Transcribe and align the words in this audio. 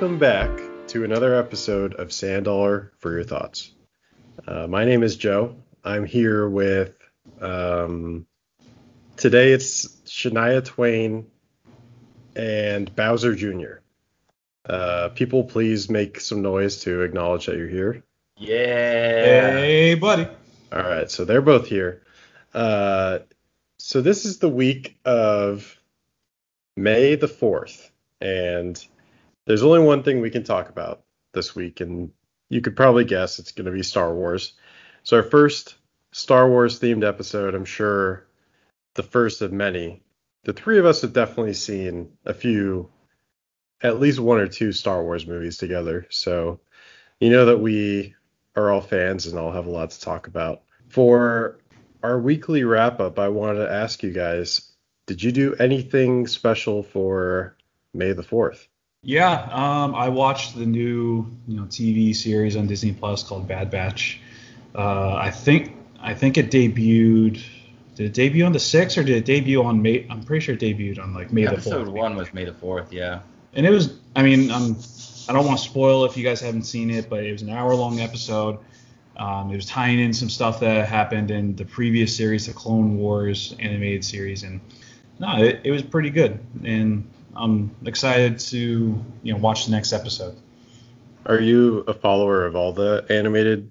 welcome 0.00 0.18
back 0.18 0.58
to 0.86 1.04
another 1.04 1.34
episode 1.34 1.92
of 1.92 2.10
Sand 2.10 2.46
Dollar 2.46 2.90
for 3.00 3.12
Your 3.12 3.22
Thoughts. 3.22 3.70
Uh, 4.48 4.66
my 4.66 4.86
name 4.86 5.02
is 5.02 5.14
Joe. 5.14 5.56
I'm 5.84 6.06
here 6.06 6.48
with, 6.48 6.94
um, 7.38 8.24
today 9.18 9.52
it's 9.52 9.88
Shania 10.06 10.64
Twain 10.64 11.26
and 12.34 12.96
Bowser 12.96 13.34
Jr. 13.34 13.80
Uh, 14.64 15.10
people, 15.10 15.44
please 15.44 15.90
make 15.90 16.18
some 16.18 16.40
noise 16.40 16.80
to 16.84 17.02
acknowledge 17.02 17.44
that 17.44 17.58
you're 17.58 17.68
here. 17.68 18.02
Yeah. 18.38 19.50
Hey, 19.50 19.96
buddy. 19.96 20.26
All 20.72 20.80
right, 20.80 21.10
so 21.10 21.26
they're 21.26 21.42
both 21.42 21.66
here. 21.66 22.00
Uh, 22.54 23.18
so 23.76 24.00
this 24.00 24.24
is 24.24 24.38
the 24.38 24.48
week 24.48 24.96
of 25.04 25.78
May 26.74 27.16
the 27.16 27.28
4th, 27.28 27.90
and 28.22 28.82
there's 29.46 29.62
only 29.62 29.80
one 29.80 30.02
thing 30.02 30.20
we 30.20 30.30
can 30.30 30.44
talk 30.44 30.68
about 30.68 31.02
this 31.32 31.54
week, 31.54 31.80
and 31.80 32.10
you 32.48 32.60
could 32.60 32.76
probably 32.76 33.04
guess 33.04 33.38
it's 33.38 33.52
going 33.52 33.66
to 33.66 33.72
be 33.72 33.82
Star 33.82 34.14
Wars. 34.14 34.52
So 35.02 35.16
our 35.16 35.22
first 35.22 35.76
Star 36.12 36.48
Wars 36.48 36.80
themed 36.80 37.06
episode, 37.06 37.54
I'm 37.54 37.64
sure 37.64 38.26
the 38.94 39.02
first 39.02 39.42
of 39.42 39.52
many. 39.52 40.02
The 40.44 40.52
three 40.52 40.78
of 40.78 40.86
us 40.86 41.02
have 41.02 41.12
definitely 41.12 41.54
seen 41.54 42.12
a 42.24 42.34
few, 42.34 42.90
at 43.82 44.00
least 44.00 44.18
one 44.18 44.38
or 44.38 44.48
two 44.48 44.72
Star 44.72 45.02
Wars 45.02 45.26
movies 45.26 45.58
together. 45.58 46.06
So 46.10 46.60
you 47.20 47.30
know 47.30 47.46
that 47.46 47.60
we 47.60 48.14
are 48.56 48.70
all 48.70 48.80
fans 48.80 49.26
and 49.26 49.38
all 49.38 49.52
have 49.52 49.66
a 49.66 49.70
lot 49.70 49.90
to 49.90 50.00
talk 50.00 50.26
about. 50.26 50.62
For 50.88 51.58
our 52.02 52.18
weekly 52.18 52.64
wrap 52.64 53.00
up, 53.00 53.18
I 53.18 53.28
wanted 53.28 53.66
to 53.66 53.72
ask 53.72 54.02
you 54.02 54.10
guys, 54.10 54.72
did 55.06 55.22
you 55.22 55.32
do 55.32 55.54
anything 55.54 56.26
special 56.26 56.82
for 56.82 57.56
May 57.94 58.12
the 58.12 58.22
4th? 58.22 58.66
Yeah, 59.02 59.48
um, 59.50 59.94
I 59.94 60.10
watched 60.10 60.56
the 60.56 60.66
new 60.66 61.26
you 61.48 61.56
know 61.56 61.62
TV 61.64 62.14
series 62.14 62.56
on 62.56 62.66
Disney 62.66 62.92
Plus 62.92 63.22
called 63.22 63.48
Bad 63.48 63.70
Batch. 63.70 64.20
Uh, 64.74 65.14
I 65.14 65.30
think 65.30 65.74
I 65.98 66.12
think 66.12 66.36
it 66.36 66.50
debuted. 66.50 67.42
Did 67.94 68.06
it 68.06 68.12
debut 68.12 68.44
on 68.44 68.52
the 68.52 68.60
sixth 68.60 68.98
or 68.98 69.02
did 69.02 69.16
it 69.16 69.24
debut 69.24 69.62
on 69.62 69.80
May? 69.80 70.06
I'm 70.10 70.22
pretty 70.22 70.44
sure 70.44 70.54
it 70.54 70.60
debuted 70.60 70.98
on 70.98 71.14
like 71.14 71.32
May 71.32 71.46
Episode 71.46 71.56
the 71.56 71.62
fourth. 71.62 71.76
Episode 71.80 71.94
one 71.94 72.16
was 72.16 72.34
May 72.34 72.44
the 72.44 72.52
fourth. 72.52 72.92
Yeah. 72.92 73.20
And 73.54 73.64
it 73.64 73.70
was. 73.70 73.94
I 74.14 74.22
mean, 74.22 74.50
um, 74.50 74.76
I 75.28 75.32
don't 75.32 75.46
want 75.46 75.58
to 75.58 75.64
spoil 75.64 76.04
if 76.04 76.16
you 76.16 76.24
guys 76.24 76.40
haven't 76.40 76.64
seen 76.64 76.90
it, 76.90 77.08
but 77.08 77.24
it 77.24 77.32
was 77.32 77.40
an 77.40 77.50
hour 77.50 77.74
long 77.74 78.00
episode. 78.00 78.58
Um, 79.16 79.50
it 79.50 79.56
was 79.56 79.66
tying 79.66 79.98
in 79.98 80.12
some 80.12 80.28
stuff 80.28 80.60
that 80.60 80.88
happened 80.88 81.30
in 81.30 81.56
the 81.56 81.64
previous 81.64 82.14
series, 82.14 82.46
the 82.46 82.52
Clone 82.52 82.98
Wars 82.98 83.54
animated 83.58 84.04
series, 84.04 84.42
and 84.42 84.60
no, 85.18 85.42
it, 85.42 85.60
it 85.64 85.70
was 85.70 85.82
pretty 85.82 86.10
good. 86.10 86.38
And 86.64 87.06
I'm 87.36 87.74
excited 87.84 88.38
to 88.40 89.02
you 89.22 89.32
know 89.32 89.38
watch 89.38 89.66
the 89.66 89.72
next 89.72 89.92
episode. 89.92 90.36
Are 91.26 91.40
you 91.40 91.84
a 91.86 91.94
follower 91.94 92.46
of 92.46 92.56
all 92.56 92.72
the 92.72 93.04
animated? 93.08 93.70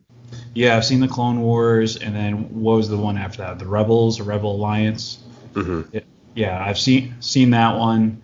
Yeah, 0.53 0.77
I've 0.77 0.85
seen 0.85 0.99
the 0.99 1.07
Clone 1.07 1.41
Wars, 1.41 1.97
and 1.97 2.15
then 2.15 2.61
what 2.61 2.75
was 2.75 2.89
the 2.89 2.97
one 2.97 3.17
after 3.17 3.39
that? 3.39 3.59
The 3.59 3.65
Rebels, 3.65 4.19
or 4.19 4.23
Rebel 4.23 4.55
Alliance. 4.55 5.19
Mm-hmm. 5.53 5.97
Yeah, 6.35 6.63
I've 6.63 6.79
seen 6.79 7.15
seen 7.21 7.51
that 7.51 7.77
one, 7.77 8.21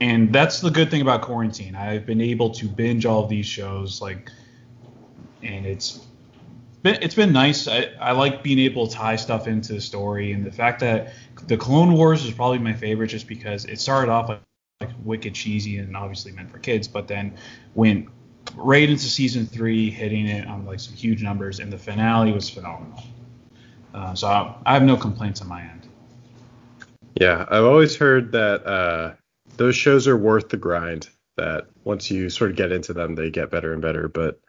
and 0.00 0.32
that's 0.32 0.60
the 0.60 0.70
good 0.70 0.90
thing 0.90 1.02
about 1.02 1.22
quarantine. 1.22 1.74
I've 1.74 2.06
been 2.06 2.20
able 2.20 2.50
to 2.50 2.66
binge 2.66 3.06
all 3.06 3.22
of 3.22 3.28
these 3.28 3.46
shows, 3.46 4.00
like, 4.00 4.30
and 5.42 5.66
it's 5.66 6.06
been 6.86 7.02
it's 7.02 7.14
been 7.14 7.32
nice. 7.32 7.68
I, 7.68 7.90
I 8.00 8.12
like 8.12 8.42
being 8.42 8.58
able 8.60 8.86
to 8.86 8.94
tie 8.94 9.16
stuff 9.16 9.46
into 9.46 9.72
the 9.72 9.80
story, 9.80 10.32
and 10.32 10.44
the 10.44 10.52
fact 10.52 10.80
that 10.80 11.12
the 11.46 11.56
Clone 11.56 11.92
Wars 11.92 12.24
is 12.24 12.32
probably 12.32 12.58
my 12.58 12.72
favorite, 12.72 13.08
just 13.08 13.26
because 13.26 13.64
it 13.64 13.80
started 13.80 14.10
off 14.10 14.28
like, 14.28 14.40
like 14.80 14.90
wicked 15.04 15.34
cheesy 15.34 15.78
and 15.78 15.96
obviously 15.96 16.32
meant 16.32 16.50
for 16.50 16.58
kids, 16.58 16.88
but 16.88 17.08
then 17.08 17.34
went 17.74 18.08
right 18.54 18.88
into 18.88 19.04
season 19.04 19.46
three, 19.46 19.90
hitting 19.90 20.26
it 20.26 20.46
on 20.46 20.64
like 20.64 20.80
some 20.80 20.94
huge 20.94 21.22
numbers, 21.22 21.58
and 21.60 21.72
the 21.72 21.78
finale 21.78 22.32
was 22.32 22.48
phenomenal. 22.48 23.02
Uh, 23.92 24.14
so 24.14 24.28
I, 24.28 24.54
I 24.64 24.74
have 24.74 24.82
no 24.82 24.96
complaints 24.96 25.40
on 25.40 25.48
my 25.48 25.62
end. 25.62 25.88
Yeah, 27.20 27.46
I've 27.48 27.64
always 27.64 27.96
heard 27.96 28.32
that 28.32 28.66
uh, 28.66 29.14
those 29.56 29.74
shows 29.74 30.06
are 30.06 30.16
worth 30.16 30.50
the 30.50 30.56
grind. 30.56 31.08
That 31.36 31.66
once 31.84 32.10
you 32.10 32.30
sort 32.30 32.50
of 32.50 32.56
get 32.56 32.72
into 32.72 32.94
them, 32.94 33.14
they 33.14 33.30
get 33.30 33.50
better 33.50 33.72
and 33.72 33.82
better. 33.82 34.08
But 34.08 34.40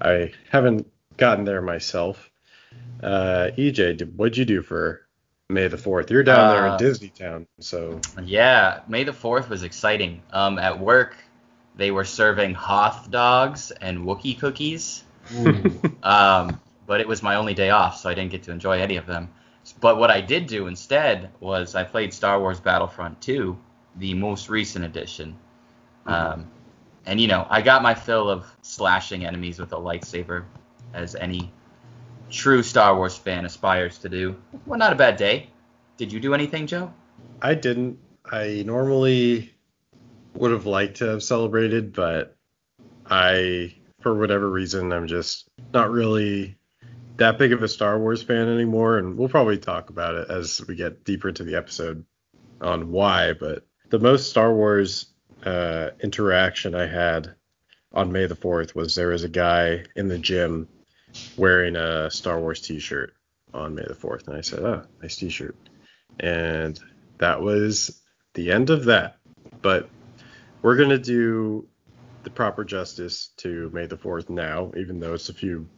I 0.00 0.32
haven't 0.50 0.91
gotten 1.16 1.44
there 1.44 1.62
myself. 1.62 2.30
Uh, 3.02 3.50
EJ, 3.56 4.14
what'd 4.14 4.36
you 4.36 4.44
do 4.44 4.62
for 4.62 5.06
May 5.48 5.68
the 5.68 5.76
Fourth? 5.76 6.10
You're 6.10 6.22
down 6.22 6.50
there 6.54 6.66
in 6.66 6.72
Uh, 6.72 6.76
Disney 6.76 7.08
Town, 7.08 7.46
so 7.60 8.00
Yeah. 8.22 8.80
May 8.88 9.04
the 9.04 9.12
fourth 9.12 9.50
was 9.50 9.62
exciting. 9.62 10.22
Um, 10.32 10.58
at 10.58 10.78
work, 10.78 11.16
they 11.76 11.90
were 11.90 12.04
serving 12.04 12.54
Hoth 12.54 13.10
dogs 13.10 13.70
and 13.70 14.00
Wookiee 14.06 14.38
cookies. 14.38 15.04
Um, 16.02 16.60
but 16.86 17.00
it 17.00 17.06
was 17.06 17.22
my 17.22 17.36
only 17.36 17.54
day 17.54 17.70
off, 17.70 17.96
so 17.96 18.10
I 18.10 18.14
didn't 18.14 18.32
get 18.32 18.42
to 18.44 18.50
enjoy 18.50 18.80
any 18.80 18.96
of 18.96 19.06
them. 19.06 19.28
But 19.80 19.96
what 19.96 20.10
I 20.10 20.20
did 20.20 20.46
do 20.46 20.66
instead 20.66 21.30
was 21.38 21.76
I 21.76 21.84
played 21.84 22.12
Star 22.12 22.40
Wars 22.40 22.58
Battlefront 22.58 23.20
2, 23.20 23.56
the 23.96 24.14
most 24.14 24.48
recent 24.48 24.84
edition. 24.84 25.36
Um, 26.06 26.48
and 27.06 27.20
you 27.20 27.28
know, 27.28 27.46
I 27.48 27.62
got 27.62 27.82
my 27.82 27.94
fill 27.94 28.28
of 28.28 28.44
slashing 28.62 29.24
enemies 29.24 29.60
with 29.60 29.72
a 29.72 29.76
lightsaber, 29.76 30.44
as 30.94 31.14
any 31.14 31.52
true 32.30 32.62
Star 32.62 32.96
Wars 32.96 33.16
fan 33.16 33.44
aspires 33.44 33.98
to 33.98 34.08
do. 34.08 34.36
Well, 34.66 34.78
not 34.78 34.92
a 34.92 34.96
bad 34.96 35.16
day. 35.16 35.50
Did 35.96 36.12
you 36.12 36.20
do 36.20 36.34
anything, 36.34 36.66
Joe? 36.66 36.92
I 37.40 37.54
didn't. 37.54 37.98
I 38.24 38.62
normally 38.66 39.52
would 40.34 40.50
have 40.50 40.66
liked 40.66 40.98
to 40.98 41.06
have 41.06 41.22
celebrated, 41.22 41.92
but 41.92 42.36
I, 43.06 43.74
for 44.00 44.14
whatever 44.14 44.48
reason, 44.48 44.92
I'm 44.92 45.06
just 45.06 45.48
not 45.72 45.90
really 45.90 46.56
that 47.16 47.38
big 47.38 47.52
of 47.52 47.62
a 47.62 47.68
Star 47.68 47.98
Wars 47.98 48.22
fan 48.22 48.48
anymore. 48.48 48.98
And 48.98 49.18
we'll 49.18 49.28
probably 49.28 49.58
talk 49.58 49.90
about 49.90 50.14
it 50.14 50.30
as 50.30 50.64
we 50.66 50.74
get 50.74 51.04
deeper 51.04 51.28
into 51.28 51.44
the 51.44 51.56
episode 51.56 52.04
on 52.60 52.90
why. 52.90 53.34
But 53.34 53.66
the 53.90 53.98
most 53.98 54.30
Star 54.30 54.54
Wars 54.54 55.06
uh, 55.44 55.90
interaction 56.00 56.74
I 56.74 56.86
had 56.86 57.34
on 57.92 58.12
May 58.12 58.26
the 58.26 58.34
4th 58.34 58.74
was 58.74 58.94
there 58.94 59.08
was 59.08 59.24
a 59.24 59.28
guy 59.28 59.84
in 59.94 60.08
the 60.08 60.18
gym 60.18 60.68
wearing 61.36 61.76
a 61.76 62.10
Star 62.10 62.40
Wars 62.40 62.60
t 62.60 62.78
shirt 62.78 63.14
on 63.54 63.74
May 63.74 63.84
the 63.86 63.94
4th. 63.94 64.28
And 64.28 64.36
I 64.36 64.40
said, 64.40 64.60
oh, 64.60 64.82
nice 65.02 65.16
t 65.16 65.28
shirt. 65.28 65.56
And 66.20 66.78
that 67.18 67.40
was 67.40 68.00
the 68.34 68.50
end 68.50 68.70
of 68.70 68.86
that. 68.86 69.18
But 69.60 69.88
we're 70.62 70.76
to 70.90 70.98
do 70.98 71.66
the 72.22 72.30
proper 72.30 72.64
justice 72.64 73.30
to 73.38 73.70
May 73.72 73.86
the 73.86 73.96
4th 73.96 74.30
now, 74.30 74.72
even 74.76 75.00
though 75.00 75.14
it's 75.14 75.28
a 75.28 75.34
few 75.34 75.68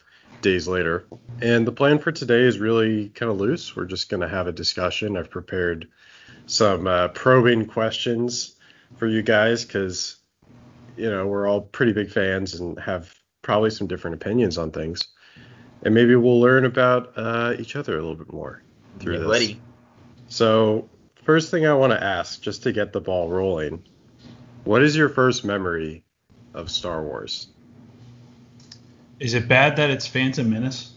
days 0.42 0.68
later. 0.68 1.06
And 1.40 1.66
the 1.66 1.72
plan 1.72 1.98
for 1.98 2.12
today 2.12 2.42
is 2.42 2.58
really 2.58 3.08
kind 3.10 3.30
of 3.32 3.38
loose. 3.38 3.74
We're 3.74 3.86
just 3.86 4.08
to 4.20 4.28
have 4.28 4.46
a 4.46 4.52
discussion. 4.52 5.16
I've 5.16 5.30
prepared 5.30 5.88
some 6.46 6.86
uh, 6.86 7.08
probing 7.08 7.66
questions 7.66 8.56
for 8.96 9.06
you 9.06 9.22
guys 9.22 9.64
because, 9.64 10.16
you 10.96 11.10
know, 11.10 11.26
we're 11.26 11.48
all 11.48 11.62
pretty 11.62 11.92
big 11.92 12.10
fans 12.10 12.54
and 12.54 12.78
have 12.78 13.14
probably 13.42 13.70
some 13.70 13.87
different 13.87 14.14
opinions 14.14 14.58
on 14.58 14.70
things. 14.70 15.08
And 15.84 15.94
maybe 15.94 16.16
we'll 16.16 16.40
learn 16.40 16.64
about 16.64 17.12
uh, 17.16 17.54
each 17.58 17.76
other 17.76 17.92
a 17.92 18.00
little 18.00 18.16
bit 18.16 18.32
more 18.32 18.62
through 18.98 19.14
Get 19.14 19.20
this. 19.20 19.31
ready. 19.31 19.60
So, 20.28 20.88
first 21.25 21.50
thing 21.50 21.66
I 21.66 21.75
want 21.75 21.92
to 21.92 22.02
ask, 22.02 22.40
just 22.40 22.62
to 22.62 22.72
get 22.72 22.92
the 22.92 23.00
ball 23.00 23.28
rolling, 23.28 23.84
what 24.64 24.82
is 24.82 24.96
your 24.96 25.10
first 25.10 25.44
memory 25.44 26.04
of 26.54 26.70
Star 26.70 27.02
Wars? 27.02 27.48
Is 29.20 29.34
it 29.34 29.46
bad 29.46 29.76
that 29.76 29.90
it's 29.90 30.06
Phantom 30.06 30.48
Menace? 30.48 30.92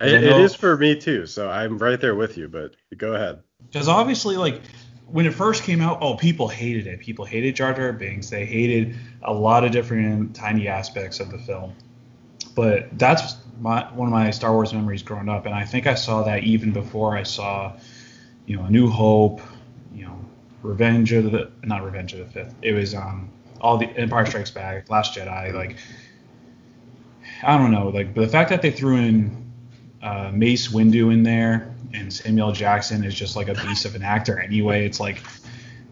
It, 0.00 0.24
it 0.24 0.30
know- 0.30 0.44
is 0.44 0.54
for 0.54 0.76
me 0.76 0.98
too, 0.98 1.26
so 1.26 1.50
I'm 1.50 1.78
right 1.78 2.00
there 2.00 2.14
with 2.14 2.36
you. 2.38 2.48
But 2.48 2.76
go 2.96 3.14
ahead. 3.14 3.42
Because 3.66 3.88
obviously, 3.88 4.36
like 4.36 4.60
when 5.06 5.26
it 5.26 5.34
first 5.34 5.64
came 5.64 5.80
out, 5.80 5.98
oh, 6.00 6.14
people 6.14 6.48
hated 6.48 6.86
it. 6.86 7.00
People 7.00 7.24
hated 7.24 7.56
Jar 7.56 7.74
Jar 7.74 7.92
Binks. 7.92 8.30
They 8.30 8.46
hated 8.46 8.96
a 9.22 9.32
lot 9.32 9.64
of 9.64 9.72
different 9.72 10.36
tiny 10.36 10.68
aspects 10.68 11.18
of 11.18 11.30
the 11.30 11.38
film. 11.38 11.74
But 12.58 12.98
that's 12.98 13.36
my 13.60 13.84
one 13.94 14.08
of 14.08 14.12
my 14.12 14.32
Star 14.32 14.52
Wars 14.52 14.72
memories 14.72 15.04
growing 15.04 15.28
up, 15.28 15.46
and 15.46 15.54
I 15.54 15.64
think 15.64 15.86
I 15.86 15.94
saw 15.94 16.24
that 16.24 16.42
even 16.42 16.72
before 16.72 17.16
I 17.16 17.22
saw, 17.22 17.78
you 18.46 18.56
know, 18.56 18.64
A 18.64 18.70
New 18.70 18.90
Hope, 18.90 19.40
you 19.94 20.06
know, 20.06 20.24
Revenge 20.62 21.12
of 21.12 21.30
the 21.30 21.52
not 21.62 21.84
Revenge 21.84 22.14
of 22.14 22.18
the 22.18 22.24
Fifth. 22.24 22.56
It 22.60 22.72
was 22.72 22.96
um 22.96 23.30
all 23.60 23.78
the 23.78 23.86
Empire 23.96 24.26
Strikes 24.26 24.50
Back, 24.50 24.90
Last 24.90 25.16
Jedi, 25.16 25.54
like 25.54 25.76
I 27.44 27.56
don't 27.56 27.70
know, 27.70 27.90
like 27.90 28.12
but 28.12 28.22
the 28.22 28.28
fact 28.28 28.50
that 28.50 28.60
they 28.60 28.72
threw 28.72 28.96
in 28.96 29.52
uh, 30.02 30.32
Mace 30.34 30.66
Windu 30.66 31.12
in 31.12 31.22
there 31.22 31.72
and 31.94 32.12
Samuel 32.12 32.50
Jackson 32.50 33.04
is 33.04 33.14
just 33.14 33.36
like 33.36 33.46
a 33.46 33.54
beast 33.54 33.84
of 33.84 33.94
an 33.94 34.02
actor 34.02 34.36
anyway. 34.36 34.84
It's 34.84 34.98
like 34.98 35.22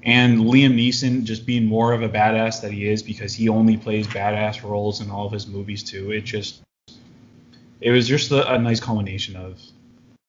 and 0.07 0.39
Liam 0.39 0.75
Neeson 0.75 1.25
just 1.25 1.45
being 1.45 1.67
more 1.67 1.93
of 1.93 2.01
a 2.01 2.09
badass 2.09 2.63
that 2.63 2.71
he 2.71 2.89
is 2.89 3.03
because 3.03 3.35
he 3.35 3.49
only 3.49 3.77
plays 3.77 4.07
badass 4.07 4.63
roles 4.63 5.01
in 5.01 5.11
all 5.11 5.27
of 5.27 5.33
his 5.33 5.49
movies 5.49 5.83
too. 5.83 6.13
It 6.13 6.23
just 6.23 6.63
it 7.81 7.91
was 7.91 8.07
just 8.07 8.31
a, 8.31 8.55
a 8.55 8.59
nice 8.59 8.79
culmination 8.79 9.35
of 9.35 9.61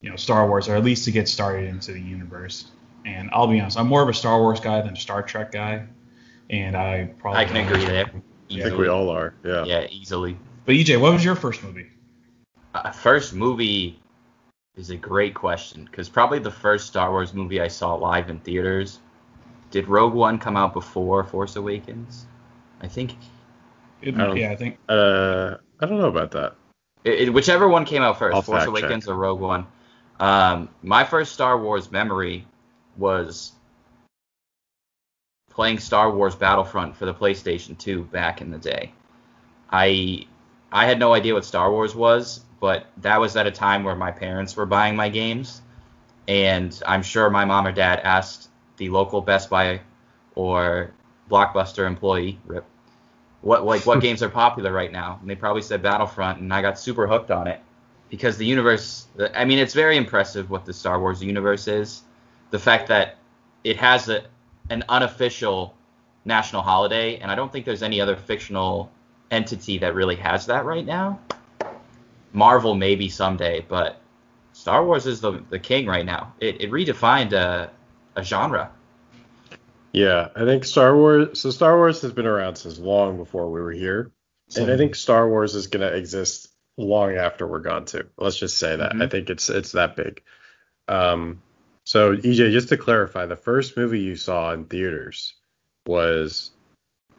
you 0.01 0.09
know 0.09 0.15
Star 0.15 0.47
Wars 0.49 0.67
or 0.67 0.75
at 0.75 0.83
least 0.83 1.05
to 1.05 1.11
get 1.11 1.29
started 1.29 1.69
into 1.69 1.93
the 1.93 2.01
universe. 2.01 2.71
And 3.05 3.29
I'll 3.31 3.47
be 3.47 3.59
honest, 3.59 3.77
I'm 3.77 3.87
more 3.87 4.01
of 4.01 4.09
a 4.09 4.13
Star 4.13 4.39
Wars 4.41 4.59
guy 4.59 4.81
than 4.81 4.93
a 4.93 4.99
Star 4.99 5.21
Trek 5.21 5.51
guy. 5.51 5.85
and 6.49 6.75
I 6.75 7.11
probably 7.19 7.41
I 7.41 7.45
can 7.45 7.57
agree 7.57 7.85
there. 7.85 8.05
I 8.49 8.61
think 8.61 8.77
we 8.77 8.87
all 8.87 9.09
are. 9.09 9.35
Yeah. 9.45 9.63
Yeah, 9.65 9.87
easily. 9.91 10.37
But 10.65 10.73
EJ, 10.73 10.99
what 10.99 11.13
was 11.13 11.23
your 11.23 11.35
first 11.35 11.63
movie? 11.63 11.87
Uh, 12.73 12.91
first 12.91 13.33
movie 13.33 13.99
is 14.75 14.89
a 14.89 14.97
great 14.97 15.35
question 15.35 15.85
because 15.85 16.09
probably 16.09 16.39
the 16.39 16.51
first 16.51 16.87
Star 16.87 17.11
Wars 17.11 17.33
movie 17.33 17.61
I 17.61 17.67
saw 17.67 17.93
live 17.95 18.29
in 18.29 18.39
theaters. 18.39 18.99
Did 19.71 19.87
Rogue 19.87 20.13
One 20.13 20.37
come 20.39 20.55
out 20.57 20.73
before 20.73 21.23
Force 21.23 21.55
Awakens? 21.55 22.25
I 22.81 22.87
think 22.87 23.15
It- 24.01 24.15
I 24.15 24.25
don't- 24.25 24.37
yeah, 24.37 24.51
I 24.51 24.55
think 24.55 24.77
Uh, 24.87 25.55
I 25.79 25.85
don't 25.85 25.99
know 25.99 26.07
about 26.07 26.31
that. 26.31 26.55
it, 27.03 27.21
it- 27.27 27.33
whichever 27.33 27.67
one 27.67 27.85
came 27.85 28.01
out 28.03 28.17
1st 28.19 28.35
I'll 28.35 28.41
Force 28.41 28.63
fact 28.65 28.75
check. 28.75 28.83
Awakens 28.83 29.07
or 29.07 29.15
Rogue 29.15 29.39
One. 29.39 29.65
Um, 30.19 30.69
my 30.83 31.03
first 31.03 31.33
Star 31.33 31.57
Wars 31.59 31.91
memory 31.91 32.45
was 32.97 33.51
playing 35.51 35.79
Star 35.79 36.11
Wars 36.11 36.35
Battlefront 36.35 36.95
for 36.95 37.05
the 37.05 37.13
PlayStation 37.13 37.77
2 37.77 38.03
back 38.05 38.41
in 38.41 38.51
the 38.51 38.57
day. 38.57 38.93
I 39.71 40.25
I 40.71 40.85
had 40.85 40.99
no 40.99 41.13
idea 41.13 41.33
what 41.33 41.45
Star 41.45 41.71
Wars 41.71 41.95
was, 41.95 42.43
but 42.59 42.85
that 42.97 43.19
was 43.21 43.35
at 43.37 43.47
a 43.47 43.51
time 43.51 43.83
where 43.83 43.95
my 43.95 44.11
parents 44.11 44.55
were 44.55 44.65
buying 44.65 44.95
my 44.95 45.07
games, 45.09 45.61
and 46.27 46.79
I'm 46.85 47.01
sure 47.01 47.29
my 47.29 47.45
mom 47.45 47.65
or 47.65 47.71
dad 47.71 48.01
asked 48.03 48.46
the 48.77 48.89
local 48.89 49.21
Best 49.21 49.49
Buy 49.49 49.81
or 50.35 50.91
Blockbuster 51.29 51.85
employee, 51.85 52.39
rip, 52.45 52.65
what 53.41 53.65
like 53.65 53.85
what 53.85 54.01
games 54.07 54.23
are 54.23 54.29
popular 54.29 54.71
right 54.71 54.91
now, 54.91 55.17
and 55.21 55.29
they 55.29 55.35
probably 55.35 55.61
said 55.61 55.81
Battlefront, 55.81 56.39
and 56.39 56.53
I 56.53 56.61
got 56.61 56.79
super 56.79 57.07
hooked 57.07 57.31
on 57.31 57.47
it 57.47 57.59
because 58.09 58.37
the 58.37 58.45
universe. 58.45 59.07
I 59.35 59.45
mean, 59.45 59.59
it's 59.59 59.73
very 59.73 59.97
impressive 59.97 60.49
what 60.49 60.65
the 60.65 60.73
Star 60.73 60.99
Wars 60.99 61.21
universe 61.21 61.67
is. 61.67 62.03
The 62.51 62.59
fact 62.59 62.87
that 62.87 63.17
it 63.63 63.77
has 63.77 64.09
a 64.09 64.23
an 64.69 64.83
unofficial 64.89 65.75
national 66.25 66.61
holiday, 66.61 67.17
and 67.17 67.31
I 67.31 67.35
don't 67.35 67.51
think 67.51 67.65
there's 67.65 67.83
any 67.83 68.01
other 68.01 68.15
fictional 68.15 68.91
entity 69.31 69.77
that 69.79 69.95
really 69.95 70.15
has 70.15 70.45
that 70.45 70.65
right 70.65 70.85
now. 70.85 71.19
Marvel 72.33 72.75
maybe 72.75 73.09
someday, 73.09 73.65
but 73.67 74.01
Star 74.53 74.85
Wars 74.85 75.05
is 75.05 75.21
the 75.21 75.43
the 75.49 75.59
king 75.59 75.85
right 75.87 76.05
now. 76.05 76.33
It, 76.39 76.61
it 76.61 76.71
redefined 76.71 77.33
a, 77.33 77.71
a 78.17 78.23
genre. 78.23 78.71
Yeah, 79.93 80.29
I 80.35 80.43
think 80.43 80.65
Star 80.65 80.95
Wars. 80.95 81.39
So 81.39 81.51
Star 81.51 81.77
Wars 81.77 82.01
has 82.01 82.11
been 82.11 82.25
around 82.27 82.57
since 82.57 82.77
long 82.77 83.17
before 83.17 83.49
we 83.49 83.61
were 83.61 83.71
here, 83.71 84.11
and 84.57 84.69
I 84.69 84.75
think 84.75 84.95
Star 84.95 85.29
Wars 85.29 85.55
is 85.55 85.67
gonna 85.67 85.87
exist 85.87 86.49
long 86.77 87.15
after 87.15 87.47
we're 87.47 87.59
gone 87.59 87.85
too. 87.85 88.07
Let's 88.17 88.37
just 88.37 88.57
say 88.57 88.75
that. 88.75 88.93
Mhm. 88.93 89.03
I 89.03 89.07
think 89.07 89.29
it's 89.29 89.49
it's 89.49 89.71
that 89.71 89.95
big. 89.95 90.21
Um, 90.87 91.41
so 91.85 92.15
EJ, 92.15 92.51
just 92.51 92.69
to 92.69 92.77
clarify, 92.77 93.25
the 93.25 93.35
first 93.35 93.77
movie 93.77 94.01
you 94.01 94.15
saw 94.15 94.51
in 94.53 94.65
theaters 94.65 95.35
was, 95.85 96.51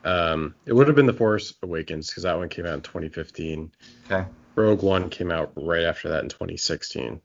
um, 0.04 0.54
it 0.66 0.72
would 0.74 0.86
have 0.88 0.96
been 0.96 1.06
The 1.06 1.12
Force 1.14 1.54
Awakens 1.62 2.08
because 2.08 2.24
that 2.24 2.36
one 2.36 2.48
came 2.48 2.66
out 2.66 2.74
in 2.74 2.80
2015. 2.82 3.72
Okay. 4.06 4.28
Rogue 4.56 4.82
One 4.82 5.08
came 5.08 5.30
out 5.30 5.52
right 5.56 5.84
after 5.84 6.10
that 6.10 6.22
in 6.22 6.28
2016. 6.28 7.20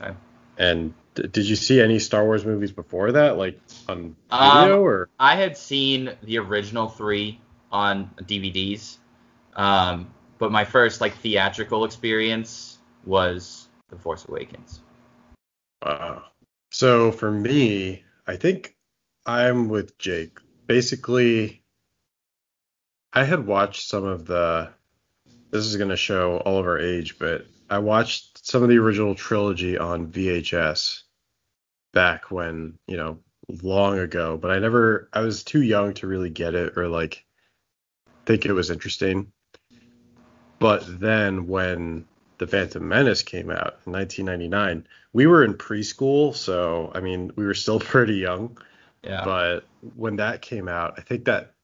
Okay. 0.00 0.14
And 0.56 0.94
d- 1.14 1.28
did 1.28 1.48
you 1.48 1.56
see 1.56 1.80
any 1.80 1.98
Star 1.98 2.24
Wars 2.24 2.44
movies 2.44 2.72
before 2.72 3.12
that, 3.12 3.36
like 3.36 3.60
on 3.88 4.16
Um, 4.30 4.60
video 4.62 4.80
or? 4.82 5.08
I 5.18 5.36
had 5.36 5.56
seen 5.56 6.12
the 6.22 6.38
original 6.38 6.88
three 6.88 7.40
on 7.72 8.10
DVDs, 8.22 8.98
um, 9.56 10.12
but 10.38 10.52
my 10.52 10.64
first 10.64 11.00
like 11.00 11.14
theatrical 11.16 11.84
experience 11.84 12.78
was 13.04 13.68
The 13.88 13.96
Force 13.96 14.26
Awakens. 14.28 14.80
Wow. 15.84 16.24
So 16.70 17.12
for 17.12 17.30
me, 17.30 18.04
I 18.26 18.36
think 18.36 18.76
I'm 19.26 19.68
with 19.68 19.98
Jake. 19.98 20.38
Basically, 20.66 21.62
I 23.12 23.24
had 23.24 23.46
watched 23.46 23.88
some 23.88 24.04
of 24.04 24.26
the. 24.26 24.70
This 25.50 25.66
is 25.66 25.76
going 25.76 25.90
to 25.90 25.96
show 25.96 26.38
all 26.38 26.58
of 26.58 26.66
our 26.66 26.78
age, 26.78 27.18
but 27.18 27.46
I 27.74 27.78
watched 27.78 28.46
some 28.46 28.62
of 28.62 28.68
the 28.68 28.78
original 28.78 29.16
trilogy 29.16 29.76
on 29.76 30.06
VHS 30.06 31.02
back 31.92 32.30
when, 32.30 32.78
you 32.86 32.96
know, 32.96 33.18
long 33.62 33.98
ago, 33.98 34.36
but 34.36 34.52
I 34.52 34.60
never, 34.60 35.08
I 35.12 35.22
was 35.22 35.42
too 35.42 35.60
young 35.60 35.92
to 35.94 36.06
really 36.06 36.30
get 36.30 36.54
it 36.54 36.78
or 36.78 36.86
like 36.86 37.24
think 38.26 38.46
it 38.46 38.52
was 38.52 38.70
interesting. 38.70 39.32
But 40.60 40.84
then 41.00 41.48
when 41.48 42.06
The 42.38 42.46
Phantom 42.46 42.86
Menace 42.86 43.24
came 43.24 43.50
out 43.50 43.80
in 43.86 43.92
1999, 43.92 44.86
we 45.12 45.26
were 45.26 45.44
in 45.44 45.54
preschool, 45.54 46.32
so 46.32 46.92
I 46.94 47.00
mean, 47.00 47.32
we 47.34 47.44
were 47.44 47.54
still 47.54 47.80
pretty 47.92 48.18
young. 48.18 48.56
Yeah. 49.02 49.24
But 49.24 49.64
when 49.96 50.16
that 50.16 50.42
came 50.42 50.68
out, 50.68 50.94
I 50.96 51.00
think 51.00 51.24
that 51.24 51.54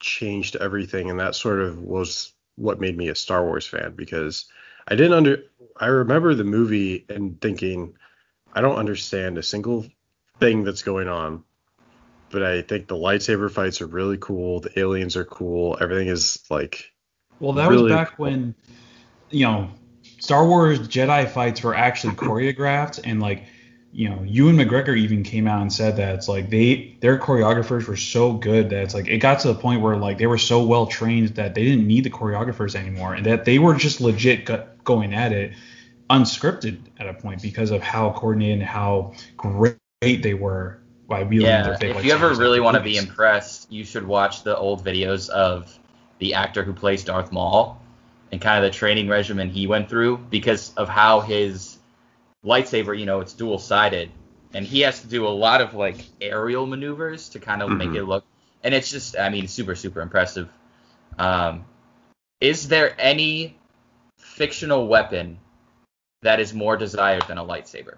changed 0.00 0.56
everything, 0.56 1.10
and 1.10 1.20
that 1.20 1.34
sort 1.34 1.60
of 1.60 1.82
was 1.82 2.32
what 2.56 2.80
made 2.80 2.96
me 2.96 3.08
a 3.08 3.14
Star 3.14 3.44
Wars 3.44 3.66
fan 3.66 3.92
because 3.94 4.46
I 4.86 4.96
didn't 4.96 5.14
under. 5.14 5.44
I 5.76 5.86
remember 5.86 6.34
the 6.34 6.44
movie 6.44 7.04
and 7.08 7.40
thinking, 7.40 7.96
I 8.52 8.60
don't 8.60 8.76
understand 8.76 9.38
a 9.38 9.42
single 9.42 9.86
thing 10.38 10.64
that's 10.64 10.82
going 10.82 11.08
on, 11.08 11.44
but 12.30 12.42
I 12.42 12.62
think 12.62 12.86
the 12.86 12.96
lightsaber 12.96 13.50
fights 13.50 13.80
are 13.80 13.86
really 13.86 14.18
cool. 14.18 14.60
The 14.60 14.78
aliens 14.78 15.16
are 15.16 15.24
cool. 15.24 15.76
Everything 15.80 16.08
is 16.08 16.42
like, 16.50 16.92
Well, 17.40 17.52
that 17.54 17.68
was 17.68 17.80
really 17.80 17.92
back 17.92 18.18
when, 18.18 18.54
you 19.30 19.46
know, 19.46 19.70
Star 20.18 20.46
Wars 20.46 20.80
Jedi 20.80 21.28
fights 21.28 21.62
were 21.62 21.74
actually 21.74 22.14
choreographed, 22.14 23.00
and 23.04 23.20
like, 23.20 23.44
you 23.92 24.08
know, 24.08 24.22
Ewan 24.24 24.56
McGregor 24.56 24.96
even 24.96 25.22
came 25.22 25.46
out 25.46 25.62
and 25.62 25.72
said 25.72 25.96
that 25.96 26.14
it's 26.14 26.28
like 26.28 26.50
they 26.50 26.96
their 27.00 27.18
choreographers 27.18 27.86
were 27.86 27.96
so 27.96 28.32
good 28.32 28.70
that 28.70 28.82
it's 28.82 28.94
like 28.94 29.06
it 29.06 29.18
got 29.18 29.40
to 29.40 29.48
the 29.48 29.54
point 29.54 29.82
where 29.82 29.96
like 29.96 30.18
they 30.18 30.26
were 30.26 30.38
so 30.38 30.64
well 30.64 30.86
trained 30.86 31.28
that 31.30 31.54
they 31.54 31.64
didn't 31.64 31.86
need 31.86 32.04
the 32.04 32.10
choreographers 32.10 32.74
anymore, 32.74 33.14
and 33.14 33.26
that 33.26 33.44
they 33.44 33.58
were 33.58 33.74
just 33.74 34.00
legit 34.00 34.46
going 34.84 35.14
at 35.14 35.32
it 35.32 35.52
unscripted 36.10 36.78
at 36.98 37.08
a 37.08 37.14
point 37.14 37.42
because 37.42 37.70
of 37.70 37.82
how 37.82 38.12
coordinated 38.12 38.60
and 38.60 38.68
how 38.68 39.12
great 39.36 39.78
they 39.98 40.34
were 40.34 40.78
by 41.08 41.24
their 41.24 41.40
Yeah, 41.40 41.76
fake 41.76 41.96
if 41.96 42.04
you 42.04 42.12
ever 42.12 42.34
really 42.34 42.60
want 42.60 42.76
to 42.76 42.82
be 42.82 42.96
impressed, 42.96 43.70
you 43.70 43.84
should 43.84 44.06
watch 44.06 44.42
the 44.42 44.56
old 44.56 44.84
videos 44.84 45.28
of 45.30 45.78
the 46.18 46.34
actor 46.34 46.62
who 46.62 46.72
plays 46.72 47.04
Darth 47.04 47.32
Maul 47.32 47.80
and 48.32 48.40
kind 48.40 48.64
of 48.64 48.70
the 48.70 48.76
training 48.76 49.08
regimen 49.08 49.48
he 49.48 49.66
went 49.66 49.88
through 49.88 50.18
because 50.18 50.74
of 50.74 50.88
how 50.88 51.20
his 51.20 51.78
lightsaber, 52.44 52.98
you 52.98 53.06
know, 53.06 53.20
it's 53.20 53.32
dual 53.32 53.58
sided, 53.58 54.10
and 54.52 54.66
he 54.66 54.80
has 54.80 55.00
to 55.00 55.06
do 55.06 55.26
a 55.26 55.28
lot 55.28 55.60
of 55.60 55.74
like 55.74 56.04
aerial 56.20 56.66
maneuvers 56.66 57.30
to 57.30 57.38
kind 57.38 57.62
of 57.62 57.70
make 57.70 57.90
Mhm. 57.90 57.96
it 57.96 58.04
look, 58.04 58.24
and 58.62 58.74
it's 58.74 58.90
just, 58.90 59.18
I 59.18 59.28
mean, 59.30 59.48
super 59.48 59.74
super 59.74 60.00
impressive. 60.00 60.48
Um, 61.18 61.64
is 62.40 62.68
there 62.68 62.94
any 62.98 63.56
fictional 64.24 64.88
weapon 64.88 65.38
that 66.22 66.40
is 66.40 66.54
more 66.54 66.76
desired 66.76 67.24
than 67.28 67.38
a 67.38 67.44
lightsaber? 67.44 67.96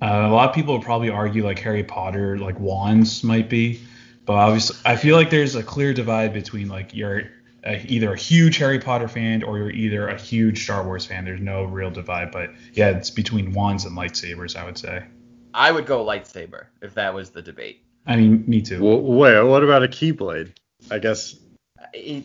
Uh, 0.00 0.28
a 0.28 0.32
lot 0.32 0.48
of 0.48 0.54
people 0.54 0.74
would 0.74 0.82
probably 0.84 1.10
argue 1.10 1.44
like 1.44 1.58
Harry 1.58 1.82
Potter, 1.84 2.38
like 2.38 2.58
wands 2.60 3.24
might 3.24 3.48
be, 3.48 3.80
but 4.26 4.34
obviously 4.34 4.76
I 4.84 4.96
feel 4.96 5.16
like 5.16 5.30
there's 5.30 5.54
a 5.54 5.62
clear 5.62 5.92
divide 5.94 6.32
between 6.32 6.68
like 6.68 6.94
you're 6.94 7.22
a, 7.64 7.84
either 7.86 8.12
a 8.12 8.16
huge 8.16 8.58
Harry 8.58 8.78
Potter 8.78 9.08
fan 9.08 9.42
or 9.42 9.58
you're 9.58 9.70
either 9.70 10.08
a 10.08 10.20
huge 10.20 10.64
Star 10.64 10.84
Wars 10.84 11.06
fan. 11.06 11.24
There's 11.24 11.40
no 11.40 11.64
real 11.64 11.90
divide, 11.90 12.30
but 12.30 12.50
yeah, 12.72 12.90
it's 12.90 13.10
between 13.10 13.52
wands 13.52 13.84
and 13.84 13.96
lightsabers, 13.96 14.56
I 14.56 14.64
would 14.64 14.78
say. 14.78 15.04
I 15.54 15.70
would 15.70 15.86
go 15.86 16.04
lightsaber 16.04 16.66
if 16.82 16.94
that 16.94 17.14
was 17.14 17.30
the 17.30 17.42
debate. 17.42 17.82
I 18.06 18.16
mean, 18.16 18.44
me 18.46 18.60
too. 18.60 18.82
well, 18.82 19.00
wait, 19.00 19.42
what 19.42 19.64
about 19.64 19.82
a 19.82 19.88
keyblade? 19.88 20.52
I 20.90 20.98
guess 20.98 21.34
I- 21.34 21.38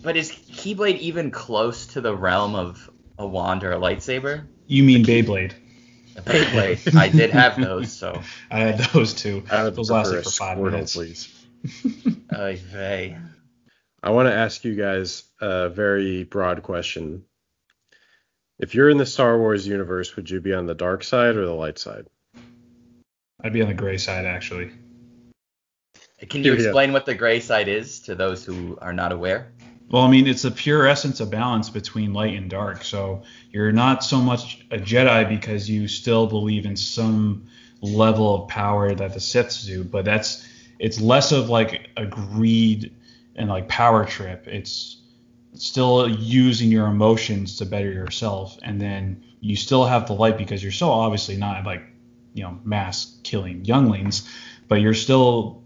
But 0.01 0.17
is 0.17 0.31
Keyblade 0.31 0.97
even 0.99 1.31
close 1.31 1.87
to 1.87 2.01
the 2.01 2.15
realm 2.15 2.55
of 2.55 2.89
a 3.17 3.27
wand 3.27 3.63
or 3.63 3.71
a 3.71 3.77
lightsaber? 3.77 4.45
you 4.67 4.83
mean 4.83 5.03
Beyblade? 5.03 5.53
A 6.15 6.21
Beyblade. 6.21 6.95
I 6.95 7.09
did 7.09 7.31
have 7.31 7.59
those, 7.59 7.91
so. 7.91 8.21
I 8.51 8.59
had 8.59 8.79
those 8.91 9.13
two. 9.13 9.43
I 9.51 9.63
would 9.63 9.75
Those 9.75 9.89
prefer 9.89 10.15
lasted 10.15 10.23
for 10.23 10.29
five 10.31 10.57
Squirtle, 10.57 10.71
minutes. 10.71 10.95
please. 10.95 11.45
Oy 12.37 12.59
vey. 12.71 13.17
I 14.01 14.11
want 14.11 14.27
to 14.29 14.33
ask 14.33 14.63
you 14.63 14.75
guys 14.75 15.23
a 15.41 15.69
very 15.69 16.23
broad 16.23 16.63
question. 16.63 17.25
If 18.59 18.75
you're 18.75 18.89
in 18.89 18.97
the 18.97 19.05
Star 19.05 19.37
Wars 19.37 19.67
universe, 19.67 20.15
would 20.15 20.29
you 20.29 20.39
be 20.41 20.53
on 20.53 20.65
the 20.65 20.75
dark 20.75 21.03
side 21.03 21.35
or 21.35 21.45
the 21.45 21.53
light 21.53 21.79
side? 21.79 22.07
I'd 23.41 23.53
be 23.53 23.61
on 23.61 23.67
the 23.69 23.73
gray 23.73 23.97
side 23.97 24.25
actually. 24.25 24.71
Can 26.27 26.43
you 26.43 26.53
explain 26.53 26.91
what 26.91 27.05
the 27.05 27.15
gray 27.15 27.39
side 27.39 27.67
is 27.67 27.99
to 28.01 28.15
those 28.15 28.43
who 28.43 28.77
are 28.81 28.93
not 28.93 29.11
aware? 29.11 29.51
Well, 29.89 30.03
I 30.03 30.09
mean, 30.09 30.27
it's 30.27 30.43
the 30.43 30.51
pure 30.51 30.85
essence 30.85 31.19
of 31.19 31.31
balance 31.31 31.69
between 31.69 32.13
light 32.13 32.35
and 32.35 32.49
dark. 32.49 32.83
So 32.83 33.23
you're 33.51 33.71
not 33.71 34.03
so 34.03 34.19
much 34.19 34.65
a 34.69 34.77
Jedi 34.77 35.27
because 35.27 35.69
you 35.69 35.87
still 35.87 36.27
believe 36.27 36.65
in 36.65 36.75
some 36.75 37.47
level 37.81 38.43
of 38.43 38.49
power 38.49 38.93
that 38.93 39.13
the 39.13 39.19
Siths 39.19 39.65
do, 39.65 39.83
but 39.83 40.05
that's 40.05 40.45
it's 40.77 40.99
less 40.99 41.31
of 41.31 41.49
like 41.49 41.89
a 41.97 42.05
greed 42.05 42.93
and 43.35 43.49
like 43.49 43.67
power 43.67 44.05
trip. 44.05 44.47
It's 44.47 45.01
still 45.53 46.07
using 46.07 46.69
your 46.71 46.87
emotions 46.87 47.57
to 47.57 47.65
better 47.65 47.91
yourself, 47.91 48.59
and 48.61 48.79
then 48.79 49.23
you 49.39 49.55
still 49.55 49.85
have 49.85 50.07
the 50.07 50.13
light 50.13 50.37
because 50.37 50.61
you're 50.61 50.71
still 50.71 50.91
obviously 50.91 51.37
not 51.37 51.65
like 51.65 51.83
you 52.33 52.43
know 52.43 52.59
mass 52.63 53.17
killing 53.23 53.65
younglings, 53.65 54.29
but 54.67 54.81
you're 54.81 54.93
still 54.93 55.63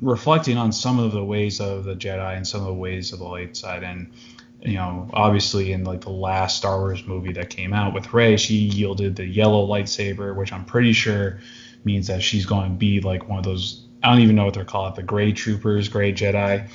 reflecting 0.00 0.56
on 0.56 0.72
some 0.72 0.98
of 0.98 1.12
the 1.12 1.24
ways 1.24 1.60
of 1.60 1.84
the 1.84 1.94
Jedi 1.94 2.36
and 2.36 2.46
some 2.46 2.60
of 2.60 2.66
the 2.66 2.74
ways 2.74 3.12
of 3.12 3.18
the 3.18 3.24
light 3.24 3.56
side, 3.56 3.82
and 3.82 4.12
you 4.60 4.74
know, 4.74 5.08
obviously 5.12 5.72
in 5.72 5.84
like 5.84 6.00
the 6.00 6.10
last 6.10 6.56
Star 6.56 6.78
Wars 6.78 7.06
movie 7.06 7.32
that 7.32 7.50
came 7.50 7.72
out 7.72 7.94
with 7.94 8.12
Rey, 8.12 8.36
she 8.36 8.54
yielded 8.54 9.16
the 9.16 9.26
yellow 9.26 9.66
lightsaber, 9.66 10.34
which 10.34 10.52
I'm 10.52 10.64
pretty 10.64 10.92
sure 10.92 11.40
means 11.84 12.08
that 12.08 12.22
she's 12.22 12.46
going 12.46 12.70
to 12.70 12.76
be 12.76 13.00
like 13.00 13.28
one 13.28 13.38
of 13.38 13.44
those. 13.44 13.86
I 14.02 14.10
don't 14.10 14.20
even 14.20 14.36
know 14.36 14.44
what 14.44 14.54
they're 14.54 14.64
called, 14.64 14.96
the 14.96 15.02
Gray 15.02 15.32
Troopers, 15.32 15.88
Gray 15.88 16.12
Jedi, 16.12 16.68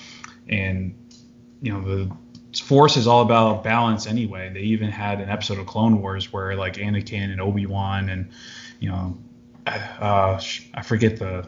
and 0.48 0.96
you 1.62 1.74
know 1.74 1.82
the 1.82 2.16
Force 2.60 2.98
is 2.98 3.08
all 3.08 3.22
about 3.22 3.64
balance 3.64 4.08
anyway. 4.08 4.52
They 4.54 4.62
even 4.62 4.90
had 4.90 5.22
an 5.22 5.30
episode 5.30 5.58
of 5.58 5.68
Clone 5.68 6.02
Wars 6.02 6.34
where 6.34 6.56
like 6.56 6.74
Anakin 6.74 7.32
and 7.32 7.40
Obi 7.40 7.66
Wan 7.66 8.10
and 8.10 8.30
you 8.82 8.90
know, 8.90 9.18
uh, 9.66 10.42
I 10.74 10.82
forget 10.82 11.18
the 11.18 11.48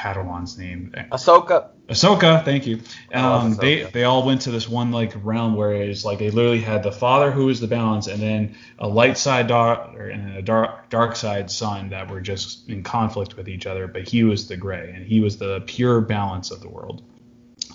Padawan's 0.00 0.56
name. 0.56 0.94
Ahsoka. 1.12 1.68
Ahsoka, 1.88 2.42
thank 2.42 2.66
you. 2.66 2.76
Um, 3.12 3.52
Ahsoka. 3.54 3.60
They 3.60 3.82
they 3.82 4.04
all 4.04 4.24
went 4.24 4.40
to 4.42 4.50
this 4.50 4.66
one 4.66 4.92
like 4.92 5.12
realm 5.22 5.56
where 5.56 5.74
it's 5.74 6.06
like 6.06 6.18
they 6.18 6.30
literally 6.30 6.62
had 6.62 6.82
the 6.82 6.92
father 6.92 7.30
who 7.30 7.46
was 7.46 7.60
the 7.60 7.66
balance, 7.66 8.06
and 8.06 8.18
then 8.20 8.56
a 8.78 8.88
light 8.88 9.18
side 9.18 9.46
daughter 9.46 10.08
and 10.08 10.38
a 10.38 10.42
dark 10.42 10.88
dark 10.88 11.16
side 11.16 11.50
son 11.50 11.90
that 11.90 12.10
were 12.10 12.22
just 12.22 12.70
in 12.70 12.82
conflict 12.82 13.36
with 13.36 13.46
each 13.46 13.66
other. 13.66 13.86
But 13.86 14.08
he 14.08 14.24
was 14.24 14.48
the 14.48 14.56
gray, 14.56 14.90
and 14.94 15.04
he 15.04 15.20
was 15.20 15.36
the 15.36 15.60
pure 15.66 16.00
balance 16.00 16.50
of 16.50 16.62
the 16.62 16.68
world. 16.68 17.02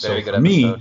Very 0.01 0.23
so 0.23 0.33
for 0.33 0.41
me, 0.41 0.75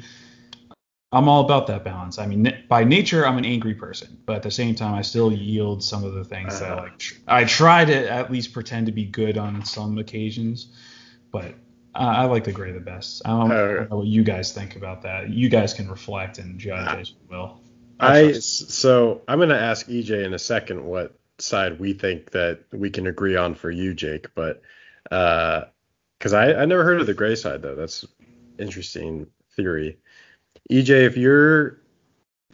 I'm 1.12 1.28
all 1.28 1.44
about 1.44 1.66
that 1.66 1.84
balance. 1.84 2.18
I 2.18 2.26
mean, 2.26 2.64
by 2.68 2.84
nature, 2.84 3.26
I'm 3.26 3.36
an 3.36 3.44
angry 3.44 3.74
person, 3.74 4.18
but 4.24 4.36
at 4.36 4.42
the 4.42 4.50
same 4.50 4.74
time, 4.74 4.94
I 4.94 5.02
still 5.02 5.30
yield 5.30 5.84
some 5.84 6.04
of 6.04 6.14
the 6.14 6.24
things 6.24 6.54
uh, 6.54 6.60
that 6.60 6.76
like 6.78 7.02
I 7.28 7.44
try 7.44 7.84
to 7.84 8.10
at 8.10 8.32
least 8.32 8.54
pretend 8.54 8.86
to 8.86 8.92
be 8.92 9.04
good 9.04 9.36
on 9.36 9.64
some 9.66 9.98
occasions, 9.98 10.72
but 11.34 11.52
uh, 11.96 12.14
I 12.16 12.24
like 12.26 12.44
the 12.44 12.52
gray 12.52 12.70
the 12.70 12.78
best. 12.78 13.22
I 13.24 13.30
don't, 13.30 13.50
uh, 13.50 13.54
I 13.54 13.58
don't, 13.58 13.90
know 13.90 13.96
what 13.98 14.06
you 14.06 14.22
guys 14.22 14.52
think 14.52 14.76
about 14.76 15.02
that. 15.02 15.30
You 15.30 15.48
guys 15.48 15.74
can 15.74 15.88
reflect 15.88 16.38
and 16.38 16.60
judge 16.60 17.00
as 17.00 17.10
you 17.10 17.16
will. 17.28 17.60
I 17.98 18.32
so 18.34 19.22
I'm 19.26 19.40
gonna 19.40 19.56
ask 19.56 19.88
EJ 19.88 20.24
in 20.24 20.32
a 20.32 20.38
second 20.38 20.84
what 20.84 21.18
side 21.40 21.80
we 21.80 21.92
think 21.92 22.30
that 22.30 22.60
we 22.72 22.88
can 22.88 23.08
agree 23.08 23.34
on 23.34 23.56
for 23.56 23.68
you, 23.68 23.94
Jake, 23.94 24.32
but 24.36 24.62
because 25.02 26.32
uh, 26.32 26.36
I 26.36 26.62
I 26.62 26.64
never 26.66 26.84
heard 26.84 27.00
of 27.00 27.08
the 27.08 27.14
gray 27.14 27.34
side 27.34 27.62
though. 27.62 27.74
That's 27.74 28.04
interesting 28.60 29.26
theory. 29.56 29.98
EJ, 30.70 31.04
if 31.04 31.16
you're 31.16 31.80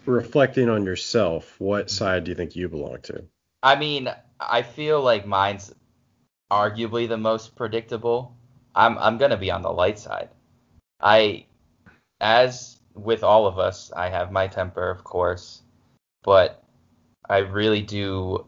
reflecting 0.07 0.71
on 0.71 0.87
yourself, 0.87 1.55
what 1.59 1.91
side 1.91 2.25
do 2.25 2.31
you 2.31 2.35
think 2.35 2.57
you 2.57 2.69
belong 2.71 3.03
to? 3.03 3.25
I 3.63 3.77
mean, 3.77 4.11
I 4.41 4.63
feel 4.63 5.03
like 5.03 5.27
mine's 5.27 5.71
arguably 6.51 7.09
the 7.09 7.19
most 7.19 7.57
predictable. 7.57 8.37
I'm 8.75 8.99
I'm 8.99 9.19
gonna 9.19 9.37
be 9.37 9.51
on 9.51 9.63
the 9.63 9.73
light 9.73 9.99
side. 9.99 10.29
I, 11.01 11.47
as 12.21 12.79
with 12.95 13.23
all 13.23 13.47
of 13.47 13.59
us, 13.59 13.93
I 13.97 14.09
have 14.09 14.33
my 14.33 14.47
temper, 14.47 14.91
of 14.91 15.05
course, 15.05 15.63
but 16.23 16.63
I 17.29 17.39
really 17.39 17.83
do 17.83 18.47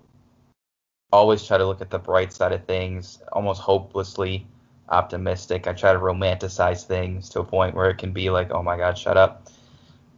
always 1.12 1.46
try 1.46 1.58
to 1.58 1.66
look 1.66 1.80
at 1.80 1.90
the 1.90 1.98
bright 1.98 2.32
side 2.32 2.52
of 2.52 2.64
things, 2.64 3.20
almost 3.32 3.60
hopelessly 3.60 4.46
optimistic. 4.88 5.66
I 5.66 5.72
try 5.72 5.92
to 5.92 5.98
romanticize 5.98 6.84
things 6.84 7.28
to 7.30 7.40
a 7.40 7.44
point 7.44 7.74
where 7.74 7.90
it 7.90 7.98
can 7.98 8.12
be 8.12 8.30
like, 8.30 8.50
oh 8.50 8.62
my 8.62 8.76
god, 8.76 8.98
shut 8.98 9.16
up. 9.16 9.48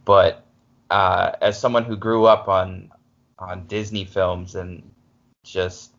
But 0.05 0.43
uh, 0.89 1.31
as 1.41 1.59
someone 1.59 1.83
who 1.83 1.97
grew 1.97 2.25
up 2.25 2.47
on 2.47 2.91
on 3.37 3.67
Disney 3.67 4.05
films 4.05 4.55
and 4.55 4.89
just 5.43 5.91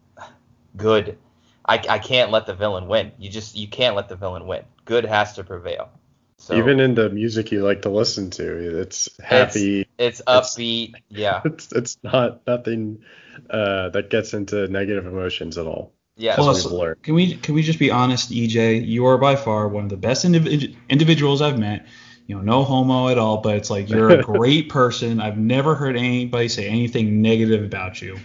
good, 0.76 1.18
I, 1.66 1.82
I 1.88 1.98
can't 1.98 2.30
let 2.30 2.46
the 2.46 2.54
villain 2.54 2.86
win. 2.86 3.12
You 3.18 3.28
just 3.28 3.56
you 3.56 3.68
can't 3.68 3.96
let 3.96 4.08
the 4.08 4.16
villain 4.16 4.46
win. 4.46 4.64
Good 4.84 5.04
has 5.04 5.34
to 5.34 5.44
prevail. 5.44 5.90
So, 6.38 6.54
Even 6.54 6.80
in 6.80 6.94
the 6.94 7.08
music 7.08 7.50
you 7.50 7.64
like 7.64 7.82
to 7.82 7.88
listen 7.88 8.30
to, 8.32 8.80
it's 8.80 9.08
happy. 9.20 9.88
It's, 9.98 10.20
it's 10.20 10.22
upbeat. 10.26 10.94
It's, 10.94 11.02
yeah. 11.08 11.40
It's 11.44 11.72
it's 11.72 11.98
not 12.02 12.46
nothing 12.46 13.02
uh, 13.50 13.88
that 13.90 14.10
gets 14.10 14.34
into 14.34 14.68
negative 14.68 15.06
emotions 15.06 15.58
at 15.58 15.66
all. 15.66 15.92
Yeah. 16.16 16.36
Plus, 16.36 16.66
can 17.02 17.14
we 17.14 17.36
can 17.36 17.54
we 17.54 17.62
just 17.62 17.78
be 17.78 17.90
honest, 17.90 18.30
EJ? 18.30 18.86
You 18.86 19.06
are 19.06 19.18
by 19.18 19.36
far 19.36 19.68
one 19.68 19.84
of 19.84 19.90
the 19.90 19.96
best 19.96 20.24
indiv- 20.24 20.76
individuals 20.88 21.42
I've 21.42 21.58
met. 21.58 21.86
You 22.26 22.36
know, 22.36 22.42
no 22.42 22.64
homo 22.64 23.08
at 23.08 23.18
all, 23.18 23.38
but 23.38 23.56
it's 23.56 23.70
like 23.70 23.88
you're 23.88 24.10
a 24.10 24.22
great 24.22 24.68
person. 24.68 25.20
I've 25.20 25.38
never 25.38 25.74
heard 25.74 25.96
anybody 25.96 26.48
say 26.48 26.68
anything 26.68 27.22
negative 27.22 27.64
about 27.64 28.00
you, 28.02 28.18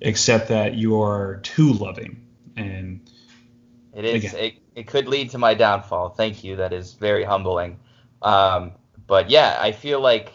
except 0.00 0.48
that 0.48 0.74
you 0.74 1.00
are 1.00 1.40
too 1.42 1.72
loving. 1.72 2.22
And 2.56 3.08
it 3.94 4.04
is. 4.04 4.34
It, 4.34 4.54
it 4.74 4.86
could 4.86 5.08
lead 5.08 5.30
to 5.30 5.38
my 5.38 5.54
downfall. 5.54 6.10
Thank 6.10 6.44
you. 6.44 6.56
That 6.56 6.72
is 6.72 6.94
very 6.94 7.24
humbling. 7.24 7.78
Um, 8.22 8.72
but 9.06 9.30
yeah, 9.30 9.58
I 9.60 9.72
feel 9.72 10.00
like 10.00 10.32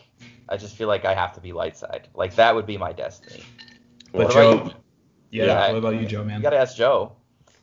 I 0.49 0.57
just 0.57 0.75
feel 0.75 0.87
like 0.87 1.05
I 1.05 1.13
have 1.13 1.33
to 1.33 1.41
be 1.41 1.53
light 1.53 1.77
side. 1.77 2.07
Like 2.13 2.35
that 2.35 2.53
would 2.55 2.65
be 2.65 2.77
my 2.77 2.93
destiny. 2.93 3.43
But 4.13 4.31
Joe, 4.31 4.71
yeah, 5.31 5.45
yeah, 5.45 5.71
what 5.71 5.77
about 5.77 6.01
you, 6.01 6.07
Joe, 6.07 6.23
man? 6.23 6.37
You 6.37 6.43
gotta 6.43 6.57
ask 6.57 6.75
Joe. 6.75 7.13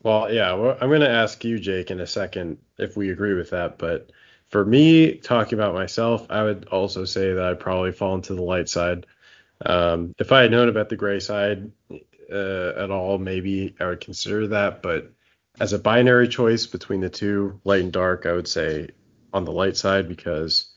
Well, 0.02 0.32
yeah, 0.32 0.52
well, 0.52 0.76
I'm 0.80 0.90
gonna 0.90 1.08
ask 1.08 1.42
you, 1.44 1.58
Jake, 1.58 1.90
in 1.90 2.00
a 2.00 2.06
second 2.06 2.58
if 2.78 2.96
we 2.96 3.10
agree 3.10 3.34
with 3.34 3.50
that. 3.50 3.78
But 3.78 4.10
for 4.48 4.64
me, 4.64 5.14
talking 5.14 5.58
about 5.58 5.74
myself, 5.74 6.26
I 6.30 6.42
would 6.42 6.66
also 6.66 7.04
say 7.04 7.32
that 7.32 7.44
I'd 7.44 7.60
probably 7.60 7.92
fall 7.92 8.14
into 8.14 8.34
the 8.34 8.42
light 8.42 8.68
side. 8.68 9.06
Um, 9.64 10.14
if 10.18 10.30
I 10.32 10.42
had 10.42 10.50
known 10.50 10.68
about 10.68 10.88
the 10.88 10.96
gray 10.96 11.20
side 11.20 11.70
uh, 12.32 12.72
at 12.76 12.90
all, 12.90 13.18
maybe 13.18 13.74
I 13.80 13.86
would 13.86 14.00
consider 14.00 14.48
that. 14.48 14.82
But 14.82 15.12
as 15.60 15.72
a 15.72 15.78
binary 15.78 16.28
choice 16.28 16.66
between 16.66 17.00
the 17.00 17.10
two, 17.10 17.60
light 17.64 17.82
and 17.82 17.92
dark, 17.92 18.26
I 18.26 18.32
would 18.32 18.48
say 18.48 18.88
on 19.32 19.44
the 19.44 19.52
light 19.52 19.76
side 19.76 20.08
because 20.08 20.72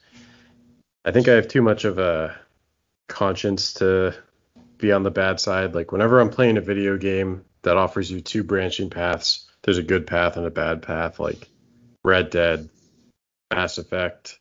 I 1.05 1.11
think 1.11 1.27
I 1.27 1.33
have 1.33 1.47
too 1.47 1.61
much 1.61 1.85
of 1.85 1.99
a 1.99 2.35
conscience 3.07 3.73
to 3.75 4.13
be 4.77 4.91
on 4.91 5.03
the 5.03 5.11
bad 5.11 5.39
side. 5.39 5.73
Like 5.73 5.91
whenever 5.91 6.19
I'm 6.19 6.29
playing 6.29 6.57
a 6.57 6.61
video 6.61 6.97
game 6.97 7.45
that 7.61 7.77
offers 7.77 8.11
you 8.11 8.21
two 8.21 8.43
branching 8.43 8.89
paths, 8.89 9.49
there's 9.63 9.77
a 9.77 9.83
good 9.83 10.07
path 10.07 10.37
and 10.37 10.45
a 10.45 10.51
bad 10.51 10.81
path, 10.81 11.19
like 11.19 11.49
Red 12.03 12.29
Dead, 12.29 12.69
Mass 13.51 13.77
Effect, 13.77 14.39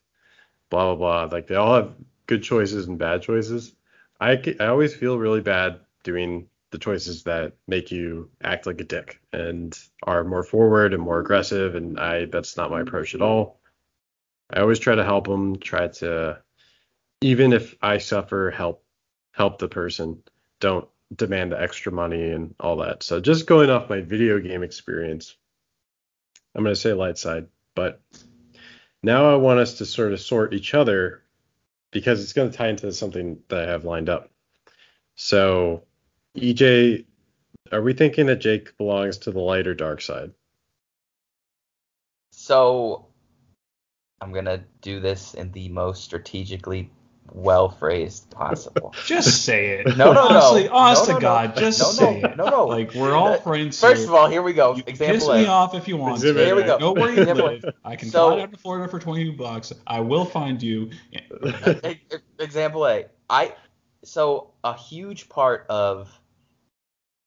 blah 0.71 0.95
blah 0.95 1.27
blah. 1.27 1.37
Like 1.37 1.47
they 1.47 1.55
all 1.55 1.75
have 1.75 1.95
good 2.27 2.43
choices 2.43 2.87
and 2.87 2.99
bad 2.99 3.23
choices. 3.23 3.73
I 4.21 4.43
I 4.61 4.67
always 4.67 4.95
feel 4.95 5.19
really 5.19 5.41
bad 5.41 5.81
doing 6.03 6.49
the 6.71 6.79
choices 6.79 7.23
that 7.25 7.55
make 7.69 7.91
you 7.91 8.31
act 8.43 8.67
like 8.67 8.81
a 8.81 8.85
dick 8.85 9.21
and 9.33 9.79
are 10.03 10.25
more 10.25 10.43
forward 10.43 10.95
and 10.95 11.03
more 11.03 11.21
aggressive 11.21 11.75
and 11.75 11.99
I 11.99 12.27
that's 12.27 12.57
not 12.57 12.71
my 12.71 12.81
approach 12.81 13.15
at 13.15 13.23
all. 13.23 13.61
I 14.53 14.61
always 14.61 14.79
try 14.79 14.95
to 14.95 15.05
help 15.05 15.27
them, 15.27 15.59
try 15.59 15.89
to 15.89 16.43
even 17.21 17.53
if 17.53 17.75
I 17.81 17.99
suffer, 17.99 18.51
help 18.51 18.85
help 19.33 19.59
the 19.59 19.69
person. 19.69 20.23
Don't 20.61 20.89
demand 21.15 21.53
the 21.53 21.61
extra 21.61 21.93
money 21.93 22.31
and 22.31 22.55
all 22.59 22.77
that. 22.79 23.03
So 23.03 23.21
just 23.21 23.47
going 23.47 23.71
off 23.71 23.91
my 23.91 24.01
video 24.01 24.41
game 24.41 24.63
experience, 24.63 25.37
I'm 26.55 26.65
going 26.65 26.75
to 26.75 26.81
say 26.81 26.93
light 26.93 27.19
side, 27.19 27.47
but 27.75 28.01
now 29.03 29.33
I 29.33 29.37
want 29.37 29.61
us 29.61 29.79
to 29.79 29.87
sort 29.87 30.13
of 30.13 30.21
sort 30.21 30.55
each 30.55 30.75
other 30.75 31.23
because 31.91 32.23
it's 32.23 32.33
going 32.33 32.51
to 32.51 32.57
tie 32.57 32.69
into 32.69 32.91
something 32.93 33.39
that 33.49 33.69
I 33.69 33.71
have 33.71 33.85
lined 33.85 34.09
up. 34.09 34.31
So, 35.15 35.85
EJ, 36.37 37.05
are 37.73 37.83
we 37.83 37.93
thinking 37.93 38.27
that 38.27 38.37
Jake 38.37 38.77
belongs 38.77 39.19
to 39.19 39.33
the 39.33 39.41
light 39.41 39.67
or 39.67 39.75
dark 39.75 40.01
side? 40.01 40.33
So, 42.33 43.07
I'm 44.21 44.33
going 44.33 44.45
to 44.45 44.63
do 44.83 45.01
this 45.01 45.35
in 45.35 45.53
the 45.53 45.69
most 45.69 46.05
strategically 46.05 46.91
well 47.33 47.71
phrased 47.71 48.31
possible. 48.31 48.95
just 49.05 49.45
say 49.45 49.79
it. 49.79 49.97
No, 49.97 50.13
no, 50.13 50.21
Honestly, 50.21 50.65
no. 50.65 50.75
Honest 50.75 51.09
no, 51.09 51.15
to 51.15 51.21
God, 51.21 51.57
no, 51.57 51.61
just 51.61 51.81
no, 51.81 51.87
say 51.87 52.21
no, 52.21 52.29
it. 52.29 52.37
No, 52.37 52.49
no. 52.49 52.67
Like 52.67 52.95
we're 52.95 53.15
all 53.15 53.29
uh, 53.29 53.39
friends. 53.39 53.81
First 53.81 54.03
here. 54.03 54.09
of 54.09 54.15
all, 54.15 54.29
here 54.29 54.43
we 54.43 54.53
go. 54.53 54.77
You 54.77 54.85
Example 54.87 55.19
piss 55.19 55.29
A. 55.29 55.39
me 55.39 55.47
off 55.47 55.75
if 55.75 55.89
you 55.89 55.97
want 55.97 56.21
to. 56.21 56.35
Here 56.35 56.55
we 56.55 56.63
go. 56.63 56.79
Know 56.79 56.93
where 56.93 57.13
you 57.13 57.25
live. 57.25 57.65
I 57.85 57.97
can 57.97 58.11
so, 58.11 58.31
fly 58.31 58.43
out 58.43 58.53
to 58.53 58.59
Florida 58.59 58.89
for 58.89 58.99
20 58.99 59.31
bucks. 59.31 59.73
I 59.87 60.01
will 60.01 60.25
find 60.25 60.63
you. 60.63 60.91
Example 62.39 62.87
A. 62.87 63.07
I 63.29 63.55
so 64.05 64.53
a 64.63 64.75
huge 64.77 65.29
part 65.29 65.67
of 65.69 66.09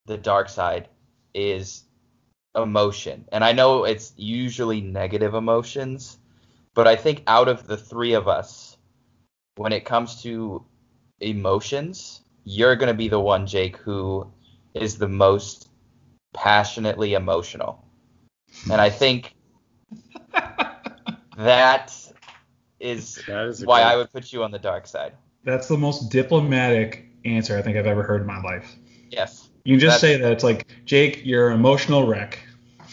the 0.05 0.17
dark 0.17 0.49
side 0.49 0.87
is 1.33 1.83
emotion. 2.55 3.25
And 3.31 3.43
I 3.43 3.51
know 3.51 3.83
it's 3.83 4.13
usually 4.17 4.81
negative 4.81 5.33
emotions, 5.33 6.17
but 6.73 6.87
I 6.87 6.95
think 6.95 7.23
out 7.27 7.47
of 7.47 7.67
the 7.67 7.77
three 7.77 8.13
of 8.13 8.27
us, 8.27 8.77
when 9.55 9.73
it 9.73 9.85
comes 9.85 10.21
to 10.23 10.63
emotions, 11.19 12.21
you're 12.43 12.75
going 12.75 12.87
to 12.87 12.93
be 12.93 13.09
the 13.09 13.19
one, 13.19 13.45
Jake, 13.45 13.77
who 13.77 14.27
is 14.73 14.97
the 14.97 15.07
most 15.07 15.69
passionately 16.33 17.13
emotional. 17.13 17.83
And 18.71 18.79
I 18.81 18.89
think 18.89 19.35
that 21.37 21.93
is, 22.79 23.23
that 23.27 23.45
is 23.47 23.65
why 23.65 23.81
I 23.81 23.95
would 23.95 24.11
put 24.11 24.31
you 24.31 24.43
on 24.43 24.51
the 24.51 24.59
dark 24.59 24.87
side. 24.87 25.13
That's 25.43 25.67
the 25.67 25.77
most 25.77 26.09
diplomatic 26.11 27.05
answer 27.25 27.57
I 27.57 27.61
think 27.61 27.77
I've 27.77 27.87
ever 27.87 28.03
heard 28.03 28.21
in 28.21 28.27
my 28.27 28.41
life. 28.41 28.75
Yes. 29.09 29.48
You 29.63 29.73
can 29.73 29.79
just 29.79 29.99
say 29.99 30.17
that 30.17 30.31
it's 30.31 30.43
like, 30.43 30.67
Jake, 30.85 31.25
you're 31.25 31.49
an 31.49 31.55
emotional 31.55 32.07
wreck. 32.07 32.39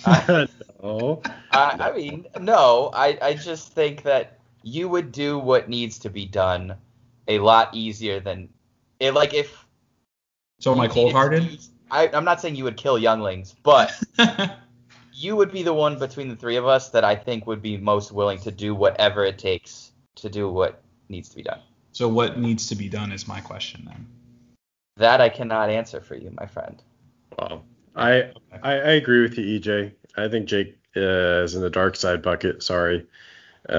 I, 0.04 0.48
Oh. 0.82 1.20
I, 1.50 1.76
I 1.80 1.96
mean, 1.96 2.26
no. 2.40 2.90
I, 2.92 3.18
I 3.20 3.34
just 3.34 3.72
think 3.72 4.02
that 4.02 4.38
you 4.62 4.88
would 4.88 5.10
do 5.10 5.38
what 5.38 5.68
needs 5.68 5.98
to 6.00 6.10
be 6.10 6.26
done 6.26 6.76
a 7.26 7.38
lot 7.40 7.74
easier 7.74 8.20
than 8.20 8.48
it. 9.00 9.12
Like 9.12 9.34
if 9.34 9.66
So 10.60 10.72
am 10.72 10.80
I 10.80 10.86
cold 10.86 11.12
hearted? 11.12 11.58
I, 11.90 12.08
I'm 12.12 12.24
not 12.24 12.40
saying 12.40 12.54
you 12.56 12.64
would 12.64 12.76
kill 12.76 12.98
younglings, 12.98 13.54
but 13.62 13.92
you 15.12 15.34
would 15.34 15.50
be 15.50 15.62
the 15.62 15.72
one 15.74 15.98
between 15.98 16.28
the 16.28 16.36
three 16.36 16.56
of 16.56 16.66
us 16.66 16.90
that 16.90 17.04
I 17.04 17.16
think 17.16 17.46
would 17.46 17.62
be 17.62 17.76
most 17.78 18.12
willing 18.12 18.38
to 18.40 18.52
do 18.52 18.74
whatever 18.74 19.24
it 19.24 19.38
takes 19.38 19.92
to 20.16 20.28
do 20.28 20.48
what 20.48 20.82
needs 21.08 21.28
to 21.30 21.36
be 21.36 21.42
done. 21.42 21.60
so 21.92 22.08
what 22.08 22.38
needs 22.38 22.66
to 22.68 22.74
be 22.76 22.88
done 22.88 23.12
is 23.12 23.26
my 23.26 23.40
question 23.40 23.82
then. 23.86 24.06
That 24.96 25.20
I 25.20 25.28
cannot 25.28 25.68
answer 25.70 26.00
for 26.00 26.14
you, 26.14 26.30
my 26.38 26.46
friend. 26.46 26.82
Well, 27.38 27.64
I, 27.94 28.30
I 28.62 28.72
I 28.72 28.92
agree 28.92 29.22
with 29.22 29.36
you, 29.36 29.60
EJ. 29.60 29.92
I 30.16 30.28
think 30.28 30.46
Jake 30.46 30.78
uh, 30.96 31.42
is 31.44 31.54
in 31.54 31.60
the 31.60 31.70
dark 31.70 31.96
side 31.96 32.22
bucket. 32.22 32.62
Sorry. 32.62 33.06
Uh, 33.68 33.72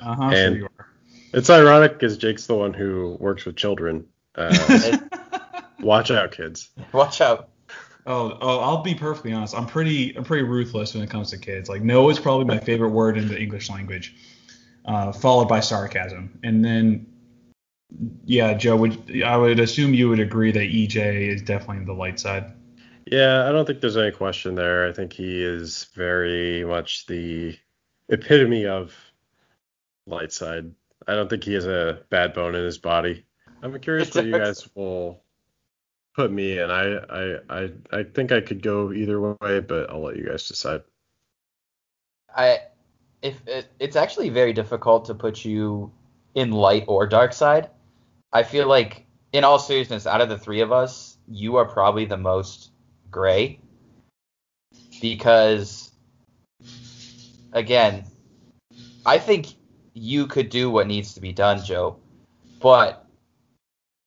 Uh-huh, 0.00 0.22
and 0.24 0.32
sure 0.32 0.56
you 0.56 0.68
are. 0.78 0.86
it's 1.34 1.50
ironic 1.50 1.92
because 1.94 2.16
Jake's 2.16 2.46
the 2.46 2.54
one 2.54 2.72
who 2.72 3.16
works 3.20 3.44
with 3.44 3.56
children. 3.56 4.06
Uh, 4.34 4.96
watch 5.80 6.10
out, 6.10 6.30
kids. 6.32 6.70
Watch 6.92 7.20
out. 7.20 7.50
Oh, 8.06 8.38
oh, 8.40 8.60
I'll 8.60 8.82
be 8.82 8.94
perfectly 8.94 9.32
honest. 9.32 9.54
I'm 9.54 9.66
pretty, 9.66 10.16
I'm 10.16 10.22
pretty 10.24 10.44
ruthless 10.44 10.94
when 10.94 11.02
it 11.02 11.10
comes 11.10 11.30
to 11.30 11.38
kids. 11.38 11.68
Like, 11.68 11.82
no 11.82 12.08
is 12.08 12.20
probably 12.20 12.44
my 12.44 12.58
favorite 12.60 12.90
word 12.90 13.18
in 13.18 13.26
the 13.26 13.36
English 13.38 13.68
language, 13.68 14.14
uh, 14.84 15.10
followed 15.10 15.48
by 15.48 15.58
sarcasm, 15.60 16.38
and 16.44 16.64
then, 16.64 17.06
yeah, 18.24 18.54
Joe, 18.54 18.76
would 18.76 19.22
I 19.22 19.36
would 19.36 19.60
assume 19.60 19.94
you 19.94 20.08
would 20.08 20.20
agree 20.20 20.52
that 20.52 20.60
EJ 20.60 21.28
is 21.28 21.42
definitely 21.42 21.84
the 21.84 21.92
light 21.92 22.18
side. 22.18 22.52
Yeah, 23.06 23.48
I 23.48 23.52
don't 23.52 23.64
think 23.66 23.80
there's 23.80 23.96
any 23.96 24.10
question 24.10 24.56
there. 24.56 24.88
I 24.88 24.92
think 24.92 25.12
he 25.12 25.42
is 25.42 25.84
very 25.94 26.64
much 26.64 27.06
the 27.06 27.56
epitome 28.08 28.66
of 28.66 28.94
light 30.06 30.32
side. 30.32 30.72
I 31.06 31.14
don't 31.14 31.30
think 31.30 31.44
he 31.44 31.54
has 31.54 31.66
a 31.66 32.02
bad 32.10 32.34
bone 32.34 32.54
in 32.56 32.64
his 32.64 32.78
body. 32.78 33.24
I'm 33.62 33.78
curious 33.78 34.14
what 34.14 34.26
you 34.26 34.32
guys 34.32 34.68
will 34.74 35.22
put 36.14 36.32
me 36.32 36.58
in. 36.58 36.70
I, 36.70 36.96
I 36.96 37.38
I 37.48 37.72
I 37.92 38.02
think 38.02 38.32
I 38.32 38.40
could 38.40 38.62
go 38.62 38.92
either 38.92 39.20
way, 39.20 39.60
but 39.60 39.90
I'll 39.90 40.02
let 40.02 40.16
you 40.16 40.26
guys 40.26 40.48
decide. 40.48 40.82
I 42.34 42.60
if 43.22 43.46
it, 43.46 43.68
it's 43.78 43.96
actually 43.96 44.30
very 44.30 44.52
difficult 44.52 45.04
to 45.06 45.14
put 45.14 45.44
you 45.44 45.92
in 46.34 46.50
light 46.50 46.84
or 46.88 47.06
dark 47.06 47.32
side. 47.32 47.70
I 48.36 48.42
feel 48.42 48.68
like 48.68 49.06
in 49.32 49.44
all 49.44 49.58
seriousness, 49.58 50.06
out 50.06 50.20
of 50.20 50.28
the 50.28 50.36
three 50.36 50.60
of 50.60 50.70
us, 50.70 51.16
you 51.26 51.56
are 51.56 51.64
probably 51.64 52.04
the 52.04 52.18
most 52.18 52.70
gray 53.10 53.60
because 55.00 55.90
again, 57.54 58.04
I 59.06 59.16
think 59.16 59.46
you 59.94 60.26
could 60.26 60.50
do 60.50 60.68
what 60.68 60.86
needs 60.86 61.14
to 61.14 61.22
be 61.22 61.32
done, 61.32 61.64
Joe. 61.64 61.96
But 62.60 63.06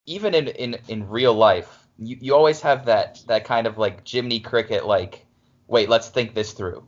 even 0.05 0.36
in 0.36 0.50
in, 0.50 0.77
in 0.88 1.09
real 1.09 1.33
life, 1.33 1.87
you, 1.98 2.15
you 2.22 2.35
always 2.35 2.61
have 2.61 2.85
that 2.85 3.24
that 3.25 3.46
kind 3.46 3.65
of 3.65 3.79
like 3.79 4.07
Jiminy 4.07 4.42
Cricket 4.42 4.85
like, 4.85 5.25
wait, 5.68 5.89
let's 5.89 6.09
think 6.09 6.35
this 6.35 6.53
through. 6.53 6.85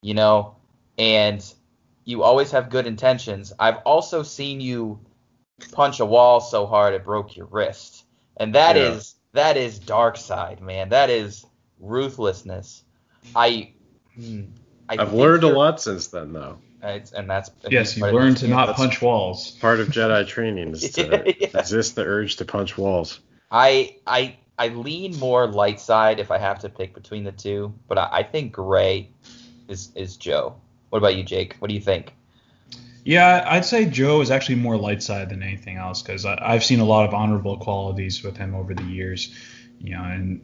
You 0.00 0.14
know? 0.14 0.58
And 0.96 1.44
you 2.04 2.22
always 2.22 2.52
have 2.52 2.70
good 2.70 2.86
intentions. 2.86 3.52
I've 3.58 3.78
also 3.78 4.22
seen 4.22 4.60
you 4.60 5.00
punch 5.72 6.00
a 6.00 6.04
wall 6.04 6.40
so 6.40 6.66
hard 6.66 6.94
it 6.94 7.04
broke 7.04 7.36
your 7.36 7.46
wrist. 7.46 8.04
And 8.36 8.54
that 8.54 8.76
Yeah. 8.76 8.92
is 8.92 9.14
that 9.32 9.56
is 9.56 9.78
dark 9.78 10.16
side, 10.16 10.60
man. 10.60 10.90
That 10.90 11.10
is 11.10 11.44
ruthlessness. 11.80 12.84
I 13.34 13.72
hmm, 14.14 14.42
I 14.88 14.96
I've 14.98 15.12
learned 15.12 15.44
a 15.44 15.48
lot 15.48 15.80
since 15.80 16.08
then, 16.08 16.32
though. 16.32 16.58
it's- 16.82 17.12
and 17.12 17.28
that's 17.28 17.50
Yes, 17.70 17.96
you 17.96 18.04
learn 18.06 18.34
to 18.36 18.48
not 18.48 18.76
punch 18.76 19.00
walls. 19.02 19.52
Part 19.52 19.80
of 19.80 19.88
Jedi 19.88 20.26
training 20.26 20.70
is 20.72 20.92
to 20.92 21.34
Yeah. 21.40 21.48
resist 21.54 21.94
the 21.96 22.04
urge 22.04 22.36
to 22.36 22.44
punch 22.44 22.76
walls. 22.78 23.20
I 23.50 23.96
I 24.06 24.36
I 24.58 24.68
lean 24.68 25.16
more 25.18 25.46
light 25.48 25.80
side 25.80 26.20
if 26.20 26.30
I 26.30 26.38
have 26.38 26.60
to 26.60 26.68
pick 26.68 26.94
between 26.94 27.24
the 27.24 27.32
two, 27.32 27.74
but 27.88 27.98
I, 27.98 28.08
I 28.12 28.22
think 28.22 28.52
gray 28.52 29.10
is 29.68 29.90
is 29.94 30.16
Joe. 30.16 30.56
What 30.90 30.98
about 30.98 31.16
you, 31.16 31.24
Jake? 31.24 31.56
What 31.58 31.68
do 31.68 31.74
you 31.74 31.80
think? 31.80 32.14
Yeah, 33.04 33.44
I'd 33.46 33.66
say 33.66 33.84
Joe 33.84 34.22
is 34.22 34.30
actually 34.30 34.56
more 34.56 34.76
light 34.76 35.02
side 35.02 35.28
than 35.28 35.42
anything 35.42 35.76
else 35.76 36.00
because 36.00 36.24
I've 36.24 36.64
seen 36.64 36.80
a 36.80 36.84
lot 36.84 37.06
of 37.06 37.12
honorable 37.12 37.58
qualities 37.58 38.22
with 38.22 38.36
him 38.36 38.54
over 38.54 38.74
the 38.74 38.84
years. 38.84 39.34
You 39.78 39.96
know, 39.96 40.04
and 40.04 40.40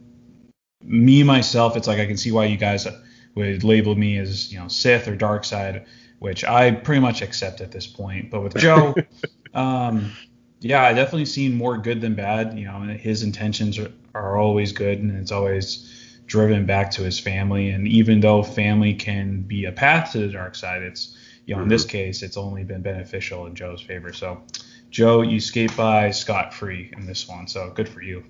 me 0.83 1.23
myself, 1.23 1.75
it's 1.75 1.87
like 1.87 1.99
I 1.99 2.05
can 2.05 2.17
see 2.17 2.31
why 2.31 2.45
you 2.45 2.57
guys 2.57 2.87
would 3.35 3.63
label 3.63 3.95
me 3.95 4.17
as 4.17 4.51
you 4.51 4.59
know 4.59 4.67
Sith 4.67 5.07
or 5.07 5.15
dark 5.15 5.43
side, 5.43 5.85
which 6.19 6.43
I 6.43 6.71
pretty 6.71 7.01
much 7.01 7.23
accept 7.23 7.61
at 7.61 7.71
this 7.71 7.87
point. 7.87 8.29
But 8.29 8.41
with 8.41 8.55
Joe, 8.57 8.93
um, 9.55 10.11
yeah, 10.59 10.83
I 10.83 10.93
definitely 10.93 11.25
seen 11.25 11.55
more 11.55 11.79
good 11.79 11.99
than 11.99 12.13
bad. 12.13 12.57
You 12.57 12.65
know, 12.65 12.77
and 12.77 12.91
his 12.91 13.23
intentions 13.23 13.79
are, 13.79 13.91
are 14.13 14.37
always 14.37 14.71
good, 14.71 14.99
and 14.99 15.17
it's 15.17 15.31
always 15.31 16.21
driven 16.27 16.67
back 16.67 16.91
to 16.91 17.01
his 17.01 17.19
family. 17.19 17.69
And 17.71 17.87
even 17.87 18.19
though 18.19 18.43
family 18.43 18.93
can 18.93 19.41
be 19.41 19.65
a 19.65 19.71
path 19.71 20.11
to 20.11 20.19
the 20.19 20.27
dark 20.27 20.53
side, 20.53 20.83
it's 20.83 21.17
you 21.51 21.57
know 21.57 21.63
in 21.63 21.67
this 21.67 21.83
mm-hmm. 21.83 21.91
case 21.91 22.23
it's 22.23 22.37
only 22.37 22.63
been 22.63 22.81
beneficial 22.81 23.45
in 23.45 23.55
Joe's 23.55 23.81
favor. 23.81 24.13
So, 24.13 24.41
Joe, 24.89 25.21
you 25.21 25.41
skate 25.41 25.75
by 25.75 26.11
scot 26.11 26.53
free 26.53 26.89
in 26.95 27.05
this 27.05 27.27
one. 27.27 27.45
So 27.49 27.71
good 27.71 27.89
for 27.89 28.01
you. 28.01 28.23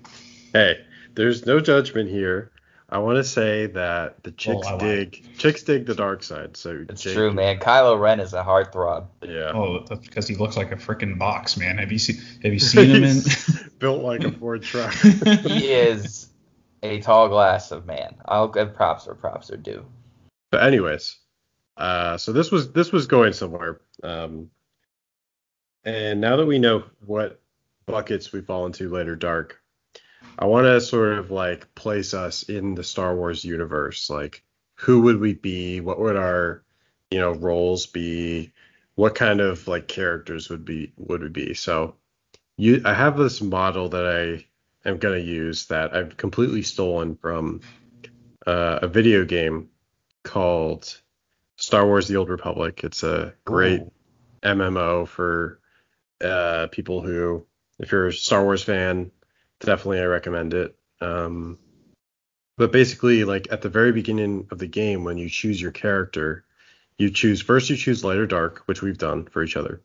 Hey, 0.52 0.84
there's 1.14 1.46
no 1.46 1.60
judgment 1.60 2.10
here. 2.10 2.50
I 2.88 2.98
want 2.98 3.18
to 3.18 3.24
say 3.24 3.66
that 3.66 4.24
the 4.24 4.30
oh, 4.30 4.34
chicks 4.36 4.66
I 4.66 4.72
lied. 4.72 4.80
dig 4.80 5.38
chicks 5.38 5.62
dig 5.62 5.86
the 5.86 5.94
dark 5.94 6.24
side. 6.24 6.56
So 6.56 6.84
It's 6.88 7.02
Jake- 7.02 7.14
true, 7.14 7.32
man. 7.32 7.60
Kylo 7.60 7.98
Ren 7.98 8.18
is 8.18 8.34
a 8.34 8.42
heartthrob. 8.42 9.06
Yeah. 9.22 9.52
Oh, 9.54 9.84
that's 9.88 10.04
because 10.04 10.26
he 10.26 10.34
looks 10.34 10.56
like 10.56 10.72
a 10.72 10.76
freaking 10.76 11.16
box, 11.16 11.56
man. 11.56 11.78
Have 11.78 11.92
you 11.92 12.00
seen 12.00 12.20
Have 12.42 12.52
you 12.52 12.58
seen 12.58 12.90
him 12.90 13.04
in? 13.04 13.22
Built 13.78 14.02
like 14.02 14.24
a 14.24 14.32
Ford 14.32 14.64
truck. 14.64 14.92
He 15.44 15.68
is 15.68 16.28
a 16.82 17.00
tall 17.00 17.28
glass 17.28 17.70
of 17.70 17.86
man. 17.86 18.16
I'll 18.24 18.48
give 18.48 18.74
props 18.74 19.06
where 19.06 19.14
props 19.14 19.52
are 19.52 19.56
due. 19.56 19.86
But 20.50 20.64
anyways, 20.64 21.16
uh, 21.76 22.16
so 22.18 22.32
this 22.32 22.50
was 22.50 22.72
this 22.72 22.92
was 22.92 23.06
going 23.06 23.32
somewhere. 23.32 23.80
Um, 24.02 24.50
and 25.84 26.20
now 26.20 26.36
that 26.36 26.46
we 26.46 26.58
know 26.58 26.84
what 27.04 27.40
buckets 27.86 28.32
we 28.32 28.40
fall 28.40 28.66
into 28.66 28.88
later, 28.88 29.16
dark, 29.16 29.60
I 30.38 30.46
want 30.46 30.66
to 30.66 30.80
sort 30.80 31.18
of 31.18 31.30
like 31.30 31.74
place 31.74 32.14
us 32.14 32.44
in 32.44 32.74
the 32.74 32.84
Star 32.84 33.14
Wars 33.14 33.44
universe. 33.44 34.10
Like, 34.10 34.42
who 34.74 35.02
would 35.02 35.18
we 35.18 35.34
be? 35.34 35.80
What 35.80 35.98
would 36.00 36.16
our, 36.16 36.62
you 37.10 37.20
know, 37.20 37.32
roles 37.32 37.86
be? 37.86 38.52
What 38.94 39.14
kind 39.14 39.40
of 39.40 39.66
like 39.66 39.88
characters 39.88 40.50
would 40.50 40.64
be 40.64 40.92
would 40.96 41.22
we 41.22 41.28
be? 41.28 41.54
So, 41.54 41.96
you, 42.56 42.82
I 42.84 42.94
have 42.94 43.16
this 43.16 43.40
model 43.40 43.88
that 43.90 44.06
I 44.06 44.88
am 44.88 44.98
gonna 44.98 45.18
use 45.18 45.66
that 45.66 45.94
I've 45.94 46.16
completely 46.16 46.62
stolen 46.62 47.16
from 47.16 47.60
uh, 48.46 48.80
a 48.82 48.88
video 48.88 49.24
game 49.24 49.70
called 50.22 51.01
Star 51.62 51.86
Wars: 51.86 52.08
The 52.08 52.16
Old 52.16 52.28
Republic. 52.28 52.80
It's 52.82 53.04
a 53.04 53.34
great 53.44 53.82
Ooh. 53.82 53.92
MMO 54.42 55.06
for 55.06 55.60
uh, 56.20 56.66
people 56.72 57.02
who, 57.02 57.46
if 57.78 57.92
you're 57.92 58.08
a 58.08 58.12
Star 58.12 58.42
Wars 58.42 58.64
fan, 58.64 59.12
definitely 59.60 60.00
I 60.00 60.06
recommend 60.06 60.54
it. 60.54 60.76
Um, 61.00 61.60
but 62.58 62.72
basically, 62.72 63.22
like 63.22 63.46
at 63.52 63.62
the 63.62 63.68
very 63.68 63.92
beginning 63.92 64.48
of 64.50 64.58
the 64.58 64.66
game, 64.66 65.04
when 65.04 65.18
you 65.18 65.28
choose 65.28 65.62
your 65.62 65.70
character, 65.70 66.44
you 66.98 67.10
choose 67.10 67.40
first 67.40 67.70
you 67.70 67.76
choose 67.76 68.02
light 68.02 68.18
or 68.18 68.26
dark, 68.26 68.64
which 68.66 68.82
we've 68.82 68.98
done 68.98 69.26
for 69.26 69.44
each 69.44 69.56
other. 69.56 69.82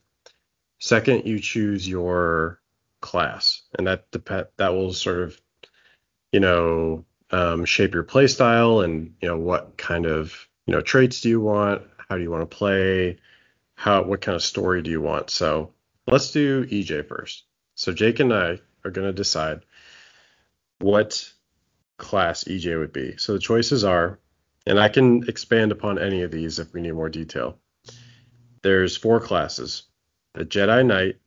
Second, 0.80 1.28
you 1.28 1.40
choose 1.40 1.88
your 1.88 2.60
class, 3.02 3.62
and 3.78 3.86
that 3.86 4.10
dep- 4.10 4.52
that 4.58 4.74
will 4.74 4.94
sort 4.94 5.20
of, 5.20 5.40
you 6.32 6.40
know, 6.40 7.06
um, 7.30 7.66
shape 7.66 7.94
your 7.94 8.04
play 8.04 8.26
style 8.26 8.82
and 8.82 9.14
you 9.22 9.28
know 9.28 9.38
what 9.38 9.78
kind 9.78 10.08
of 10.08 10.48
you 10.68 10.74
know 10.74 10.82
traits 10.82 11.22
do 11.22 11.30
you 11.30 11.40
want, 11.40 11.82
how 12.10 12.18
do 12.18 12.22
you 12.22 12.30
want 12.30 12.50
to 12.50 12.58
play, 12.58 13.18
how 13.76 14.04
what 14.04 14.22
kind 14.22 14.36
of 14.36 14.44
story 14.44 14.84
do 14.84 14.92
you 14.92 15.02
want. 15.02 15.30
So 15.30 15.74
let's 16.06 16.32
do 16.32 16.66
EJ 16.66 17.08
first. 17.08 17.46
So 17.76 17.94
Jake 17.94 18.20
and 18.20 18.34
I 18.34 18.60
are 18.84 18.92
gonna 18.92 19.14
decide 19.14 19.62
what 20.80 21.32
class 21.98 22.44
EJ 22.44 22.78
would 22.78 22.94
be. 22.94 23.16
So 23.18 23.34
the 23.34 23.40
choices 23.40 23.84
are, 23.84 24.20
and 24.66 24.80
I 24.80 24.90
can 24.90 25.28
expand 25.28 25.72
upon 25.72 25.98
any 25.98 26.22
of 26.22 26.32
these 26.32 26.60
if 26.60 26.74
we 26.74 26.82
need 26.82 26.92
more 26.92 27.10
detail. 27.10 27.58
There's 28.62 28.98
four 28.98 29.22
classes: 29.22 29.84
the 30.34 30.46
Jedi 30.46 30.86
Knight, 30.86 31.20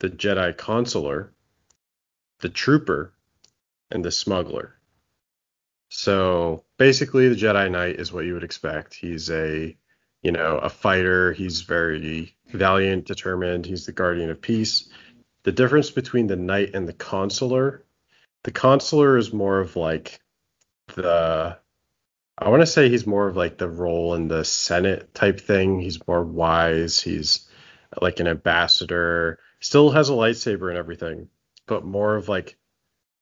the 0.00 0.10
Jedi 0.10 0.54
Consular, 0.56 1.32
the 2.40 2.50
Trooper, 2.50 3.14
and 3.90 4.04
the 4.04 4.12
Smuggler. 4.12 4.74
So 5.88 6.65
basically, 6.78 7.28
the 7.28 7.34
Jedi 7.34 7.70
Knight 7.70 7.96
is 7.96 8.12
what 8.12 8.24
you 8.24 8.34
would 8.34 8.44
expect. 8.44 8.94
He's 8.94 9.30
a, 9.30 9.76
you 10.22 10.32
know, 10.32 10.58
a 10.58 10.68
fighter. 10.68 11.32
He's 11.32 11.62
very 11.62 12.36
valiant, 12.48 13.06
determined. 13.06 13.66
He's 13.66 13.86
the 13.86 13.92
guardian 13.92 14.30
of 14.30 14.40
peace. 14.40 14.88
The 15.44 15.52
difference 15.52 15.90
between 15.90 16.26
the 16.26 16.36
Knight 16.36 16.74
and 16.74 16.88
the 16.88 16.92
Consular, 16.92 17.84
the 18.44 18.50
Consular 18.50 19.16
is 19.16 19.32
more 19.32 19.60
of 19.60 19.76
like 19.76 20.20
the 20.94 21.58
I 22.38 22.50
want 22.50 22.60
to 22.60 22.66
say 22.66 22.88
he's 22.88 23.06
more 23.06 23.28
of 23.28 23.36
like 23.36 23.56
the 23.56 23.68
role 23.68 24.14
in 24.14 24.28
the 24.28 24.44
Senate 24.44 25.14
type 25.14 25.40
thing. 25.40 25.80
He's 25.80 26.06
more 26.06 26.22
wise. 26.22 27.00
He's 27.00 27.48
like 28.00 28.20
an 28.20 28.26
ambassador. 28.26 29.38
Still 29.60 29.90
has 29.90 30.10
a 30.10 30.12
lightsaber 30.12 30.68
and 30.68 30.76
everything, 30.76 31.30
but 31.66 31.84
more 31.84 32.14
of 32.14 32.28
like 32.28 32.58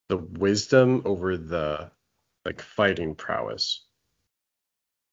the 0.09 0.17
wisdom 0.17 1.03
over 1.05 1.37
the 1.37 1.91
like 2.45 2.61
fighting 2.61 3.15
prowess. 3.15 3.81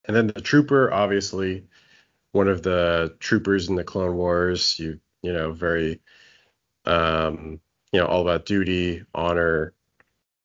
And 0.04 0.16
then 0.16 0.26
the 0.26 0.40
trooper, 0.40 0.92
obviously, 0.92 1.64
one 2.32 2.48
of 2.48 2.62
the 2.62 3.14
troopers 3.20 3.68
in 3.68 3.76
the 3.76 3.84
Clone 3.84 4.16
Wars. 4.16 4.78
You 4.78 5.00
you 5.22 5.32
know 5.32 5.52
very 5.52 6.00
um 6.84 7.60
you 7.92 8.00
know 8.00 8.06
all 8.06 8.22
about 8.22 8.46
duty, 8.46 9.04
honor. 9.14 9.74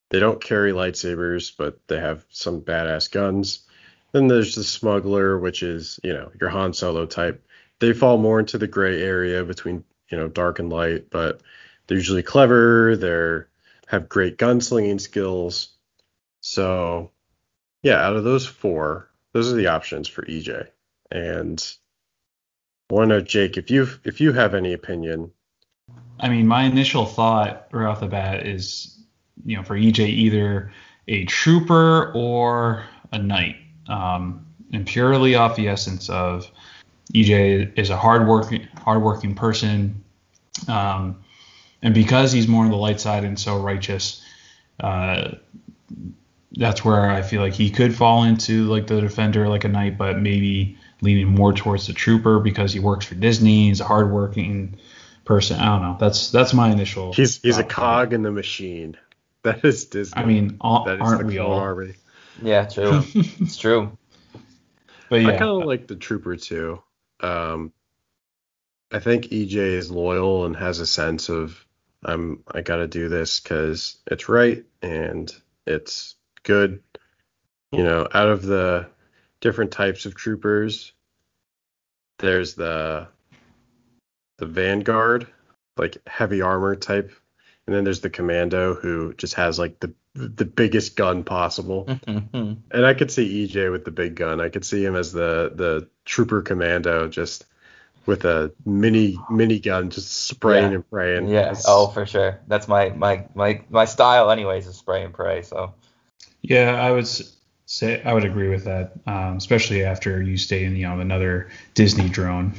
They 0.10 0.20
don't 0.20 0.44
carry 0.44 0.72
lightsabers, 0.72 1.52
but 1.58 1.80
they 1.88 2.00
have 2.00 2.26
some 2.30 2.62
badass 2.62 3.12
guns. 3.12 3.66
Then 4.14 4.28
there's 4.28 4.56
the 4.56 4.64
smuggler, 4.64 5.38
which 5.38 5.64
is 5.64 6.00
you 6.04 6.14
know 6.14 6.32
your 6.40 6.50
Han 6.50 6.74
Solo 6.74 7.06
type. 7.06 7.44
They 7.80 7.94
fall 7.94 8.18
more 8.18 8.40
into 8.40 8.58
the 8.58 8.68
gray 8.68 9.02
area 9.02 9.44
between 9.44 9.84
you 10.10 10.18
know 10.18 10.28
dark 10.28 10.60
and 10.60 10.70
light, 10.70 11.10
but 11.10 11.42
they're 11.88 11.98
usually 11.98 12.24
clever. 12.24 12.96
They're 12.96 13.50
have 13.88 14.10
great 14.10 14.38
gunslinging 14.38 15.00
skills. 15.00 15.70
So 16.48 17.12
yeah, 17.84 18.02
out 18.02 18.16
of 18.16 18.24
those 18.24 18.46
four, 18.46 19.10
those 19.34 19.52
are 19.52 19.56
the 19.56 19.68
options 19.68 20.08
for 20.08 20.24
EJ. 20.24 20.68
And 21.12 21.74
I 22.90 22.94
want 22.94 23.10
to 23.10 23.16
know, 23.16 23.22
Jake, 23.22 23.58
if 23.58 23.70
you 23.70 23.90
if 24.06 24.22
you 24.22 24.32
have 24.32 24.56
any 24.56 24.72
opinion. 24.72 25.32
I 26.20 26.30
mean, 26.30 26.48
my 26.48 26.64
initial 26.64 27.06
thought 27.06 27.68
right 27.72 27.86
off 27.86 28.00
the 28.00 28.08
bat 28.08 28.48
is, 28.48 28.98
you 29.46 29.58
know, 29.58 29.64
for 29.64 29.76
EJ 29.76 30.08
either 30.08 30.72
a 31.10 31.26
trooper 31.26 32.14
or 32.16 32.86
a 33.12 33.20
knight, 33.20 33.58
um, 33.90 34.46
and 34.72 34.88
purely 34.88 35.36
off 35.36 35.58
the 35.58 35.68
essence 35.68 36.10
of 36.10 36.50
EJ 37.14 37.78
is 37.78 37.90
a 37.90 37.98
hardworking 37.98 38.68
hardworking 38.84 39.36
person, 39.36 40.02
um, 40.70 41.22
and 41.82 41.94
because 41.94 42.32
he's 42.32 42.48
more 42.48 42.64
on 42.64 42.72
the 42.72 42.78
light 42.78 43.02
side 43.02 43.26
and 43.26 43.38
so 43.38 43.60
righteous, 43.60 44.24
uh, 44.80 45.32
that's 46.52 46.84
where 46.84 47.10
I 47.10 47.22
feel 47.22 47.42
like 47.42 47.54
he 47.54 47.70
could 47.70 47.96
fall 47.96 48.24
into 48.24 48.66
like 48.66 48.88
the 48.88 49.02
defender, 49.02 49.48
like 49.50 49.64
a 49.64 49.68
knight, 49.68 49.98
but 49.98 50.20
maybe 50.20 50.78
leaning 51.02 51.28
more 51.28 51.54
towards 51.54 51.88
the 51.88 51.94
trooper 51.94 52.40
because 52.40 52.74
he 52.74 52.80
works 52.80 53.06
for 53.06 53.16
Disney. 53.16 53.68
He's 53.68 53.82
a 53.82 53.86
hardworking 53.86 54.78
person. 55.26 55.60
I 55.60 55.66
don't 55.66 55.82
know. 55.82 55.98
That's 56.00 56.32
that's 56.32 56.54
my 56.54 56.72
initial. 56.72 57.14
He's 57.14 57.42
he's 57.42 57.58
a 57.58 57.64
cog 57.64 58.14
in 58.14 58.24
the 58.24 58.32
machine. 58.32 58.98
That 59.44 59.64
is 59.64 59.86
Disney. 59.86 60.22
I 60.22 60.26
mean, 60.26 60.58
all, 60.60 60.84
that 60.86 60.96
is 60.96 61.02
aren't 61.02 61.22
the 61.22 61.26
we 61.28 61.38
all? 61.38 61.54
Army. 61.54 61.94
Yeah, 62.42 62.66
true. 62.66 63.02
it's 63.14 63.56
true. 63.56 63.98
But 65.10 65.20
I 65.22 65.32
yeah, 65.32 65.38
kind 65.38 65.62
of 65.62 65.66
like 65.66 65.88
the 65.88 65.96
trooper 65.96 66.36
too. 66.36 66.82
Um, 67.22 67.72
I 68.92 69.00
think 69.00 69.26
EJ 69.26 69.56
is 69.56 69.90
loyal 69.90 70.46
and 70.46 70.56
has 70.56 70.80
a 70.80 70.88
sense 70.88 71.30
of 71.30 71.66
I'm 72.04 72.44
I 72.52 72.62
gotta 72.62 72.88
do 72.88 73.08
this 73.08 73.40
because 73.40 73.98
it's 74.08 74.28
right 74.28 74.66
and 74.82 75.32
it's 75.66 76.16
good. 76.44 76.82
You 77.72 77.84
know, 77.84 78.08
out 78.14 78.30
of 78.30 78.44
the 78.44 78.88
different 79.42 79.72
types 79.72 80.06
of 80.06 80.16
troopers, 80.16 80.94
there's 82.20 82.56
the 82.56 83.08
the 84.38 84.46
Vanguard, 84.46 85.28
like 85.78 85.98
heavy 86.08 86.42
armor 86.42 86.76
type, 86.76 87.12
and 87.66 87.76
then 87.76 87.84
there's 87.84 88.02
the 88.02 88.10
Commando 88.10 88.74
who 88.76 89.14
just 89.16 89.34
has 89.36 89.60
like 89.60 89.80
the 89.80 89.94
the 90.14 90.46
biggest 90.46 90.96
gun 90.96 91.24
possible. 91.24 91.86
Mhm. 91.86 92.58
And 92.72 92.86
I 92.86 92.94
could 92.94 93.12
see 93.12 93.46
EJ 93.46 93.70
with 93.72 93.86
the 93.86 93.92
big 93.92 94.16
gun. 94.16 94.40
I 94.42 94.50
could 94.50 94.66
see 94.66 94.84
him 94.84 94.96
as 94.96 95.12
the 95.12 95.52
the 95.54 95.88
trooper 96.06 96.42
commando, 96.42 97.08
just 97.08 97.46
with 98.06 98.24
a 98.26 98.52
mini 98.66 99.18
mini 99.30 99.60
gun, 99.60 99.90
just 99.90 100.10
spraying 100.28 100.70
Yeah. 100.72 100.76
and 100.76 100.90
praying. 100.90 101.28
yeah. 101.28 101.40
It's- 101.52 101.66
Oh, 101.68 101.88
for 101.88 102.06
sure. 102.06 102.40
That's 102.48 102.68
my 102.70 102.90
my 102.92 103.28
my 103.36 103.62
my 103.70 103.86
style, 103.86 104.32
anyways, 104.32 104.66
is 104.66 104.78
spray 104.78 105.04
and 105.04 105.14
pray. 105.14 105.42
So 105.42 105.74
yeah, 106.48 106.82
I 106.82 106.92
would 106.92 107.08
say 107.66 108.02
I 108.04 108.14
would 108.14 108.24
agree 108.24 108.48
with 108.48 108.64
that, 108.64 108.94
um, 109.06 109.38
especially 109.38 109.84
after 109.84 110.22
you 110.22 110.38
stay 110.38 110.64
in 110.64 110.76
you 110.76 110.88
know 110.88 111.00
another 111.00 111.50
Disney 111.74 112.08
drone. 112.10 112.56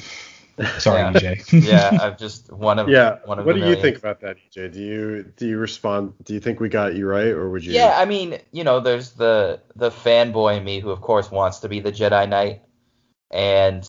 Sorry, 0.78 1.00
Yeah. 1.00 1.12
EJ. 1.12 1.66
yeah, 1.66 1.98
I've 2.02 2.18
just 2.18 2.52
one 2.52 2.78
of 2.78 2.88
yeah. 2.88 3.18
one 3.24 3.38
of 3.38 3.46
What 3.46 3.54
the 3.54 3.62
do 3.62 3.68
you 3.68 3.76
think 3.76 3.96
about 3.96 4.20
that, 4.20 4.36
EJ? 4.36 4.72
Do 4.72 4.80
you 4.80 5.32
do 5.36 5.48
you 5.48 5.56
respond? 5.56 6.12
Do 6.24 6.34
you 6.34 6.40
think 6.40 6.60
we 6.60 6.68
got 6.68 6.96
you 6.96 7.06
right, 7.06 7.28
or 7.28 7.48
would 7.48 7.64
you? 7.64 7.72
Yeah, 7.72 7.94
I 7.96 8.04
mean, 8.04 8.38
you 8.52 8.64
know, 8.64 8.80
there's 8.80 9.12
the 9.12 9.60
the 9.74 9.90
fanboy 9.90 10.58
in 10.58 10.64
me 10.64 10.80
who, 10.80 10.90
of 10.90 11.00
course, 11.00 11.30
wants 11.30 11.60
to 11.60 11.68
be 11.68 11.80
the 11.80 11.92
Jedi 11.92 12.28
Knight, 12.28 12.62
and 13.30 13.88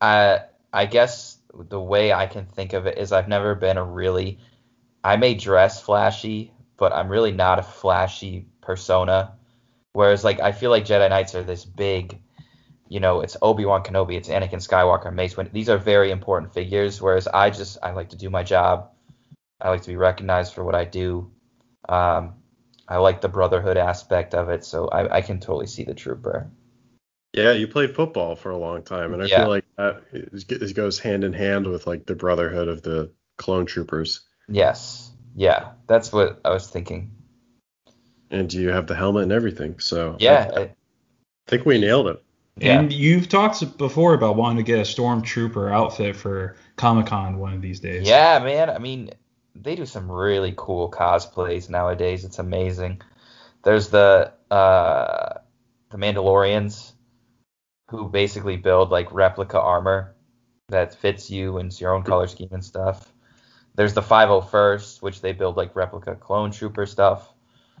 I 0.00 0.40
I 0.72 0.84
guess 0.86 1.38
the 1.54 1.80
way 1.80 2.12
I 2.12 2.26
can 2.26 2.44
think 2.44 2.74
of 2.74 2.86
it 2.86 2.98
is 2.98 3.12
I've 3.12 3.28
never 3.28 3.54
been 3.54 3.78
a 3.78 3.84
really 3.84 4.40
I 5.02 5.16
may 5.16 5.34
dress 5.34 5.80
flashy, 5.80 6.52
but 6.76 6.92
I'm 6.92 7.08
really 7.08 7.32
not 7.32 7.58
a 7.58 7.62
flashy 7.62 8.46
persona. 8.60 9.32
Whereas, 9.92 10.24
like, 10.24 10.40
I 10.40 10.52
feel 10.52 10.70
like 10.70 10.84
Jedi 10.84 11.08
Knights 11.08 11.34
are 11.34 11.42
this 11.42 11.64
big, 11.64 12.20
you 12.88 13.00
know, 13.00 13.20
it's 13.22 13.36
Obi 13.40 13.64
Wan 13.64 13.82
Kenobi, 13.82 14.16
it's 14.16 14.28
Anakin 14.28 14.60
Skywalker, 14.66 15.12
Mace 15.12 15.34
Windu. 15.34 15.52
These 15.52 15.68
are 15.70 15.78
very 15.78 16.10
important 16.10 16.52
figures. 16.52 17.00
Whereas 17.00 17.26
I 17.26 17.50
just 17.50 17.78
I 17.82 17.92
like 17.92 18.10
to 18.10 18.16
do 18.16 18.30
my 18.30 18.42
job. 18.42 18.90
I 19.60 19.70
like 19.70 19.82
to 19.82 19.88
be 19.88 19.96
recognized 19.96 20.52
for 20.54 20.64
what 20.64 20.74
I 20.74 20.84
do. 20.84 21.30
Um, 21.88 22.34
I 22.88 22.98
like 22.98 23.20
the 23.20 23.28
brotherhood 23.28 23.78
aspect 23.78 24.34
of 24.34 24.48
it, 24.50 24.64
so 24.64 24.88
I, 24.88 25.16
I 25.16 25.20
can 25.22 25.40
totally 25.40 25.66
see 25.66 25.84
the 25.84 25.94
trooper. 25.94 26.50
Yeah, 27.32 27.52
you 27.52 27.66
played 27.66 27.94
football 27.94 28.36
for 28.36 28.50
a 28.50 28.56
long 28.56 28.82
time, 28.82 29.12
and 29.12 29.22
I 29.22 29.26
Yeah. 29.26 29.40
feel 29.40 29.48
like 29.48 29.64
that 29.76 30.02
is- 30.12 30.44
it 30.48 30.74
goes 30.74 30.98
hand 30.98 31.24
in 31.24 31.32
hand 31.32 31.66
with 31.66 31.86
like 31.86 32.06
the 32.06 32.14
brotherhood 32.14 32.68
of 32.68 32.82
the 32.82 33.10
clone 33.38 33.66
troopers. 33.66 34.20
Yes, 34.48 35.10
yeah, 35.36 35.72
that's 35.86 36.12
what 36.12 36.40
I 36.44 36.50
was 36.50 36.68
thinking. 36.68 37.12
And 38.30 38.52
you 38.52 38.70
have 38.70 38.88
the 38.88 38.96
helmet 38.96 39.24
and 39.24 39.32
everything, 39.32 39.78
so 39.78 40.16
Yeah, 40.18 40.50
I, 40.56 40.60
I- 40.62 40.70
think 41.46 41.64
we 41.64 41.78
nailed 41.78 42.08
it. 42.08 42.22
And 42.60 42.90
you've 42.90 43.28
talked 43.28 43.76
before 43.76 44.14
about 44.14 44.36
wanting 44.36 44.56
to 44.56 44.62
get 44.62 44.78
a 44.78 44.82
stormtrooper 44.82 45.70
outfit 45.70 46.16
for 46.16 46.56
Comic 46.76 47.06
Con 47.06 47.38
one 47.38 47.52
of 47.52 47.60
these 47.60 47.80
days. 47.80 48.08
yeah, 48.08 48.38
man. 48.38 48.70
I 48.70 48.78
mean, 48.78 49.10
they 49.54 49.76
do 49.76 49.84
some 49.84 50.10
really 50.10 50.54
cool 50.56 50.90
cosplays 50.90 51.68
nowadays. 51.68 52.24
It's 52.24 52.38
amazing. 52.38 53.02
There's 53.62 53.90
the 53.90 54.32
uh, 54.50 55.34
the 55.90 55.98
Mandalorians, 55.98 56.92
who 57.90 58.08
basically 58.08 58.56
build 58.56 58.90
like 58.90 59.12
replica 59.12 59.60
armor 59.60 60.14
that 60.68 60.94
fits 60.94 61.30
you 61.30 61.58
and 61.58 61.66
it's 61.68 61.80
your 61.80 61.94
own 61.94 62.02
color 62.04 62.26
scheme 62.26 62.48
and 62.52 62.64
stuff. 62.64 63.12
There's 63.76 63.94
the 63.94 64.02
501st, 64.02 65.02
which 65.02 65.20
they 65.20 65.32
build 65.32 65.56
like 65.56 65.76
replica 65.76 66.14
clone 66.16 66.50
trooper 66.50 66.86
stuff. 66.86 67.32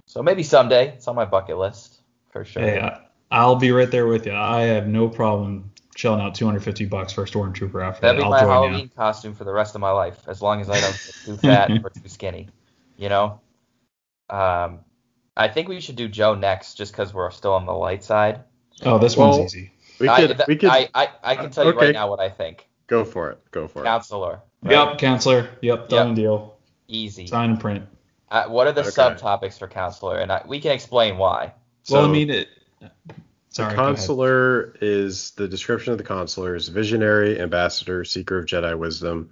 So 0.06 0.22
maybe 0.22 0.42
someday 0.42 0.88
it's 0.88 1.08
on 1.08 1.16
my 1.16 1.24
bucket 1.24 1.58
list 1.58 2.00
for 2.30 2.44
sure. 2.44 2.62
Hey, 2.62 2.80
I, 2.80 3.00
I'll 3.30 3.56
be 3.56 3.72
right 3.72 3.90
there 3.90 4.06
with 4.06 4.26
you. 4.26 4.34
I 4.34 4.62
have 4.62 4.86
no 4.86 5.08
problem 5.08 5.72
shelling 5.96 6.20
out 6.20 6.34
250 6.34 6.84
bucks 6.86 7.12
for 7.12 7.24
a 7.24 7.26
stormtrooper 7.26 7.82
outfit. 7.82 8.02
That'd 8.02 8.18
be 8.18 8.22
I'll 8.22 8.30
my 8.30 8.40
Halloween 8.40 8.84
you. 8.84 8.90
costume 8.94 9.34
for 9.34 9.44
the 9.44 9.52
rest 9.52 9.74
of 9.74 9.80
my 9.80 9.90
life, 9.90 10.20
as 10.28 10.42
long 10.42 10.60
as 10.60 10.70
I 10.70 10.80
don't 10.80 10.92
get 10.92 11.14
too 11.24 11.36
fat 11.36 11.70
or 11.82 11.90
too 11.90 12.08
skinny. 12.08 12.48
You 12.98 13.08
know. 13.08 13.40
Um, 14.28 14.80
I 15.36 15.48
think 15.48 15.68
we 15.68 15.80
should 15.80 15.96
do 15.96 16.08
Joe 16.08 16.34
next, 16.34 16.74
just 16.74 16.92
because 16.92 17.12
we're 17.12 17.30
still 17.30 17.52
on 17.52 17.66
the 17.66 17.72
light 17.72 18.04
side. 18.04 18.44
Oh, 18.82 18.98
this 18.98 19.16
Well, 19.16 19.38
one's 19.38 19.54
easy. 19.54 19.72
We 19.98 20.08
I, 20.08 20.26
could 20.26 20.36
th- 20.36 20.48
we 20.48 20.56
could 20.56 20.70
I, 20.70 20.88
I, 20.94 21.08
I 21.22 21.36
can 21.36 21.50
tell 21.50 21.64
you 21.64 21.70
okay. 21.70 21.86
right 21.86 21.94
now 21.94 22.10
what 22.10 22.20
I 22.20 22.28
think. 22.28 22.68
go 22.86 23.04
for 23.04 23.30
it. 23.30 23.38
Go 23.50 23.66
for 23.66 23.80
it. 23.80 23.84
Counselor. 23.84 24.42
Right? 24.62 24.72
Yep, 24.72 24.98
counselor. 24.98 25.48
Yep, 25.62 25.88
done 25.88 26.08
Yep. 26.08 26.16
deal. 26.16 26.58
Easy. 26.88 27.26
Sign 27.26 27.50
and 27.50 27.60
print. 27.60 27.84
Uh, 28.30 28.44
what 28.46 28.66
are 28.66 28.72
the 28.72 28.80
Okay. 28.82 28.90
subtopics 28.90 29.58
for 29.58 29.68
counselor? 29.68 30.18
And 30.18 30.30
I, 30.32 30.42
we 30.46 30.60
can 30.60 30.72
explain 30.72 31.16
why. 31.18 31.54
well, 31.90 32.02
I 32.02 32.06
So- 32.06 32.12
mean, 32.12 32.30
it. 32.30 32.48
Sorry. 33.50 33.70
the 33.70 33.76
go 33.76 33.86
consular 33.86 34.74
is 34.82 35.30
the 35.32 35.48
description 35.48 35.92
of 35.92 35.98
the 35.98 36.04
consular 36.04 36.54
is 36.54 36.68
visionary, 36.68 37.40
ambassador, 37.40 38.04
seeker 38.04 38.38
of 38.38 38.44
Jedi 38.44 38.76
wisdom. 38.78 39.30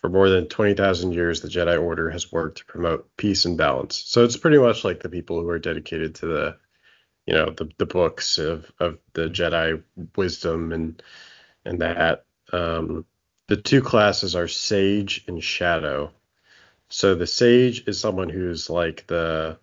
For 0.00 0.08
more 0.08 0.28
than 0.30 0.46
20,000 0.46 1.12
years, 1.12 1.40
the 1.42 1.48
Jedi 1.48 1.78
Order 1.82 2.08
has 2.10 2.30
worked 2.32 2.58
to 2.58 2.64
promote 2.64 3.08
peace 3.18 3.44
and 3.44 3.58
balance. 3.58 3.96
So 4.06 4.24
it's 4.24 4.36
pretty 4.36 4.56
much 4.58 4.82
like 4.84 5.00
the 5.02 5.08
people 5.10 5.40
who 5.42 5.48
are 5.48 5.58
dedicated 5.58 6.14
to 6.16 6.26
the, 6.26 6.56
you 7.26 7.34
know, 7.34 7.50
the, 7.50 7.68
the 7.76 7.86
books 7.86 8.38
of, 8.38 8.70
of 8.80 8.98
the 9.14 9.28
Jedi 9.28 9.82
wisdom 10.16 10.72
and 10.72 11.02
and 11.64 11.80
that. 11.82 12.24
Um, 12.52 13.04
the 13.48 13.56
two 13.56 13.82
classes 13.82 14.36
are 14.36 14.48
sage 14.48 15.24
and 15.28 15.42
shadow. 15.42 16.12
So 16.90 17.14
the 17.14 17.26
sage 17.26 17.86
is 17.88 18.00
someone 18.00 18.28
who's 18.28 18.70
like 18.70 19.06
the, 19.08 19.58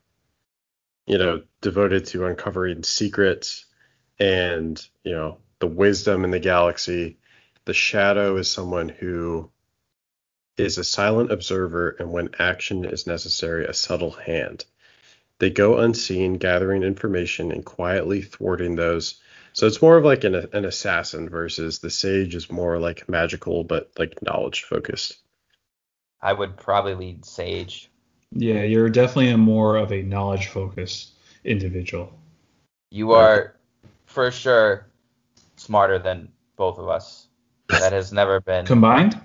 you 1.07 1.17
know, 1.17 1.43
devoted 1.61 2.05
to 2.07 2.25
uncovering 2.25 2.83
secrets 2.83 3.65
and 4.19 4.85
you 5.03 5.11
know 5.13 5.39
the 5.59 5.67
wisdom 5.67 6.23
in 6.25 6.31
the 6.31 6.39
galaxy 6.39 7.17
the 7.65 7.73
shadow 7.73 8.37
is 8.37 8.51
someone 8.51 8.89
who 8.89 9.51
is 10.57 10.77
a 10.77 10.83
silent 10.83 11.31
observer 11.31 11.91
and 11.99 12.11
when 12.11 12.29
action 12.39 12.85
is 12.85 13.07
necessary 13.07 13.65
a 13.65 13.73
subtle 13.73 14.11
hand 14.11 14.65
They 15.39 15.49
go 15.51 15.77
unseen, 15.79 16.35
gathering 16.37 16.83
information 16.83 17.51
and 17.51 17.65
quietly 17.65 18.21
thwarting 18.21 18.75
those. 18.75 19.21
So 19.53 19.67
it's 19.67 19.81
more 19.81 19.97
of 19.97 20.03
like 20.03 20.23
an, 20.23 20.35
an 20.51 20.65
assassin 20.65 21.29
versus 21.29 21.79
the 21.79 21.91
sage 21.91 22.33
is 22.33 22.51
more 22.51 22.79
like 22.79 23.07
magical 23.07 23.63
but 23.63 23.91
like 23.97 24.21
knowledge 24.23 24.63
focused. 24.63 25.17
I 26.21 26.33
would 26.33 26.57
probably 26.57 26.95
lead 26.95 27.25
Sage. 27.25 27.89
Yeah, 28.31 28.63
you're 28.63 28.89
definitely 28.89 29.29
a 29.29 29.37
more 29.37 29.75
of 29.75 29.91
a 29.91 30.01
knowledge 30.01 30.47
focused 30.47 31.11
individual. 31.43 32.11
You 32.89 33.11
are 33.11 33.55
for 34.05 34.31
sure 34.31 34.87
smarter 35.57 35.99
than 35.99 36.31
both 36.55 36.79
of 36.79 36.87
us. 36.87 37.27
That 37.67 37.91
has 37.91 38.13
never 38.13 38.39
been 38.39 38.65
Combined? 38.65 39.19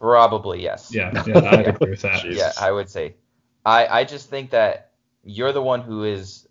probably 0.00 0.62
yes. 0.62 0.92
Yeah, 0.92 1.22
yeah, 1.26 1.38
I 1.38 1.60
agree 1.62 1.90
with 1.90 2.02
that. 2.02 2.22
Jeez. 2.22 2.36
Yeah, 2.36 2.52
I 2.58 2.72
would 2.72 2.88
say. 2.88 3.14
I 3.64 3.86
I 3.86 4.04
just 4.04 4.30
think 4.30 4.50
that 4.50 4.92
you're 5.24 5.52
the 5.52 5.62
one 5.62 5.82
who 5.82 6.04
is 6.04 6.47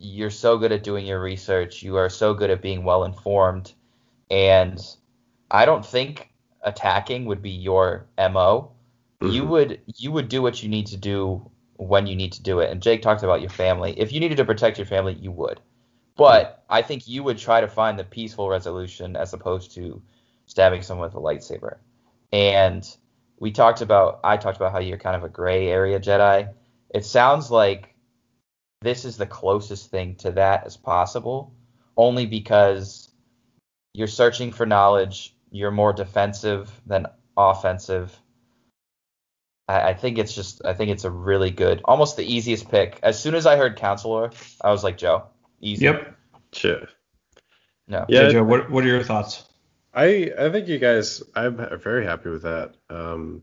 you're 0.00 0.30
so 0.30 0.58
good 0.58 0.72
at 0.72 0.82
doing 0.82 1.06
your 1.06 1.20
research. 1.20 1.82
You 1.82 1.96
are 1.96 2.08
so 2.08 2.34
good 2.34 2.50
at 2.50 2.62
being 2.62 2.84
well 2.84 3.04
informed, 3.04 3.72
and 4.30 4.80
I 5.50 5.66
don't 5.66 5.84
think 5.84 6.30
attacking 6.62 7.26
would 7.26 7.42
be 7.42 7.50
your 7.50 8.06
mo. 8.18 8.72
You 9.20 9.44
Mhm. 9.44 9.48
would 9.48 9.80
you 9.96 10.10
would 10.12 10.28
do 10.28 10.42
what 10.42 10.62
you 10.62 10.68
need 10.70 10.86
to 10.88 10.96
do 10.96 11.50
when 11.76 12.06
you 12.06 12.16
need 12.16 12.32
to 12.32 12.42
do 12.42 12.60
it. 12.60 12.70
And 12.70 12.82
Jake 12.82 13.02
talked 13.02 13.22
about 13.22 13.42
your 13.42 13.50
family. 13.50 13.94
If 13.98 14.12
you 14.12 14.20
needed 14.20 14.38
to 14.38 14.44
protect 14.44 14.78
your 14.78 14.86
family, 14.86 15.14
you 15.14 15.30
would. 15.32 15.60
But 16.16 16.62
I 16.68 16.82
think 16.82 17.06
you 17.06 17.22
would 17.22 17.38
try 17.38 17.60
to 17.60 17.68
find 17.68 17.98
the 17.98 18.04
peaceful 18.04 18.48
resolution 18.48 19.16
as 19.16 19.32
opposed 19.32 19.74
to 19.74 20.02
stabbing 20.46 20.82
someone 20.82 21.08
with 21.08 21.14
a 21.14 21.20
lightsaber. 21.20 21.76
And 22.32 22.86
we 23.38 23.50
talked 23.52 23.82
about 23.82 24.20
I 24.24 24.36
talked 24.38 24.56
about 24.56 24.72
how 24.72 24.78
you're 24.80 24.98
kind 24.98 25.16
of 25.16 25.24
a 25.24 25.28
gray 25.28 25.68
area 25.68 26.00
Jedi. 26.00 26.48
It 26.90 27.04
sounds 27.04 27.50
like 27.50 27.89
this 28.82 29.04
is 29.04 29.16
the 29.16 29.26
closest 29.26 29.90
thing 29.90 30.14
to 30.16 30.32
that 30.32 30.64
as 30.66 30.76
possible, 30.76 31.52
only 31.96 32.26
because 32.26 33.10
you're 33.92 34.06
searching 34.06 34.52
for 34.52 34.66
knowledge, 34.66 35.34
you're 35.50 35.70
more 35.70 35.92
defensive 35.92 36.70
than 36.86 37.06
offensive. 37.36 38.16
I, 39.68 39.90
I 39.90 39.94
think 39.94 40.18
it's 40.18 40.34
just 40.34 40.64
I 40.64 40.74
think 40.74 40.90
it's 40.90 41.04
a 41.04 41.10
really 41.10 41.50
good, 41.50 41.82
almost 41.84 42.16
the 42.16 42.24
easiest 42.24 42.70
pick. 42.70 42.98
As 43.02 43.20
soon 43.20 43.34
as 43.34 43.46
I 43.46 43.56
heard 43.56 43.76
counselor, 43.76 44.30
I 44.60 44.70
was 44.70 44.82
like, 44.82 44.96
Joe, 44.96 45.24
easy. 45.60 45.84
Yep. 45.84 46.16
Shit. 46.52 46.88
No. 47.86 48.06
Yeah, 48.08 48.20
So, 48.20 48.32
Joe, 48.32 48.44
what, 48.44 48.70
what 48.70 48.84
are 48.84 48.88
your 48.88 49.02
thoughts? 49.02 49.44
I 49.92 50.32
I 50.38 50.50
think 50.50 50.68
you 50.68 50.78
guys 50.78 51.22
I'm 51.34 51.56
very 51.80 52.04
happy 52.04 52.30
with 52.30 52.42
that. 52.42 52.74
Um 52.88 53.42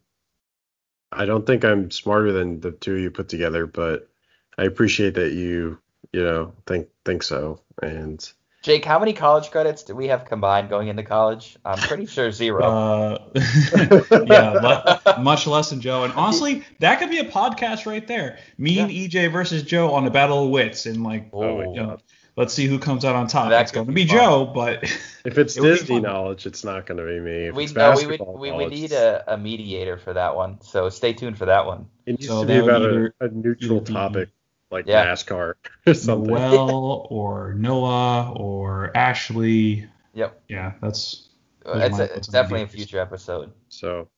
I 1.11 1.25
don't 1.25 1.45
think 1.45 1.63
I'm 1.63 1.91
smarter 1.91 2.31
than 2.31 2.59
the 2.59 2.71
two 2.71 2.95
you 2.95 3.11
put 3.11 3.29
together, 3.29 3.65
but 3.65 4.09
I 4.57 4.63
appreciate 4.63 5.15
that 5.15 5.33
you 5.33 5.79
you 6.13 6.23
know 6.23 6.53
think 6.65 6.87
think 7.05 7.23
so. 7.23 7.59
And 7.81 8.27
Jake, 8.63 8.83
how 8.83 8.99
many 8.99 9.13
college 9.13 9.51
credits 9.51 9.83
do 9.83 9.95
we 9.95 10.07
have 10.07 10.25
combined 10.25 10.67
going 10.69 10.87
into 10.89 11.03
college? 11.03 11.57
I'm 11.63 11.77
pretty 11.77 12.05
sure 12.05 12.31
zero. 12.31 12.63
Uh, 12.67 13.17
yeah, 14.27 14.99
le- 15.05 15.19
much 15.21 15.47
less 15.47 15.69
than 15.69 15.79
Joe. 15.79 16.03
And 16.03 16.13
honestly, 16.13 16.63
that 16.79 16.99
could 16.99 17.09
be 17.09 17.19
a 17.19 17.23
podcast 17.25 17.85
right 17.85 18.05
there. 18.07 18.39
Me 18.57 18.79
and 18.79 18.89
EJ 18.91 19.31
versus 19.31 19.63
Joe 19.63 19.93
on 19.93 20.05
a 20.07 20.09
battle 20.09 20.45
of 20.45 20.49
wits, 20.49 20.85
and 20.85 21.03
like, 21.03 21.29
Oh. 21.31 21.61
you 21.73 21.81
know, 21.81 21.97
let's 22.35 22.53
see 22.53 22.65
who 22.65 22.79
comes 22.79 23.05
out 23.05 23.15
on 23.15 23.27
top. 23.27 23.49
That 23.51 23.61
it's 23.61 23.71
going 23.71 23.85
to 23.87 23.93
be 23.93 24.03
be. 24.05 24.09
Joe, 24.09 24.45
but 24.53 24.83
if 25.25 25.37
it's 25.37 25.55
It 25.55 25.61
Disney 25.61 25.99
knowledge, 25.99 26.45
it's 26.45 26.63
not 26.63 26.85
going 26.87 26.97
to 26.97 27.05
be 27.05 27.19
me. 27.19 27.45
If 27.47 27.55
we 27.55 27.65
it's 27.65 27.73
no, 27.75 27.91
we 27.95 27.95
would 28.07 28.09
basketball 28.19 28.37
we 28.37 28.51
would 28.51 28.69
need 28.71 28.91
a, 28.91 29.33
a 29.33 29.37
mediator 29.37 29.97
for 29.97 30.13
that 30.13 30.35
one. 30.35 30.59
So 30.61 30.89
stay 30.89 31.13
tuned 31.13 31.37
for 31.37 31.45
that 31.45 31.65
one. 31.65 31.87
It 32.05 32.13
needs 32.13 32.27
So 32.27 32.41
to 32.41 32.47
be 32.47 32.57
about 32.57 32.81
either- 32.81 33.13
a, 33.21 33.25
a 33.25 33.29
neutral 33.29 33.77
either 33.77 33.85
be- 33.85 33.93
topic 33.93 34.29
like 34.71 34.85
Yeah. 34.85 35.05
NASCAR 35.05 35.55
or 35.87 35.93
something. 35.93 36.33
Noel 36.33 37.07
or 37.09 37.53
Noah 37.53 38.33
or 38.35 38.95
Ashley. 38.95 39.87
Yep. 40.13 40.41
Yeah, 40.49 40.73
that's 40.81 41.29
uh, 41.65 41.73
Those 41.73 41.83
It's, 41.83 41.97
my 41.97 42.03
a, 42.03 42.17
it's 42.17 42.27
definitely 42.27 42.63
a 42.63 42.67
future 42.67 42.99
episode. 42.99 43.51
So 43.69 44.09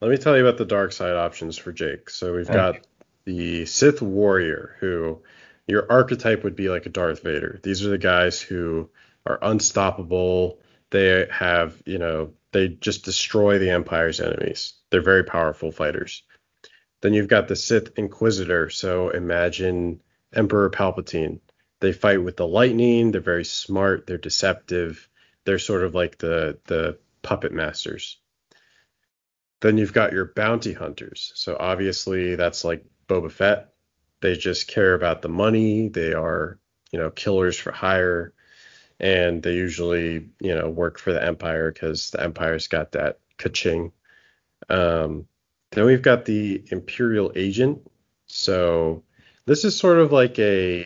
let 0.00 0.10
me 0.10 0.16
tell 0.16 0.36
you 0.36 0.46
about 0.46 0.58
the 0.58 0.64
dark 0.64 0.92
side 0.92 1.14
options 1.14 1.56
for 1.56 1.72
Jake. 1.72 2.10
So 2.10 2.34
we've 2.34 2.46
Okay. 2.48 2.54
got 2.54 2.86
the 3.24 3.66
Sith 3.66 4.02
warrior, 4.02 4.76
who 4.80 5.22
your 5.66 5.90
archetype 5.90 6.44
would 6.44 6.56
be 6.56 6.68
like 6.68 6.86
a 6.86 6.90
Darth 6.90 7.22
Vader. 7.22 7.58
These 7.62 7.84
are 7.84 7.90
the 7.90 7.98
guys 7.98 8.40
who 8.40 8.90
are 9.26 9.38
unstoppable. 9.42 10.60
They 10.90 11.26
have, 11.30 11.82
you 11.84 11.98
know, 11.98 12.32
they 12.52 12.68
just 12.68 13.04
destroy 13.04 13.58
the 13.58 13.70
Empire's 13.70 14.20
enemies. 14.20 14.74
They're 14.90 15.00
very 15.02 15.24
powerful 15.24 15.72
fighters. 15.72 16.22
Then 17.02 17.14
you've 17.14 17.28
got 17.28 17.48
the 17.48 17.56
Sith 17.56 17.98
Inquisitor. 17.98 18.70
So 18.70 19.10
imagine 19.10 20.00
Emperor 20.34 20.70
Palpatine. 20.70 21.40
They 21.80 21.92
fight 21.92 22.22
with 22.22 22.36
the 22.36 22.46
lightning. 22.46 23.12
They're 23.12 23.20
very 23.20 23.44
smart. 23.44 24.06
They're 24.06 24.18
deceptive. 24.18 25.08
They're 25.44 25.58
sort 25.58 25.84
of 25.84 25.94
like 25.94 26.18
the 26.18 26.58
the 26.64 26.98
puppet 27.22 27.52
masters. 27.52 28.18
Then 29.60 29.78
you've 29.78 29.92
got 29.92 30.12
your 30.12 30.32
bounty 30.34 30.72
hunters. 30.72 31.32
So 31.34 31.56
obviously 31.58 32.34
that's 32.34 32.64
like 32.64 32.84
Boba 33.08 33.30
Fett. 33.30 33.72
They 34.20 34.36
just 34.36 34.68
care 34.68 34.94
about 34.94 35.22
the 35.22 35.28
money. 35.28 35.88
They 35.88 36.12
are, 36.12 36.58
you 36.90 36.98
know, 36.98 37.10
killers 37.10 37.58
for 37.58 37.72
hire. 37.72 38.32
And 38.98 39.42
they 39.42 39.54
usually, 39.54 40.30
you 40.40 40.54
know, 40.54 40.70
work 40.70 40.98
for 40.98 41.12
the 41.12 41.22
Empire 41.22 41.70
because 41.70 42.10
the 42.10 42.22
Empire's 42.22 42.68
got 42.68 42.92
that 42.92 43.18
ka-ching. 43.38 43.92
Um, 44.70 45.26
then 45.72 45.84
we've 45.86 46.02
got 46.02 46.24
the 46.24 46.62
Imperial 46.70 47.32
Agent. 47.34 47.86
So 48.26 49.04
this 49.46 49.64
is 49.64 49.78
sort 49.78 49.98
of 49.98 50.12
like 50.12 50.38
a, 50.38 50.80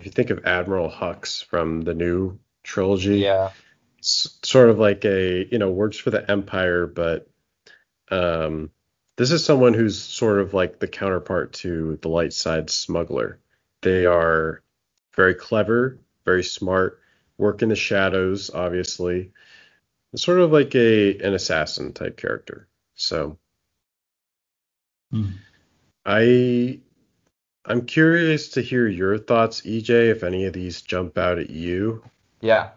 if 0.00 0.06
you 0.06 0.10
think 0.10 0.30
of 0.30 0.44
Admiral 0.44 0.90
Hux 0.90 1.44
from 1.44 1.82
the 1.82 1.94
new 1.94 2.38
trilogy, 2.62 3.18
Yeah. 3.18 3.50
s- 3.98 4.38
sort 4.42 4.70
of 4.70 4.78
like 4.78 5.04
a 5.04 5.46
you 5.50 5.58
know 5.58 5.70
works 5.70 5.96
for 5.96 6.10
the 6.10 6.28
empire 6.30 6.86
but 6.86 7.28
um 8.10 8.70
this 9.16 9.30
is 9.30 9.44
someone 9.44 9.74
who's 9.74 10.00
sort 10.00 10.40
of 10.40 10.54
like 10.54 10.78
the 10.78 10.88
counterpart 10.88 11.52
to 11.54 11.98
the 12.02 12.08
light 12.08 12.32
side 12.32 12.68
smuggler 12.70 13.38
they 13.80 14.06
are 14.06 14.62
very 15.14 15.34
clever 15.34 15.98
very 16.24 16.42
smart 16.44 17.00
work 17.38 17.62
in 17.62 17.68
the 17.68 17.76
shadows 17.76 18.50
obviously 18.52 19.32
sort 20.16 20.40
of 20.40 20.52
like 20.52 20.74
a 20.74 21.18
an 21.18 21.34
assassin 21.34 21.92
type 21.92 22.16
character 22.16 22.68
so 22.94 23.38
I 26.06 26.80
i'm 27.64 27.86
curious 27.86 28.48
to 28.50 28.60
hear 28.60 28.88
your 28.88 29.18
thoughts 29.18 29.60
ej 29.62 29.88
if 29.88 30.24
any 30.24 30.46
of 30.46 30.52
these 30.52 30.82
jump 30.82 31.16
out 31.16 31.38
at 31.38 31.50
you 31.50 32.02
Yeah. 32.40 32.70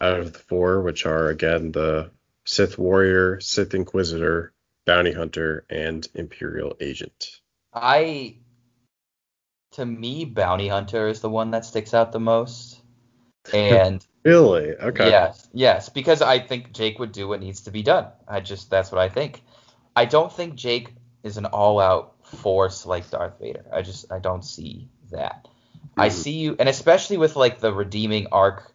out 0.00 0.20
of 0.20 0.32
the 0.32 0.38
four, 0.38 0.80
which 0.82 1.06
are 1.06 1.28
again 1.28 1.72
the 1.72 2.10
Sith 2.46 2.78
Warrior, 2.78 3.40
Sith 3.40 3.74
Inquisitor, 3.74 4.52
Bounty 4.86 5.12
Hunter, 5.12 5.66
and 5.68 6.06
Imperial 6.14 6.76
Agent. 6.80 7.40
I 7.74 8.36
to 9.72 9.84
me, 9.84 10.24
Bounty 10.24 10.68
Hunter 10.68 11.08
is 11.08 11.20
the 11.20 11.28
one 11.28 11.50
that 11.50 11.64
sticks 11.66 11.92
out 11.94 12.12
the 12.12 12.20
most. 12.20 12.80
And 13.52 14.06
Really? 14.24 14.74
Okay. 14.76 15.08
yes, 15.08 15.48
yes, 15.52 15.88
because 15.88 16.22
I 16.22 16.38
think 16.38 16.72
Jake 16.72 16.98
would 16.98 17.12
do 17.12 17.28
what 17.28 17.40
needs 17.40 17.62
to 17.62 17.70
be 17.70 17.82
done. 17.82 18.06
I 18.26 18.40
just 18.40 18.70
that's 18.70 18.92
what 18.92 19.00
I 19.00 19.08
think. 19.08 19.42
I 19.96 20.04
don't 20.04 20.32
think 20.32 20.54
Jake 20.54 20.94
is 21.22 21.36
an 21.36 21.46
all-out 21.46 22.14
force 22.26 22.86
like 22.86 23.10
Darth 23.10 23.38
Vader. 23.40 23.64
I 23.72 23.82
just 23.82 24.10
I 24.12 24.18
don't 24.18 24.44
see 24.44 24.88
that. 25.10 25.48
I 25.96 26.08
Mhm. 26.08 26.12
see 26.12 26.32
you, 26.32 26.56
and 26.58 26.68
especially 26.68 27.16
with 27.16 27.36
like 27.36 27.58
the 27.60 27.72
redeeming 27.72 28.28
arc 28.32 28.72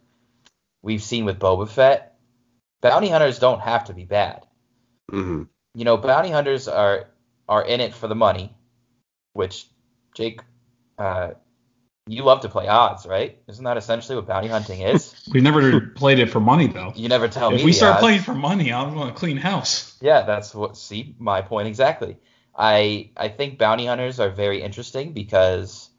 we've 0.82 1.02
seen 1.02 1.24
with 1.24 1.38
Boba 1.38 1.68
Fett, 1.68 2.16
bounty 2.80 3.08
hunters 3.08 3.38
don't 3.38 3.60
have 3.60 3.84
to 3.84 3.94
be 3.94 4.04
bad. 4.04 4.46
hmm 5.10 5.44
You 5.74 5.84
know, 5.84 5.96
bounty 5.96 6.30
hunters 6.30 6.68
are 6.68 7.06
are 7.48 7.64
in 7.64 7.80
it 7.80 7.94
for 7.94 8.08
the 8.08 8.14
money, 8.14 8.54
which 9.32 9.66
Jake, 10.14 10.40
uh, 10.98 11.30
you 12.06 12.22
love 12.22 12.40
to 12.42 12.48
play 12.48 12.68
odds, 12.68 13.06
right? 13.06 13.38
Isn't 13.48 13.64
that 13.64 13.76
essentially 13.76 14.16
what 14.16 14.26
bounty 14.26 14.48
hunting 14.48 14.80
is? 14.82 15.14
we've 15.32 15.42
never 15.42 15.80
played 15.80 16.18
it 16.18 16.30
for 16.30 16.40
money 16.40 16.66
though. 16.66 16.92
You 16.94 17.08
never 17.08 17.28
tell 17.28 17.50
me. 17.50 17.56
if 17.56 17.64
we 17.64 17.70
the 17.72 17.76
start 17.78 17.94
odds. 17.94 18.00
playing 18.00 18.20
for 18.20 18.34
money, 18.34 18.72
I'm 18.72 18.94
going 18.94 19.08
to 19.08 19.14
clean 19.14 19.36
house. 19.36 19.96
Yeah, 20.00 20.22
that's 20.22 20.54
what. 20.54 20.76
See, 20.76 21.14
my 21.18 21.40
point 21.42 21.68
exactly. 21.68 22.18
I 22.56 23.10
I 23.16 23.28
think 23.28 23.58
bounty 23.58 23.86
hunters 23.86 24.20
are 24.20 24.30
very 24.30 24.62
interesting 24.62 25.12
because 25.12 25.90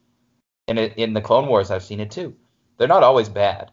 in 0.67 0.77
in 0.77 1.13
the 1.13 1.21
Clone 1.21 1.47
Wars, 1.47 1.71
I've 1.71 1.83
seen 1.83 1.99
it 1.99 2.11
too. 2.11 2.35
They're 2.77 2.87
not 2.87 3.03
always 3.03 3.29
bad. 3.29 3.71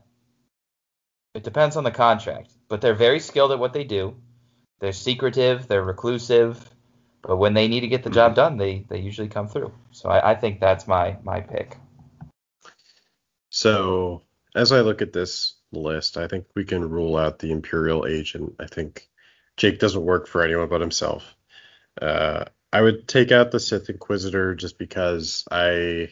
It 1.34 1.44
depends 1.44 1.76
on 1.76 1.84
the 1.84 1.90
contract, 1.90 2.52
but 2.68 2.80
they're 2.80 2.94
very 2.94 3.20
skilled 3.20 3.52
at 3.52 3.58
what 3.58 3.72
they 3.72 3.84
do. 3.84 4.16
They're 4.80 4.92
secretive, 4.92 5.68
they're 5.68 5.82
reclusive, 5.82 6.68
but 7.22 7.36
when 7.36 7.54
they 7.54 7.68
need 7.68 7.80
to 7.80 7.88
get 7.88 8.02
the 8.02 8.10
job 8.10 8.34
done, 8.34 8.56
they 8.56 8.84
they 8.88 8.98
usually 8.98 9.28
come 9.28 9.48
through. 9.48 9.72
So 9.92 10.08
I, 10.08 10.32
I 10.32 10.34
think 10.34 10.60
that's 10.60 10.86
my 10.86 11.16
my 11.22 11.40
pick. 11.40 11.76
So 13.50 14.22
as 14.54 14.72
I 14.72 14.80
look 14.80 15.02
at 15.02 15.12
this 15.12 15.54
list, 15.72 16.16
I 16.16 16.26
think 16.26 16.46
we 16.54 16.64
can 16.64 16.88
rule 16.88 17.16
out 17.16 17.38
the 17.38 17.52
Imperial 17.52 18.06
Agent. 18.06 18.56
I 18.58 18.66
think 18.66 19.08
Jake 19.56 19.78
doesn't 19.78 20.02
work 20.04 20.26
for 20.26 20.42
anyone 20.42 20.68
but 20.68 20.80
himself. 20.80 21.36
Uh, 22.00 22.44
I 22.72 22.80
would 22.80 23.06
take 23.06 23.32
out 23.32 23.50
the 23.50 23.61
Sith 23.61 23.90
Inquisitor 23.90 24.54
just 24.54 24.78
because 24.78 25.46
I 25.50 26.08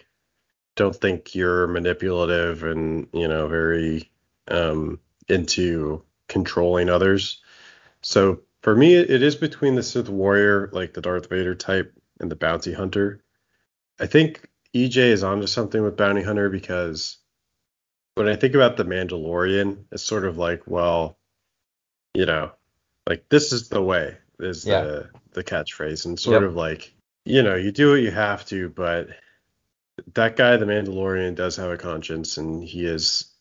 don't 0.76 0.94
think 0.94 1.34
you're 1.34 1.66
manipulative 1.66 2.62
and 2.62 3.08
you 3.12 3.28
know 3.28 3.48
very 3.48 4.10
um, 4.48 5.00
into 5.28 6.04
controlling 6.28 6.90
others. 6.90 7.42
So 8.02 8.40
for 8.62 8.74
me, 8.74 8.94
it 8.94 9.22
is 9.22 9.36
between 9.36 9.74
the 9.74 9.82
Sith 9.82 10.08
warrior, 10.08 10.68
like 10.72 10.92
the 10.92 11.00
Darth 11.00 11.28
Vader 11.30 11.54
type, 11.54 11.94
and 12.20 12.30
the 12.30 12.36
bounty 12.36 12.72
hunter. 12.72 13.22
I 13.98 14.06
think 14.06 14.48
EJ 14.74 14.96
is 14.96 15.24
onto 15.24 15.46
something 15.46 15.82
with 15.82 15.96
bounty 15.96 16.22
hunter 16.22 16.50
because 16.50 17.18
when 18.14 18.28
I 18.28 18.36
think 18.36 18.54
about 18.54 18.76
the 18.76 18.84
Mandalorian, 18.84 19.84
it's 19.92 20.02
sort 20.02 20.26
of 20.26 20.36
like, 20.36 20.62
well, 20.66 21.18
you 22.14 22.26
know, 22.26 22.52
like 23.08 23.28
this 23.30 23.52
is 23.52 23.68
the 23.68 23.82
way 23.82 24.16
is 24.44 24.64
Yeah. 24.66 24.82
the 24.82 25.10
the 25.32 25.44
catchphrase, 25.44 26.06
and 26.06 26.18
sort 26.18 26.42
Yep. 26.42 26.50
of 26.50 26.56
like, 26.56 26.92
you 27.24 27.42
know, 27.42 27.54
you 27.54 27.70
do 27.70 27.90
what 27.92 28.00
you 28.02 28.10
have 28.10 28.44
to, 28.46 28.68
but 28.68 29.08
that 30.14 30.34
guy, 30.36 30.56
the 30.56 30.66
Mandalorian, 30.66 31.36
does 31.36 31.56
have 31.56 31.70
a 31.70 31.76
conscience, 31.76 32.36
and 32.36 32.64
he 32.64 32.84
is 32.84 33.32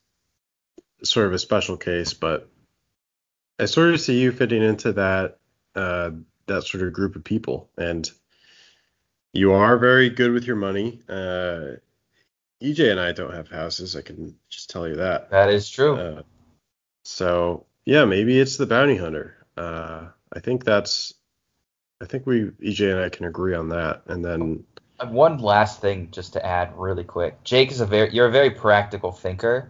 sort 1.03 1.25
of 1.27 1.33
a 1.33 1.39
special 1.39 1.77
case. 1.77 2.13
But 2.13 2.47
I 3.57 3.65
sort 3.65 3.93
of 3.93 4.01
see 4.01 4.19
you 4.19 4.31
fitting 4.31 4.61
into 4.61 4.93
that 4.93 5.39
uh, 5.75 6.11
that 6.47 6.63
sort 6.63 6.83
of 6.83 6.93
group 6.93 7.15
of 7.15 7.23
people, 7.23 7.69
and 7.77 8.09
you 9.33 9.53
are 9.53 9.77
very 9.77 10.09
good 10.09 10.31
with 10.31 10.45
your 10.45 10.55
money. 10.55 11.01
Uh, 11.07 11.77
EJ 12.61 12.91
and 12.91 12.99
I 12.99 13.13
don't 13.13 13.33
have 13.33 13.47
houses. 13.49 13.95
I 13.95 14.01
can 14.01 14.35
just 14.49 14.69
tell 14.69 14.87
you 14.87 14.95
that. 14.97 15.29
That 15.31 15.49
is 15.49 15.69
true. 15.69 15.95
Uh, 15.95 16.23
so 17.03 17.65
yeah, 17.85 18.05
maybe 18.05 18.39
it's 18.39 18.57
the 18.57 18.65
bounty 18.65 18.97
hunter. 18.97 19.37
Uh, 19.55 20.07
I 20.33 20.39
think 20.39 20.63
that's. 20.63 21.13
I 22.01 22.05
think 22.05 22.25
we 22.25 22.45
EJ 22.63 22.91
and 22.91 23.01
I 23.01 23.09
can 23.09 23.25
agree 23.25 23.53
on 23.53 23.69
that, 23.69 24.03
and 24.07 24.23
then 24.23 24.63
Uh, 24.99 25.07
One 25.07 25.37
last 25.39 25.81
thing, 25.81 26.09
just 26.11 26.33
to 26.33 26.45
add 26.45 26.77
really 26.77 27.03
quick. 27.03 27.43
Jake 27.43 27.71
is 27.71 27.81
a 27.81 27.85
very 27.85 28.13
you're 28.13 28.27
a 28.27 28.31
very 28.31 28.51
practical 28.51 29.11
thinker, 29.11 29.69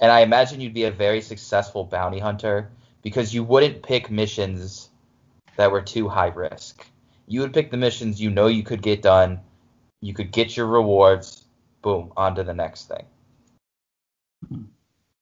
and 0.00 0.10
I 0.10 0.20
imagine 0.20 0.60
you'd 0.60 0.74
be 0.74 0.84
a 0.84 0.90
very 0.90 1.20
successful 1.20 1.84
bounty 1.84 2.18
hunter 2.18 2.70
because 3.02 3.34
you 3.34 3.44
wouldn't 3.44 3.82
pick 3.82 4.10
missions 4.10 4.90
that 5.56 5.70
were 5.70 5.82
too 5.82 6.08
high 6.08 6.28
risk. 6.28 6.86
You 7.26 7.40
would 7.42 7.52
pick 7.52 7.70
the 7.70 7.76
missions 7.76 8.20
you 8.20 8.30
know 8.30 8.46
you 8.46 8.62
could 8.62 8.82
get 8.82 9.02
done, 9.02 9.40
you 10.00 10.14
could 10.14 10.32
get 10.32 10.56
your 10.56 10.66
rewards, 10.66 11.44
boom, 11.82 12.12
on 12.16 12.34
to 12.36 12.44
the 12.44 12.54
next 12.54 12.88
thing. 12.88 13.04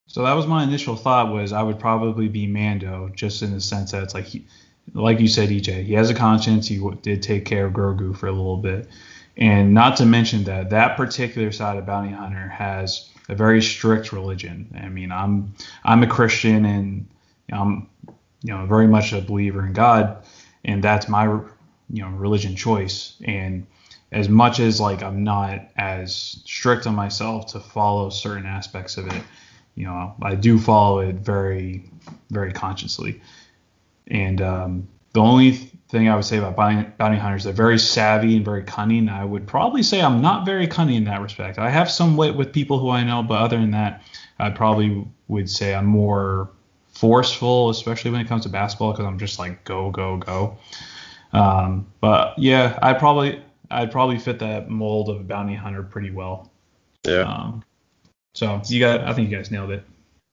So 0.07 0.23
that 0.23 0.33
was 0.33 0.47
my 0.47 0.63
initial 0.63 0.95
thought 0.95 1.33
was 1.33 1.51
I 1.51 1.63
would 1.63 1.79
probably 1.79 2.29
be 2.29 2.47
Mando, 2.47 3.09
just 3.13 3.41
in 3.41 3.51
the 3.51 3.59
sense 3.59 3.91
that 3.91 4.03
it's 4.03 4.13
like 4.13 4.25
he, 4.25 4.45
like 4.93 5.19
you 5.19 5.27
said, 5.27 5.49
EJ, 5.49 5.83
he 5.83 5.93
has 5.93 6.09
a 6.09 6.13
conscience. 6.13 6.67
He 6.67 6.81
did 7.01 7.21
take 7.21 7.45
care 7.45 7.65
of 7.65 7.73
Grogu 7.73 8.15
for 8.15 8.27
a 8.27 8.31
little 8.31 8.57
bit, 8.57 8.87
and 9.35 9.73
not 9.73 9.97
to 9.97 10.05
mention 10.05 10.43
that 10.45 10.69
that 10.71 10.97
particular 10.97 11.51
side 11.51 11.77
of 11.77 11.85
bounty 11.85 12.11
hunter 12.11 12.47
has 12.47 13.09
a 13.29 13.35
very 13.35 13.61
strict 13.61 14.11
religion. 14.13 14.73
I 14.81 14.89
mean, 14.89 15.11
I'm 15.11 15.53
I'm 15.83 16.03
a 16.03 16.07
Christian 16.07 16.65
and 16.65 17.07
I'm 17.51 17.89
you 18.43 18.53
know 18.53 18.65
very 18.65 18.87
much 18.87 19.13
a 19.13 19.21
believer 19.21 19.65
in 19.65 19.73
God, 19.73 20.23
and 20.65 20.83
that's 20.83 21.07
my 21.07 21.25
you 21.25 22.01
know 22.01 22.09
religion 22.09 22.55
choice. 22.55 23.15
And 23.23 23.67
as 24.11 24.29
much 24.29 24.59
as 24.59 24.79
like 24.79 25.03
I'm 25.03 25.23
not 25.23 25.69
as 25.77 26.41
strict 26.45 26.87
on 26.87 26.95
myself 26.95 27.47
to 27.47 27.59
follow 27.59 28.09
certain 28.09 28.45
aspects 28.45 28.97
of 28.97 29.07
it, 29.07 29.21
you 29.75 29.85
know, 29.85 30.15
I 30.21 30.35
do 30.35 30.57
follow 30.57 30.99
it 30.99 31.15
very, 31.15 31.83
very 32.29 32.51
consciously. 32.51 33.21
And 34.07 34.41
um, 34.41 34.87
the 35.13 35.21
only 35.21 35.51
thing 35.51 36.09
I 36.09 36.15
would 36.15 36.25
say 36.25 36.37
about 36.37 36.55
bounty, 36.55 36.89
bounty 36.97 37.17
hunters, 37.17 37.43
they're 37.43 37.53
very 37.53 37.79
savvy 37.79 38.35
and 38.35 38.45
very 38.45 38.63
cunning. 38.63 39.09
I 39.09 39.23
would 39.23 39.47
probably 39.47 39.83
say 39.83 40.01
I'm 40.01 40.21
not 40.21 40.45
very 40.45 40.67
cunning 40.67 40.95
in 40.95 41.03
that 41.05 41.21
respect. 41.21 41.59
I 41.59 41.69
have 41.69 41.89
some 41.89 42.17
wit 42.17 42.35
with 42.35 42.53
people 42.53 42.79
who 42.79 42.89
I 42.89 43.03
know, 43.03 43.23
but 43.23 43.39
other 43.39 43.57
than 43.57 43.71
that, 43.71 44.03
I 44.39 44.49
probably 44.49 45.07
would 45.27 45.49
say 45.49 45.73
I'm 45.73 45.85
more 45.85 46.49
forceful, 46.91 47.69
especially 47.69 48.11
when 48.11 48.21
it 48.21 48.27
comes 48.27 48.43
to 48.43 48.49
basketball, 48.49 48.91
because 48.91 49.05
I'm 49.05 49.19
just 49.19 49.39
like 49.39 49.63
go, 49.63 49.91
go, 49.91 50.17
go. 50.17 50.57
Um, 51.33 51.87
but 52.01 52.37
yeah, 52.37 52.77
I 52.81 52.93
probably 52.93 53.41
I'd 53.69 53.91
probably 53.91 54.17
fit 54.17 54.39
that 54.39 54.69
mold 54.69 55.09
of 55.09 55.19
a 55.19 55.23
bounty 55.23 55.55
hunter 55.55 55.83
pretty 55.83 56.11
well. 56.11 56.51
yeah. 57.05 57.21
Um, 57.21 57.63
so 58.33 58.61
you 58.67 58.79
got, 58.79 59.01
I 59.01 59.13
think 59.13 59.29
you 59.29 59.35
guys 59.35 59.49
nailed 59.49 59.71
it. 59.71 59.83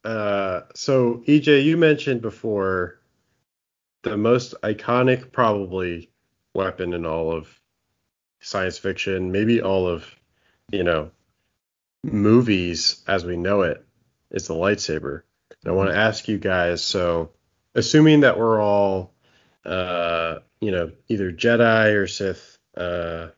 Uh, 0.04 0.60
so 0.74 1.22
EJ, 1.26 1.64
you 1.64 1.78
mentioned 1.78 2.20
before 2.20 3.00
the 4.04 4.16
most 4.16 4.54
iconic 4.62 5.32
probably 5.32 6.10
weapon 6.54 6.92
in 6.92 7.04
all 7.04 7.32
of 7.32 7.48
science 8.40 8.78
fiction, 8.78 9.32
maybe 9.32 9.60
all 9.60 9.88
of 9.88 10.06
you 10.70 10.84
know 10.84 11.10
movies 12.04 13.02
as 13.08 13.24
we 13.24 13.36
know 13.36 13.62
it, 13.62 13.84
is 14.30 14.46
the 14.46 14.54
lightsaber. 14.54 15.22
And 15.62 15.72
I 15.72 15.74
want 15.74 15.90
to 15.90 15.96
ask 15.96 16.28
you 16.28 16.38
guys. 16.38 16.82
So, 16.82 17.30
assuming 17.74 18.20
that 18.20 18.38
we're 18.38 18.60
all 18.60 19.12
uh, 19.64 20.40
you 20.60 20.70
know 20.70 20.92
either 21.08 21.32
Jedi 21.32 21.94
or 21.94 22.06
Sith, 22.06 22.58
uh, 22.76 23.28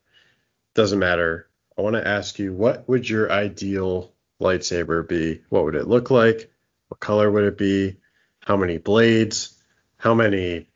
doesn't 0.75 0.99
matter. 0.99 1.49
I 1.79 1.83
want 1.83 1.95
to 1.95 2.07
ask 2.07 2.39
you, 2.39 2.53
what 2.53 2.89
would 2.89 3.09
your 3.09 3.31
ideal 3.31 4.13
lightsaber 4.41 5.07
be? 5.07 5.43
What 5.49 5.65
would 5.65 5.75
it 5.75 5.87
look 5.87 6.11
like? 6.11 6.51
What 6.89 7.01
color 7.01 7.31
would 7.31 7.45
it 7.45 7.59
be? 7.59 7.97
How 8.41 8.57
many 8.57 8.79
blades? 8.79 9.56
How 9.99 10.15
many 10.15 10.69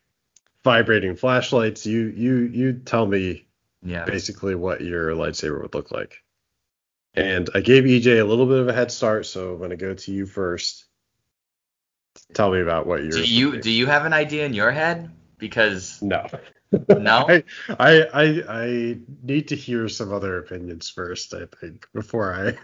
vibrating 0.63 1.15
flashlights? 1.15 1.85
You 1.85 2.07
you 2.07 2.35
you 2.37 2.73
tell 2.73 3.05
me 3.05 3.47
Yeah. 3.83 4.05
basically 4.05 4.55
what 4.55 4.81
your 4.81 5.11
lightsaber 5.11 5.61
would 5.61 5.73
look 5.73 5.91
like. 5.91 6.23
And 7.13 7.49
I 7.53 7.61
gave 7.61 7.83
EJ 7.83 8.19
a 8.19 8.23
little 8.23 8.45
bit 8.45 8.59
of 8.59 8.67
a 8.67 8.73
head 8.73 8.91
start, 8.91 9.25
so 9.25 9.53
I'm 9.53 9.59
gonna 9.59 9.75
go 9.75 9.93
to 9.93 10.11
you 10.11 10.25
first. 10.25 10.85
Tell 12.33 12.51
me 12.51 12.61
about 12.61 12.87
what 12.87 13.01
you're. 13.03 13.11
Do 13.11 13.23
you 13.23 13.61
do 13.61 13.71
you 13.71 13.85
have 13.87 14.05
an 14.05 14.13
idea 14.13 14.45
in 14.45 14.53
your 14.53 14.71
head? 14.71 15.11
Because 15.37 16.01
No. 16.01 16.27
No? 16.87 17.25
I, 17.27 17.43
I 17.67 18.01
I 18.13 18.23
I 18.47 18.97
need 19.23 19.49
to 19.49 19.57
hear 19.57 19.89
some 19.89 20.13
other 20.13 20.37
opinions 20.37 20.89
first. 20.89 21.33
I 21.33 21.45
think 21.59 21.85
before 21.93 22.33
I. 22.33 22.57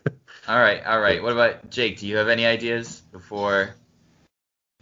all 0.48 0.58
right, 0.58 0.82
all 0.86 1.02
right. 1.02 1.22
What 1.28 1.34
about 1.34 1.70
Jake? 1.70 2.00
Do 2.00 2.08
you 2.08 2.16
have 2.16 2.30
any 2.30 2.46
ideas 2.46 3.02
before? 3.12 3.76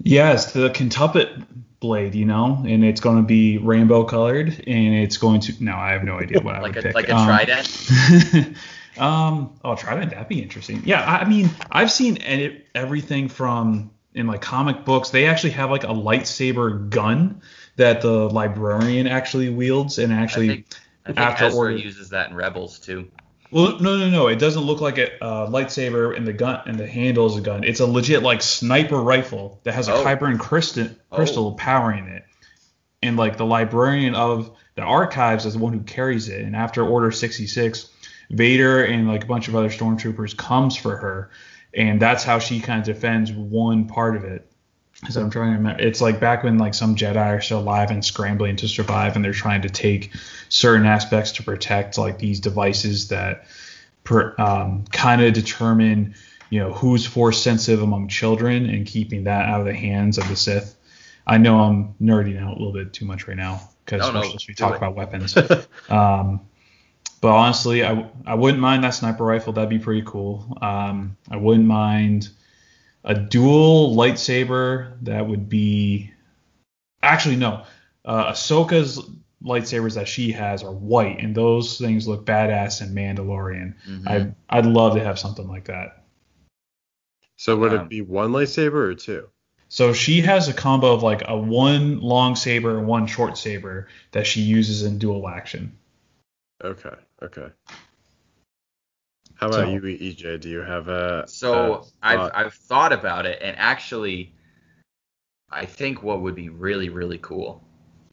Yeah, 0.03 0.33
it's 0.33 0.51
the 0.51 0.69
quintuplet 0.69 1.45
blade, 1.79 2.15
you 2.15 2.25
know, 2.25 2.63
and 2.67 2.83
it's 2.83 3.01
going 3.01 3.17
to 3.17 3.23
be 3.23 3.57
rainbow 3.57 4.03
colored, 4.03 4.47
and 4.67 4.93
it's 4.95 5.17
going 5.17 5.41
to. 5.41 5.63
No, 5.63 5.73
I 5.75 5.91
have 5.91 6.03
no 6.03 6.19
idea 6.19 6.39
what 6.41 6.55
I 6.55 6.61
Like 6.61 6.75
would 6.75 6.85
a 6.85 6.87
pick. 6.87 6.95
like 6.95 7.09
a 7.09 7.15
Um, 7.15 7.25
trident? 7.25 8.57
um, 8.97 9.53
oh, 9.63 9.75
trident, 9.75 10.11
that'd 10.11 10.27
be 10.27 10.41
interesting. 10.41 10.81
Yeah, 10.85 11.03
I 11.03 11.27
mean, 11.27 11.49
I've 11.71 11.91
seen 11.91 12.17
any, 12.17 12.61
everything 12.73 13.29
from 13.29 13.91
in 14.13 14.27
like 14.27 14.41
comic 14.41 14.85
books. 14.85 15.09
They 15.09 15.25
actually 15.27 15.51
have 15.51 15.71
like 15.71 15.83
a 15.83 15.87
lightsaber 15.87 16.89
gun 16.89 17.41
that 17.77 18.01
the 18.01 18.29
librarian 18.29 19.07
actually 19.07 19.49
wields, 19.49 19.97
and 19.99 20.11
actually. 20.13 20.45
I 20.49 20.53
think, 20.55 20.67
I 21.05 21.07
think 21.09 21.19
after 21.19 21.45
Ezra 21.45 21.57
order- 21.59 21.77
uses 21.77 22.09
that 22.09 22.29
in 22.31 22.35
Rebels 22.35 22.79
too. 22.79 23.09
Well, 23.55 23.79
no, 23.79 23.97
no, 23.97 24.09
no. 24.09 24.27
It 24.27 24.37
doesn't 24.37 24.63
look 24.63 24.81
like 24.81 24.97
a 24.97 25.23
uh, 25.23 25.47
lightsaber 25.49 26.13
and 26.15 26.27
the 26.27 26.33
gun 26.33 26.59
and 26.65 26.77
the 26.77 26.85
handle 26.85 27.25
is 27.27 27.37
a 27.37 27.41
gun. 27.41 27.63
It's 27.63 27.79
a 27.79 27.85
legit 27.85 28.21
like 28.21 28.41
sniper 28.41 28.97
rifle 28.97 29.61
that 29.63 29.73
has 29.73 29.87
a 29.87 29.93
Oh. 29.93 30.03
Kyber 30.03 30.37
crystal 30.37 30.89
Oh. 31.09 31.15
crystal 31.15 31.53
powering 31.53 32.07
it. 32.07 32.25
And 33.01 33.15
like 33.15 33.37
the 33.37 33.45
librarian 33.45 34.13
of 34.13 34.51
the 34.75 34.81
archives 34.81 35.45
is 35.45 35.53
the 35.53 35.59
one 35.59 35.71
who 35.71 35.79
carries 35.83 36.27
it. 36.27 36.41
And 36.41 36.53
after 36.53 36.85
Order 36.85 37.11
66, 37.11 37.89
Vader 38.29 38.83
and 38.83 39.07
like 39.07 39.23
a 39.23 39.27
bunch 39.27 39.47
of 39.47 39.55
other 39.55 39.69
stormtroopers 39.69 40.35
comes 40.35 40.75
for 40.75 40.97
her, 40.97 41.29
and 41.73 42.01
that's 42.01 42.25
how 42.25 42.39
she 42.39 42.59
kind 42.59 42.81
of 42.81 42.85
defends 42.85 43.31
one 43.31 43.87
part 43.87 44.17
of 44.17 44.25
it. 44.25 44.51
So 45.09 45.21
I'm 45.21 45.29
trying 45.29 45.51
to 45.51 45.57
remember. 45.57 45.81
It's 45.81 46.01
like 46.01 46.19
back 46.19 46.43
when 46.43 46.57
like 46.57 46.73
some 46.73 46.95
Jedi 46.95 47.15
are 47.17 47.41
still 47.41 47.59
alive 47.59 47.91
and 47.91 48.03
scrambling 48.03 48.55
to 48.57 48.67
survive, 48.67 49.15
and 49.15 49.23
they're 49.23 49.33
trying 49.33 49.61
to 49.63 49.69
take 49.69 50.11
certain 50.49 50.85
aspects 50.85 51.31
to 51.33 51.43
protect 51.43 51.97
like 51.97 52.17
these 52.17 52.39
devices 52.39 53.09
that 53.09 53.45
per, 54.03 54.35
um, 54.37 54.85
kind 54.91 55.21
of 55.21 55.33
determine 55.33 56.15
you 56.49 56.59
know 56.59 56.73
who's 56.73 57.05
force 57.05 57.41
sensitive 57.41 57.81
among 57.81 58.07
children 58.07 58.69
and 58.69 58.85
keeping 58.85 59.25
that 59.25 59.47
out 59.47 59.59
of 59.59 59.65
the 59.65 59.73
hands 59.73 60.17
of 60.17 60.27
the 60.27 60.35
Sith. 60.35 60.75
I 61.27 61.37
know 61.37 61.59
I'm 61.59 61.95
nerding 62.01 62.39
out 62.41 62.49
a 62.55 62.57
little 62.57 62.73
bit 62.73 62.93
too 62.93 63.05
much 63.05 63.27
right 63.27 63.37
now 63.37 63.61
because 63.85 64.01
No, 64.01 64.07
we're 64.07 64.13
no, 64.13 64.21
supposed 64.23 64.45
to 64.45 64.47
be 64.47 64.53
talking 64.55 64.75
it. 64.75 64.77
about 64.77 64.95
weapons. 64.95 65.35
Um, 65.89 66.41
but 67.21 67.31
honestly, 67.33 67.83
I, 67.83 68.07
I 68.27 68.35
wouldn't 68.35 68.59
mind 68.61 68.83
that 68.83 68.91
sniper 68.91 69.23
rifle. 69.23 69.53
That'd 69.53 69.69
be 69.69 69.79
pretty 69.79 70.03
cool. 70.05 70.57
Um, 70.61 71.17
I 71.31 71.37
wouldn't 71.37 71.65
mind 71.65 72.29
a 73.05 73.13
dual 73.15 73.95
lightsaber. 73.95 74.97
That 75.03 75.25
would 75.27 75.47
be 75.47 76.11
actually 77.01 77.37
no. 77.37 77.63
Uh, 78.03 78.31
Ahsoka's 78.33 79.01
lightsabers 79.43 79.95
that 79.95 80.07
she 80.07 80.31
has 80.31 80.63
are 80.63 80.71
white, 80.71 81.19
and 81.21 81.33
those 81.33 81.77
things 81.77 82.07
look 82.07 82.25
badass 82.25 82.81
in 82.81 82.93
Mandalorian. 82.93 83.75
Mhm. 83.87 84.07
I'd 84.07 84.35
I'd 84.49 84.65
love 84.65 84.95
to 84.95 85.03
have 85.03 85.17
something 85.19 85.47
like 85.47 85.65
that. 85.65 86.03
So 87.37 87.55
would 87.57 87.73
Um, 87.73 87.81
it 87.85 87.89
be 87.89 88.01
one 88.01 88.31
lightsaber 88.31 88.73
or 88.73 88.95
two? 88.95 89.29
So 89.67 89.93
she 89.93 90.21
has 90.21 90.47
a 90.47 90.53
combo 90.53 90.93
of 90.93 91.03
like 91.03 91.23
a 91.27 91.37
one 91.37 91.99
long 91.99 92.35
saber 92.35 92.77
and 92.77 92.87
one 92.87 93.07
short 93.07 93.37
saber 93.37 93.87
that 94.11 94.25
she 94.25 94.41
uses 94.41 94.83
in 94.83 94.99
dual 94.99 95.27
action. 95.27 95.77
Okay. 96.63 96.95
Okay. 97.21 97.47
How 99.35 99.47
about 99.47 99.65
So- 99.65 99.69
you, 99.69 99.81
EJ? 99.81 100.37
Do 100.39 100.49
you 100.49 100.61
have 100.61 100.87
a 100.87 101.25
So 101.27 101.75
a 101.75 101.85
I've? 102.01 102.31
I've 102.33 102.53
thought 102.53 102.93
about 102.93 103.25
it, 103.25 103.39
and 103.41 103.55
actually, 103.57 104.33
I 105.49 105.65
think 105.65 106.03
what 106.03 106.21
would 106.21 106.35
be 106.35 106.49
really 106.49 106.89
really 106.89 107.17
cool 107.17 107.63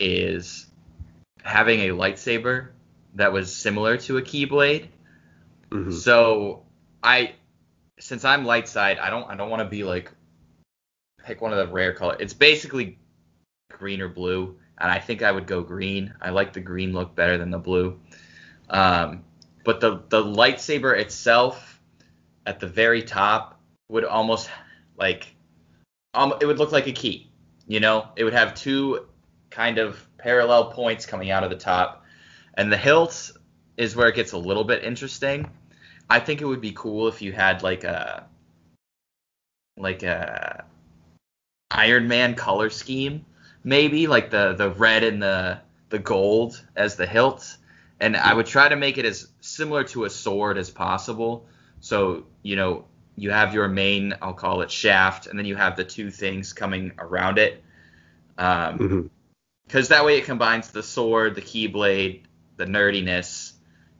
is 0.00 0.66
having 1.44 1.80
a 1.80 1.88
lightsaber 1.90 2.68
that 3.14 3.32
was 3.32 3.54
similar 3.54 3.96
to 3.98 4.16
a 4.18 4.22
keyblade. 4.22 4.88
Mhm. 5.70 5.92
So 5.92 6.64
I, 7.02 7.34
since 7.98 8.24
I'm 8.24 8.44
light 8.44 8.68
side, 8.68 8.98
I 8.98 9.10
don't 9.10 9.28
I 9.30 9.36
don't 9.36 9.50
want 9.50 9.60
to 9.62 9.68
be 9.68 9.84
like 9.84 10.10
pick 11.24 11.40
one 11.40 11.52
of 11.52 11.58
the 11.58 11.72
rare 11.72 11.92
color. 11.92 12.16
It's 12.18 12.34
basically 12.34 12.98
green 13.70 14.00
or 14.00 14.08
blue, 14.08 14.58
and 14.78 14.90
I 14.90 14.98
think 14.98 15.22
I 15.22 15.30
would 15.30 15.46
go 15.46 15.62
green. 15.62 16.12
I 16.20 16.30
like 16.30 16.52
the 16.52 16.60
green 16.60 16.92
look 16.92 17.14
better 17.14 17.38
than 17.38 17.50
the 17.50 17.58
blue. 17.58 18.00
Um, 18.70 19.24
but 19.64 19.80
the 19.80 20.02
the 20.08 20.22
lightsaber 20.22 20.98
itself 20.98 21.80
at 22.46 22.60
the 22.60 22.66
very 22.66 23.02
top 23.02 23.60
would 23.88 24.04
almost 24.04 24.50
like 24.96 25.34
um 26.14 26.34
it 26.40 26.46
would 26.46 26.58
look 26.58 26.72
like 26.72 26.86
a 26.86 26.92
key. 26.92 27.30
You 27.66 27.80
know, 27.80 28.08
it 28.16 28.24
would 28.24 28.32
have 28.32 28.54
two 28.54 29.06
kind 29.50 29.78
of 29.78 30.04
parallel 30.18 30.72
points 30.72 31.06
coming 31.06 31.30
out 31.30 31.44
of 31.44 31.50
the 31.50 31.56
top, 31.56 32.04
and 32.54 32.72
the 32.72 32.76
hilt 32.76 33.32
is 33.76 33.96
where 33.96 34.08
it 34.08 34.14
gets 34.14 34.32
a 34.32 34.38
little 34.38 34.64
bit 34.64 34.84
interesting. 34.84 35.48
I 36.10 36.20
think 36.20 36.40
it 36.40 36.44
would 36.44 36.60
be 36.60 36.72
cool 36.72 37.08
if 37.08 37.22
you 37.22 37.32
had 37.32 37.62
like 37.62 37.84
a 37.84 38.26
like 39.76 40.02
a 40.02 40.64
Iron 41.70 42.08
Man 42.08 42.34
color 42.34 42.68
scheme, 42.68 43.24
maybe 43.64 44.06
like 44.06 44.30
the 44.30 44.54
the 44.54 44.70
red 44.70 45.04
and 45.04 45.22
the 45.22 45.60
the 45.88 45.98
gold 45.98 46.62
as 46.76 46.96
the 46.96 47.06
hilt, 47.06 47.56
and 48.00 48.16
I 48.16 48.34
would 48.34 48.46
try 48.46 48.68
to 48.68 48.76
make 48.76 48.98
it 48.98 49.04
as 49.04 49.28
similar 49.54 49.84
to 49.84 50.04
a 50.04 50.10
sword 50.10 50.58
as 50.58 50.70
possible. 50.70 51.46
So 51.80 52.24
you 52.42 52.56
know 52.56 52.86
you 53.16 53.30
have 53.30 53.52
your 53.52 53.68
main, 53.68 54.14
I'll 54.22 54.32
call 54.32 54.62
it 54.62 54.70
shaft, 54.70 55.26
and 55.26 55.38
then 55.38 55.44
you 55.46 55.56
have 55.56 55.76
the 55.76 55.84
two 55.84 56.10
things 56.10 56.52
coming 56.52 56.92
around 56.98 57.38
it. 57.38 57.62
Um, 58.38 58.78
Mhm. 58.78 59.10
because 59.66 59.88
that 59.88 60.04
way 60.04 60.18
it 60.18 60.24
combines 60.24 60.70
the 60.70 60.82
sword, 60.82 61.34
the 61.34 61.42
keyblade, 61.42 62.22
the 62.56 62.64
nerdiness, 62.64 63.52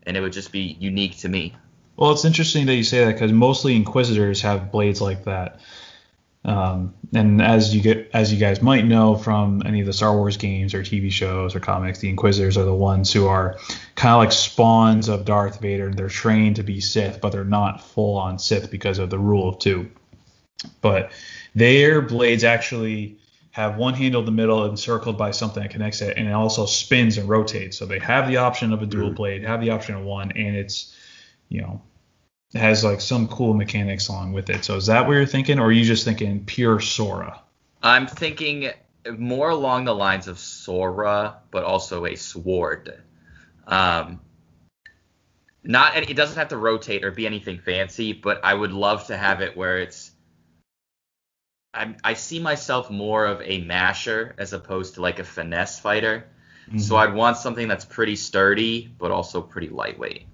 and 0.02 0.16
it 0.16 0.20
would 0.20 0.32
just 0.32 0.52
be 0.52 0.76
unique 0.80 1.18
to 1.18 1.28
me. 1.28 1.54
Well, 1.96 2.10
it's 2.12 2.24
interesting 2.24 2.66
that 2.66 2.74
you 2.74 2.84
say 2.84 3.04
that 3.04 3.12
because 3.12 3.32
mostly 3.32 3.76
Inquisitors 3.76 4.42
have 4.42 4.72
blades 4.72 5.00
like 5.00 5.24
that. 5.24 5.60
Um, 6.44 6.94
and 7.14 7.40
as 7.40 7.74
you 7.74 7.80
get, 7.80 8.10
as 8.12 8.32
you 8.32 8.38
guys 8.38 8.60
might 8.60 8.84
know 8.84 9.14
from 9.14 9.62
any 9.64 9.80
of 9.80 9.86
the 9.86 9.92
Star 9.92 10.16
Wars 10.16 10.36
games 10.36 10.74
or 10.74 10.82
TV 10.82 11.10
shows 11.10 11.54
or 11.54 11.60
comics, 11.60 12.00
the 12.00 12.08
Inquisitors 12.08 12.56
are 12.56 12.64
the 12.64 12.74
ones 12.74 13.12
who 13.12 13.26
are 13.28 13.56
kind 13.94 14.12
of 14.14 14.18
like 14.18 14.32
spawns 14.32 15.08
of 15.08 15.24
Darth 15.24 15.60
Vader. 15.60 15.86
and 15.86 15.96
They're 15.96 16.08
trained 16.08 16.56
to 16.56 16.64
be 16.64 16.80
Sith, 16.80 17.20
but 17.20 17.30
they're 17.30 17.44
not 17.44 17.80
full 17.80 18.16
on 18.16 18.38
Sith 18.38 18.70
because 18.70 18.98
of 18.98 19.08
the 19.10 19.18
rule 19.18 19.48
of 19.48 19.58
two. 19.60 19.88
But 20.80 21.12
their 21.54 22.02
blades 22.02 22.44
actually 22.44 23.18
have 23.52 23.76
one 23.76 23.94
handle 23.94 24.20
in 24.20 24.24
the 24.26 24.32
middle 24.32 24.64
encircled 24.64 25.18
by 25.18 25.30
something 25.30 25.62
that 25.62 25.70
connects 25.70 26.00
it, 26.00 26.16
and 26.16 26.26
it 26.26 26.32
also 26.32 26.66
spins 26.66 27.18
and 27.18 27.28
rotates. 27.28 27.76
So 27.76 27.86
they 27.86 27.98
have 27.98 28.26
the 28.26 28.38
option 28.38 28.72
of 28.72 28.82
a 28.82 28.86
dual 28.86 29.10
Mhm. 29.10 29.14
blade, 29.16 29.42
have 29.44 29.60
the 29.60 29.70
option 29.70 29.94
of 29.94 30.02
one, 30.02 30.32
and 30.32 30.56
it's 30.56 30.94
you 31.50 31.60
know 31.60 31.82
has 32.54 32.84
like 32.84 33.00
some 33.00 33.28
cool 33.28 33.54
mechanics 33.54 34.08
along 34.08 34.32
with 34.32 34.50
it. 34.50 34.64
So 34.64 34.76
is 34.76 34.86
that 34.86 35.06
what 35.06 35.12
you're 35.12 35.26
thinking, 35.26 35.58
or 35.58 35.66
are 35.66 35.72
you 35.72 35.84
just 35.84 36.04
thinking 36.04 36.44
pure 36.44 36.80
Sora? 36.80 37.40
I'm 37.82 38.06
thinking 38.06 38.70
more 39.18 39.50
along 39.50 39.84
the 39.86 39.94
lines 39.94 40.28
of 40.28 40.38
Sora, 40.38 41.38
but 41.50 41.64
also 41.64 42.06
a 42.06 42.16
sword. 42.16 43.02
Um, 43.66 44.20
not 45.64 45.96
any, 45.96 46.10
it 46.10 46.14
doesn't 46.14 46.36
have 46.36 46.48
to 46.48 46.56
rotate 46.56 47.04
or 47.04 47.10
be 47.10 47.26
anything 47.26 47.58
fancy, 47.58 48.12
but 48.12 48.44
I 48.44 48.52
would 48.52 48.72
love 48.72 49.06
to 49.06 49.16
have 49.16 49.40
it 49.40 49.56
where 49.56 49.78
it's. 49.78 50.10
I, 51.74 51.94
I 52.04 52.14
see 52.14 52.38
myself 52.38 52.90
more 52.90 53.24
of 53.24 53.40
a 53.42 53.62
masher 53.62 54.34
as 54.36 54.52
opposed 54.52 54.94
to 54.94 55.00
like 55.00 55.18
a 55.18 55.24
finesse 55.24 55.78
fighter. 55.78 56.26
So 56.76 56.96
I'd 56.96 57.12
want 57.14 57.36
something 57.38 57.66
that's 57.66 57.84
pretty 57.84 58.16
sturdy, 58.16 58.88
but 58.98 59.10
also 59.10 59.42
pretty 59.42 59.68
lightweight. 59.68 60.26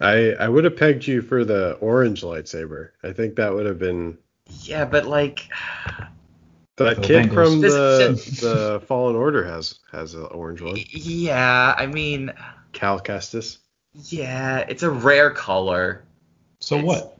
I 0.00 0.32
I 0.32 0.48
would 0.48 0.64
have 0.64 0.76
pegged 0.76 1.06
you 1.06 1.22
for 1.22 1.44
the 1.44 1.72
orange 1.80 2.22
lightsaber. 2.22 2.90
I 3.02 3.12
think 3.12 3.36
that 3.36 3.52
would 3.54 3.66
have 3.66 3.78
been 3.78 4.18
Yeah, 4.62 4.84
but 4.84 5.06
like, 5.06 5.48
the 6.76 6.94
The 6.94 6.94
kid 6.96 7.30
Bengals. 7.30 7.34
from 7.34 7.60
the 7.60 8.40
the 8.80 8.80
Fallen 8.86 9.16
Order 9.16 9.44
has 9.44 9.78
has 9.92 10.14
an 10.14 10.24
orange 10.26 10.60
one. 10.60 10.76
yeah, 10.90 11.74
I 11.78 11.86
mean, 11.86 12.32
Cal 12.72 12.98
Kestis. 13.00 13.58
yeah, 13.92 14.58
it's 14.68 14.82
a 14.82 14.90
rare 14.90 15.30
color. 15.30 16.04
so 16.60 16.76
it's- 16.76 16.86
what? 16.86 17.10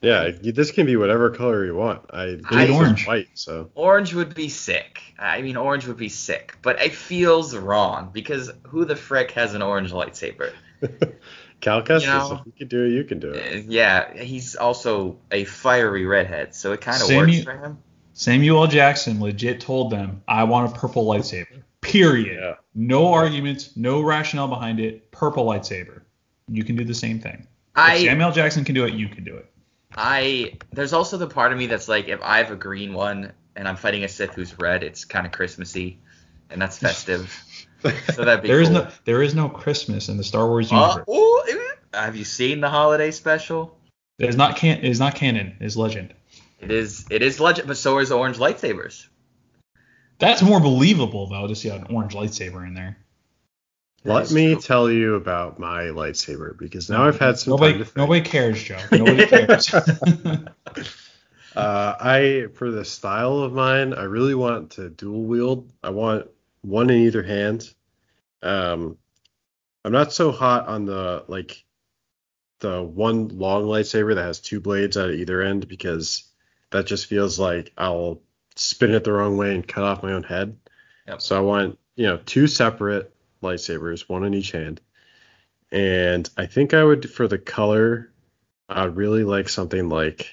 Yeah, 0.00 0.30
this 0.30 0.70
can 0.70 0.86
be 0.86 0.94
whatever 0.94 1.28
color 1.30 1.64
you 1.64 1.74
want. 1.74 2.02
I 2.10 2.36
Bleed 2.36 2.68
Jake's 2.68 2.70
is 2.70 2.76
orange. 2.76 3.06
white, 3.08 3.26
so 3.34 3.68
Orange 3.74 4.14
would 4.14 4.32
be 4.32 4.48
sick. 4.48 5.02
I 5.18 5.42
mean, 5.42 5.56
orange 5.56 5.88
would 5.88 5.96
be 5.96 6.08
sick, 6.08 6.54
but 6.62 6.80
it 6.80 6.94
feels 6.94 7.56
wrong 7.56 8.10
because 8.12 8.48
who 8.62 8.84
the 8.84 8.94
frick 8.94 9.32
has 9.32 9.54
an 9.54 9.62
orange 9.62 9.90
lightsaber? 9.90 10.52
Cal 11.60 11.82
Kestis. 11.82 12.06
know- 12.06 12.40
if 12.40 12.46
you 12.46 12.52
can 12.52 12.68
do 12.68 12.84
it, 12.84 12.90
you 12.90 13.04
can 13.04 13.18
do 13.18 13.30
it. 13.32 13.54
Uh, 13.54 13.62
yeah, 13.68 14.12
he's 14.14 14.54
also 14.56 15.18
a 15.30 15.44
fiery 15.44 16.06
redhead, 16.06 16.54
so 16.54 16.72
it 16.72 16.80
kind 16.80 17.00
of 17.02 17.08
works 17.08 17.42
for 17.42 17.56
him. 17.56 17.78
Samuel 18.12 18.62
L. 18.62 18.66
Jackson 18.66 19.20
legit 19.20 19.60
told 19.60 19.90
them, 19.90 20.22
"I 20.26 20.44
want 20.44 20.74
a 20.74 20.78
purple 20.78 21.06
lightsaber." 21.06 21.62
Period. 21.80 22.40
Yeah. 22.40 22.54
No 22.74 23.12
arguments, 23.12 23.76
no 23.76 24.00
rationale 24.00 24.48
behind 24.48 24.80
it. 24.80 25.10
Purple 25.12 25.46
lightsaber. 25.46 26.02
You 26.48 26.64
can 26.64 26.76
do 26.76 26.84
the 26.84 26.94
same 26.94 27.20
thing. 27.20 27.46
If 27.76 27.82
I 27.84 28.04
Samuel 28.04 28.32
Jackson 28.32 28.64
can 28.64 28.74
do 28.74 28.84
it, 28.86 28.94
you 28.94 29.08
can 29.08 29.24
do 29.24 29.36
it. 29.36 29.48
I 29.96 30.54
there's 30.72 30.92
also 30.92 31.16
the 31.16 31.26
part 31.26 31.52
of 31.52 31.58
me 31.58 31.66
that's 31.66 31.88
like 31.88 32.08
if 32.08 32.20
I 32.22 32.38
have 32.38 32.50
a 32.50 32.56
green 32.56 32.92
one 32.92 33.32
and 33.56 33.68
I'm 33.68 33.76
fighting 33.76 34.04
a 34.04 34.08
Sith 34.08 34.34
who's 34.34 34.58
red, 34.58 34.82
it's 34.82 35.04
kind 35.04 35.26
of 35.26 35.32
Christmassy, 35.32 35.98
and 36.50 36.60
that's 36.60 36.78
festive. 36.78 37.36
so 37.82 38.24
that'd 38.24 38.42
be 38.42 38.48
There 38.48 38.60
is 38.60 38.68
cool. 38.68 38.78
no 38.84 38.88
there 39.04 39.22
is 39.22 39.34
no 39.34 39.48
Christmas 39.48 40.08
in 40.08 40.16
the 40.16 40.24
Star 40.24 40.46
Wars 40.46 40.72
Uh, 40.72 40.76
universe. 40.76 41.08
ooh, 41.08 41.42
eh, 41.50 41.98
have 41.98 42.16
you 42.16 42.24
seen 42.24 42.60
the 42.60 42.68
holiday 42.70 43.10
special? 43.10 43.76
It 44.18 44.28
is 44.28 44.36
not 44.36 44.56
can 44.56 44.78
it 44.78 44.84
is 44.84 44.98
not 44.98 45.14
canon. 45.14 45.56
It 45.60 45.64
is 45.66 45.76
legend. 45.76 46.14
It 46.60 46.70
is 46.70 47.06
it 47.10 47.22
is 47.22 47.38
legend, 47.40 47.68
but 47.68 47.76
so 47.76 47.98
is 47.98 48.10
orange 48.10 48.36
lightsabers. 48.38 49.06
That's 50.18 50.42
more 50.42 50.60
believable 50.60 51.28
though 51.28 51.46
to 51.46 51.54
see 51.54 51.68
an 51.68 51.86
orange 51.90 52.14
lightsaber 52.14 52.66
in 52.66 52.74
there. 52.74 52.96
Let 54.04 54.30
me 54.30 54.52
true. 54.54 54.62
tell 54.62 54.90
you 54.90 55.14
about 55.16 55.58
my 55.58 55.82
lightsaber 55.84 56.56
because 56.58 56.88
now 56.88 57.06
I've 57.06 57.18
had 57.18 57.38
some 57.38 57.52
nobody 57.52 57.72
time 57.72 57.78
to 57.80 57.84
think. 57.84 57.96
nobody 57.96 58.20
cares, 58.22 58.62
Joe. 58.62 58.78
Nobody 58.92 59.26
cares. 59.26 59.72
Uh, 61.56 61.96
I 61.98 62.46
for 62.54 62.70
the 62.70 62.84
style 62.84 63.38
of 63.38 63.52
mine, 63.52 63.92
I 63.92 64.04
really 64.04 64.34
want 64.34 64.70
to 64.72 64.90
dual 64.90 65.22
wield. 65.24 65.68
I 65.82 65.90
want 65.90 66.28
one 66.62 66.90
in 66.90 67.02
either 67.02 67.22
hand. 67.22 67.68
Um, 68.42 68.98
I'm 69.84 69.92
not 69.92 70.12
so 70.12 70.32
hot 70.32 70.68
on 70.68 70.84
the 70.84 71.24
like 71.28 71.64
the 72.60 72.82
one 72.82 73.28
long 73.28 73.64
lightsaber 73.64 74.14
that 74.14 74.24
has 74.24 74.40
two 74.40 74.60
blades 74.60 74.96
at 74.96 75.10
either 75.10 75.40
end 75.40 75.68
because 75.68 76.24
that 76.70 76.86
just 76.86 77.06
feels 77.06 77.38
like 77.38 77.72
I'll 77.78 78.20
spin 78.56 78.92
it 78.92 79.04
the 79.04 79.12
wrong 79.12 79.36
way 79.36 79.54
and 79.54 79.66
cut 79.66 79.84
off 79.84 80.02
my 80.02 80.12
own 80.12 80.24
head. 80.24 80.58
Yep. 81.06 81.22
So 81.22 81.36
I 81.36 81.40
want 81.40 81.78
you 81.96 82.06
know 82.06 82.18
two 82.18 82.46
separate 82.46 83.14
lightsabers, 83.42 84.08
one 84.08 84.24
in 84.24 84.34
each 84.34 84.50
hand. 84.50 84.80
And 85.70 86.28
I 86.36 86.46
think 86.46 86.74
I 86.74 86.82
would 86.82 87.10
for 87.10 87.28
the 87.28 87.38
color, 87.38 88.12
I'd 88.68 88.96
really 88.96 89.24
like 89.24 89.48
something 89.48 89.88
like 89.88 90.28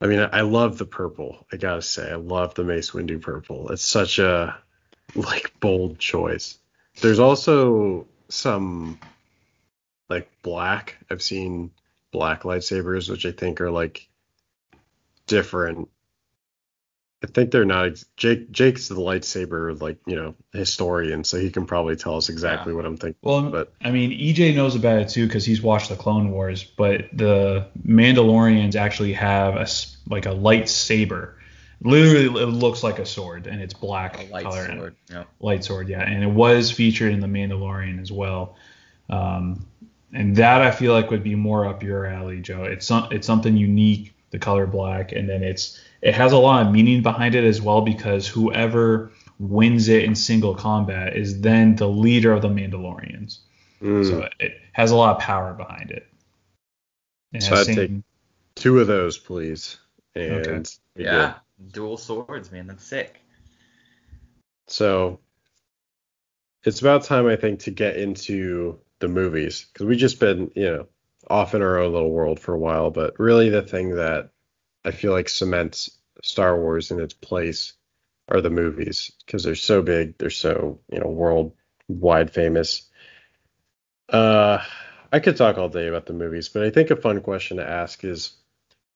I 0.00 0.06
mean, 0.06 0.28
I 0.32 0.42
love 0.42 0.76
the 0.76 0.84
purple. 0.84 1.46
I 1.52 1.56
gotta 1.56 1.82
say, 1.82 2.10
I 2.10 2.16
love 2.16 2.54
the 2.54 2.64
Mace 2.64 2.90
Windu 2.90 3.20
purple. 3.20 3.70
It's 3.70 3.84
such 3.84 4.18
a 4.18 4.58
like 5.14 5.52
bold 5.60 5.98
choice. 5.98 6.58
There's 7.00 7.18
also 7.18 8.06
some 8.28 8.98
like 10.08 10.30
black. 10.42 10.96
I've 11.10 11.22
seen 11.22 11.70
black 12.12 12.42
lightsabers, 12.42 13.10
which 13.10 13.26
I 13.26 13.32
think 13.32 13.60
are 13.60 13.70
like 13.70 14.08
different. 15.26 15.88
I 17.22 17.26
think 17.26 17.50
they're 17.50 17.64
not. 17.64 18.02
Jake 18.16 18.50
Jake's 18.52 18.88
the 18.88 18.96
lightsaber 18.96 19.80
like 19.80 19.96
you 20.06 20.14
know 20.14 20.34
historian, 20.52 21.24
so 21.24 21.38
he 21.38 21.50
can 21.50 21.64
probably 21.64 21.96
tell 21.96 22.16
us 22.16 22.28
exactly 22.28 22.74
what 22.74 22.84
I'm 22.84 22.98
thinking. 22.98 23.18
Well, 23.22 23.50
But- 23.50 23.72
I 23.82 23.90
mean, 23.90 24.10
EJ 24.10 24.54
knows 24.54 24.74
about 24.76 24.98
it 24.98 25.08
too 25.08 25.26
because 25.26 25.44
he's 25.44 25.62
watched 25.62 25.88
the 25.88 25.96
Clone 25.96 26.30
Wars. 26.30 26.64
But 26.64 27.06
the 27.14 27.66
Mandalorians 27.86 28.74
actually 28.76 29.14
have 29.14 29.56
a 29.56 29.66
like 30.08 30.26
a 30.26 30.30
lightsaber. 30.34 31.32
Literally, 31.82 32.24
it 32.42 32.46
looks 32.46 32.82
like 32.82 32.98
a 32.98 33.06
sword, 33.06 33.46
and 33.46 33.60
it's 33.60 33.74
black 33.74 34.18
A 34.22 34.32
light 34.32 34.44
color. 34.44 34.66
sword. 34.66 34.96
Yeah. 35.10 35.24
Light 35.40 35.64
sword, 35.64 35.88
yeah, 35.88 36.02
and 36.02 36.22
it 36.22 36.30
was 36.30 36.70
featured 36.70 37.12
in 37.12 37.20
the 37.20 37.26
Mandalorian 37.26 38.00
as 38.00 38.10
well. 38.10 38.56
Um, 39.10 39.66
and 40.12 40.36
that 40.36 40.62
I 40.62 40.70
feel 40.70 40.92
like 40.92 41.10
would 41.10 41.22
be 41.24 41.34
more 41.34 41.66
up 41.66 41.82
your 41.82 42.06
alley, 42.06 42.40
Joe. 42.40 42.64
It's 42.64 42.86
some, 42.86 43.08
it's 43.10 43.26
something 43.26 43.56
unique, 43.56 44.14
the 44.30 44.38
color 44.38 44.66
black, 44.66 45.12
and 45.12 45.28
then 45.28 45.42
it's 45.42 45.80
it 46.00 46.14
has 46.14 46.32
a 46.32 46.38
lot 46.38 46.64
of 46.66 46.72
meaning 46.72 47.02
behind 47.02 47.34
it 47.34 47.44
as 47.44 47.60
well 47.60 47.80
because 47.80 48.26
whoever 48.28 49.10
wins 49.38 49.88
it 49.88 50.04
in 50.04 50.14
single 50.14 50.54
combat 50.54 51.16
is 51.16 51.40
then 51.40 51.74
the 51.76 51.88
leader 51.88 52.32
of 52.32 52.42
the 52.42 52.48
Mandalorians. 52.48 53.38
Mm. 53.82 54.06
So 54.08 54.28
it 54.38 54.58
has 54.72 54.90
a 54.90 54.96
lot 54.96 55.16
of 55.16 55.20
power 55.22 55.52
behind 55.54 55.90
it. 55.90 56.06
It 57.32 57.42
So 57.42 57.56
I'd 57.56 57.66
same- 57.66 58.04
Two 58.54 58.78
of 58.78 58.86
those, 58.86 59.18
please. 59.18 59.78
And 60.14 60.46
Okay. 60.46 60.62
Yeah, 60.96 61.10
good. 61.26 61.34
Dual 61.72 61.96
swords, 61.96 62.50
man. 62.50 62.66
That's 62.66 62.84
sick. 62.84 63.20
So 64.66 65.20
it's 66.64 66.80
about 66.80 67.04
time, 67.04 67.26
I 67.26 67.36
think, 67.36 67.60
to 67.60 67.70
get 67.70 67.96
into 67.96 68.78
the 69.00 69.08
movies 69.08 69.66
because 69.72 69.86
we've 69.86 69.98
just 69.98 70.20
been, 70.20 70.50
you 70.54 70.64
know, 70.64 70.86
off 71.28 71.54
in 71.54 71.62
our 71.62 71.78
own 71.78 71.92
little 71.92 72.10
world 72.10 72.40
for 72.40 72.54
a 72.54 72.58
while. 72.58 72.90
But 72.90 73.18
really, 73.18 73.50
the 73.50 73.62
thing 73.62 73.96
that 73.96 74.30
I 74.84 74.90
feel 74.90 75.12
like 75.12 75.28
cements 75.28 75.90
Star 76.22 76.58
Wars 76.58 76.90
in 76.90 77.00
its 77.00 77.14
place 77.14 77.74
are 78.28 78.40
the 78.40 78.50
movies 78.50 79.12
because 79.24 79.44
they're 79.44 79.54
so 79.54 79.82
big, 79.82 80.16
they're 80.18 80.30
so, 80.30 80.80
you 80.90 81.00
know, 81.00 81.08
worldwide 81.08 82.30
famous. 82.30 82.88
Uh, 84.08 84.62
I 85.12 85.20
could 85.20 85.36
talk 85.36 85.58
all 85.58 85.68
day 85.68 85.88
about 85.88 86.06
the 86.06 86.12
movies, 86.12 86.48
but 86.48 86.62
I 86.62 86.70
think 86.70 86.90
a 86.90 86.96
fun 86.96 87.20
question 87.20 87.58
to 87.58 87.68
ask 87.68 88.04
is 88.04 88.34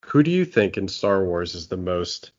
who 0.05 0.23
do 0.23 0.31
you 0.31 0.45
think 0.45 0.77
in 0.77 0.87
Star 0.87 1.23
Wars 1.23 1.53
is 1.53 1.67
the 1.67 1.77
most 1.77 2.31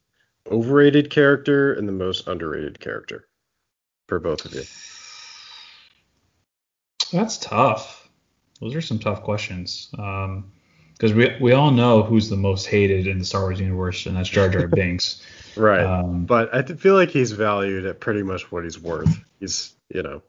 overrated 0.51 1.11
character 1.11 1.73
and 1.75 1.89
the 1.89 1.93
most 1.93 2.29
underrated 2.29 2.81
character 2.81 3.29
for 4.09 4.19
both 4.19 4.45
of 4.45 4.55
you? 4.55 4.63
That's 7.13 7.39
tough. 7.39 8.09
Those 8.61 8.75
are 8.75 8.81
some 8.81 8.99
tough 8.99 9.23
questions. 9.23 9.89
Because 9.91 11.15
we 11.15 11.35
we 11.41 11.53
all 11.53 11.71
know 11.71 12.03
who's 12.03 12.29
the 12.29 12.37
most 12.37 12.67
hated 12.67 13.07
in 13.07 13.19
the 13.19 13.25
Star 13.25 13.43
Wars 13.43 13.59
universe, 13.59 14.07
and 14.07 14.17
that's 14.17 14.29
Jar 14.29 14.49
Jar 14.49 14.67
Binks. 14.69 15.23
Right. 15.57 15.83
Um, 15.83 16.27
but 16.27 16.55
I 16.55 16.63
feel 16.63 16.95
like 16.95 17.11
he's 17.11 17.33
valued 17.33 17.87
at 17.87 18.01
pretty 18.01 18.23
much 18.23 18.53
what 18.53 18.65
he's 18.65 18.79
worth. 18.79 19.25
He's, 19.41 19.75
you 19.89 20.03
know, 20.03 20.23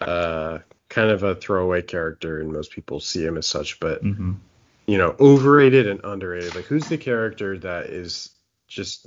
uh, 0.00 0.58
kind 0.88 1.10
of 1.10 1.22
a 1.22 1.34
throwaway 1.34 1.82
character, 1.82 2.40
and 2.40 2.50
most 2.50 2.72
people 2.72 2.98
see 2.98 3.24
him 3.24 3.36
as 3.36 3.46
such. 3.46 3.78
But 3.78 4.02
mhm. 4.02 4.36
you 4.86 4.98
know, 4.98 5.14
overrated 5.20 5.86
and 5.86 6.00
underrated. 6.02 6.54
Like, 6.54 6.64
who's 6.64 6.88
the 6.88 6.98
character 6.98 7.58
that 7.58 7.86
is 7.86 8.30
just 8.68 9.06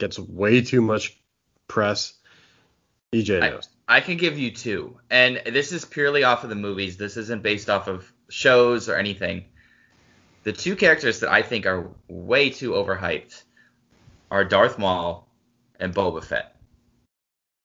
gets 0.00 0.18
way 0.18 0.62
too 0.62 0.80
much 0.80 1.16
press? 1.68 2.14
EJ 3.14 3.40
I- 3.40 3.60
I 3.96 4.00
can 4.00 4.16
give 4.16 4.38
you 4.38 4.52
two, 4.52 4.98
and 5.10 5.42
this 5.44 5.72
is 5.72 5.84
purely 5.84 6.22
off 6.22 6.44
of 6.44 6.50
the 6.50 6.56
movies. 6.56 6.96
This 6.96 7.16
isn't 7.16 7.42
based 7.42 7.68
off 7.68 7.88
of 7.88 8.10
shows 8.28 8.88
or 8.88 8.96
anything. 8.96 9.46
The 10.44 10.52
two 10.52 10.76
characters 10.76 11.20
that 11.20 11.30
I 11.30 11.42
think 11.42 11.66
are 11.66 11.90
way 12.08 12.50
too 12.50 12.70
overhyped 12.70 13.42
are 14.30 14.44
Darth 14.44 14.78
Maul 14.78 15.28
and 15.80 15.92
Boba 15.92 16.24
Fett. 16.24 16.56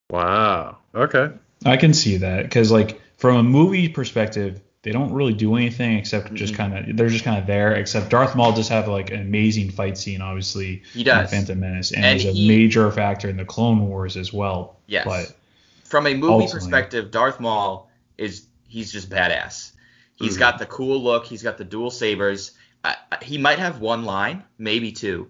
Wow. 0.09 0.79
Okay. 0.93 1.29
I 1.63 1.77
can 1.77 1.93
see 1.93 2.17
that 2.17 2.43
because 2.43 2.71
like 2.71 2.99
from 3.17 3.37
a 3.37 3.43
movie 3.43 3.87
perspective, 3.87 4.61
they 4.85 4.91
don't 4.91 5.11
really 5.11 5.33
do 5.33 5.55
anything 5.55 5.97
except 5.97 6.33
just 6.35 6.53
Mhm. 6.53 6.57
kind 6.57 6.77
of 6.89 6.95
they're 6.97 7.09
just 7.09 7.25
kind 7.25 7.39
of 7.39 7.47
there. 7.47 7.73
Except 7.73 8.09
Darth 8.09 8.35
Maul 8.35 8.53
does 8.53 8.69
have 8.69 8.87
like 8.87 9.09
an 9.11 9.19
amazing 9.19 9.71
fight 9.71 9.97
scene, 9.97 10.21
obviously. 10.21 10.83
He 10.93 10.99
in 11.01 11.05
does. 11.07 11.29
Phantom 11.31 11.59
Menace, 11.59 11.91
and, 11.91 12.05
And 12.05 12.21
he's 12.21 12.29
a 12.29 12.33
he- 12.33 12.47
major 12.47 12.89
factor 12.91 13.27
in 13.27 13.35
the 13.35 13.45
Clone 13.45 13.87
Wars 13.89 14.15
as 14.15 14.31
well. 14.31 14.77
Yes. 14.87 15.05
But 15.05 15.35
From 15.83 16.07
a 16.07 16.13
movie 16.13 16.31
Ultimately. 16.33 16.53
perspective, 16.59 17.11
Darth 17.11 17.39
Maul 17.39 17.89
is 18.17 18.45
he's 18.67 18.91
just 18.91 19.09
badass. 19.09 19.71
He's 20.15 20.35
Mhm. 20.35 20.39
got 20.39 20.59
the 20.59 20.65
cool 20.67 21.01
look. 21.03 21.25
He's 21.25 21.43
got 21.43 21.57
the 21.57 21.63
dual 21.65 21.89
sabers. 21.91 22.51
I- 22.83 22.95
he 23.23 23.37
might 23.39 23.57
have 23.59 23.79
one 23.79 24.05
line, 24.05 24.43
maybe 24.59 24.91
two, 24.91 25.29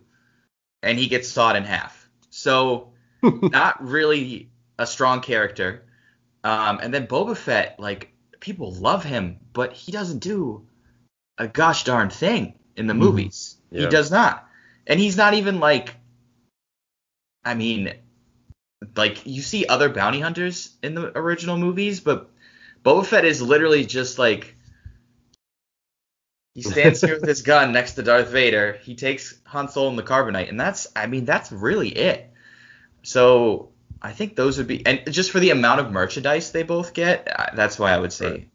and 0.83 0.99
he 0.99 1.07
gets 1.07 1.27
sawed 1.29 1.55
in 1.55 1.63
half. 1.63 2.07
So 2.29 2.89
not 3.23 3.81
really 3.83 4.49
a 4.77 4.85
strong 4.85 5.21
character. 5.21 5.83
Um, 6.43 6.79
and 6.83 6.93
then 6.93 7.07
Boba 7.07 7.35
Fett, 7.37 7.79
like 7.79 8.11
people 8.45 8.71
love 8.73 9.03
him, 9.03 9.39
but 9.53 9.73
he 9.73 9.91
doesn't 9.91 10.19
do 10.19 10.67
a 11.39 11.47
gosh 11.47 11.83
darn 11.83 12.11
thing 12.11 12.53
in 12.75 12.85
the 12.85 12.93
Mhm. 12.93 12.99
movies. 12.99 13.57
He 13.71 13.87
does 13.87 14.11
not, 14.11 14.47
and 14.85 14.99
he's 14.99 15.17
not 15.17 15.33
even 15.33 15.59
like. 15.59 15.95
I 17.43 17.55
mean, 17.55 17.91
like 18.95 19.25
you 19.25 19.41
see 19.41 19.65
other 19.65 19.89
bounty 19.89 20.19
hunters 20.19 20.75
in 20.83 20.93
the 20.93 21.17
original 21.17 21.57
movies, 21.57 21.99
but 21.99 22.29
Boba 22.83 23.05
Fett 23.05 23.25
is 23.25 23.41
literally 23.41 23.85
just 23.85 24.19
like 24.19 24.55
he 26.53 26.61
stands 26.61 27.01
here 27.01 27.15
with 27.15 27.27
his 27.27 27.41
gun 27.51 27.73
next 27.73 27.93
to 27.93 28.03
Darth 28.03 28.29
Vader. 28.29 28.73
He 28.83 28.95
takes 28.95 29.39
Han 29.45 29.69
Solo 29.69 29.89
and 29.89 29.97
the 29.97 30.03
carbonite, 30.03 30.49
and 30.49 30.59
that's 30.59 30.87
I 30.95 31.07
mean 31.07 31.25
that's 31.25 31.51
really 31.51 31.89
it. 31.89 32.31
So 33.01 33.71
I 34.01 34.11
think 34.11 34.35
those 34.35 34.57
would 34.57 34.67
be 34.67 34.85
and 34.85 35.01
just 35.11 35.31
for 35.31 35.39
the 35.39 35.49
amount 35.49 35.79
of 35.79 35.91
merchandise 35.91 36.51
they 36.51 36.63
both 36.63 36.93
get, 36.93 37.27
uh, 37.27 37.47
that's 37.55 37.79
why 37.79 37.91
I 37.91 37.99
would 37.99 38.13
say. 38.13 38.29
Right. 38.29 38.49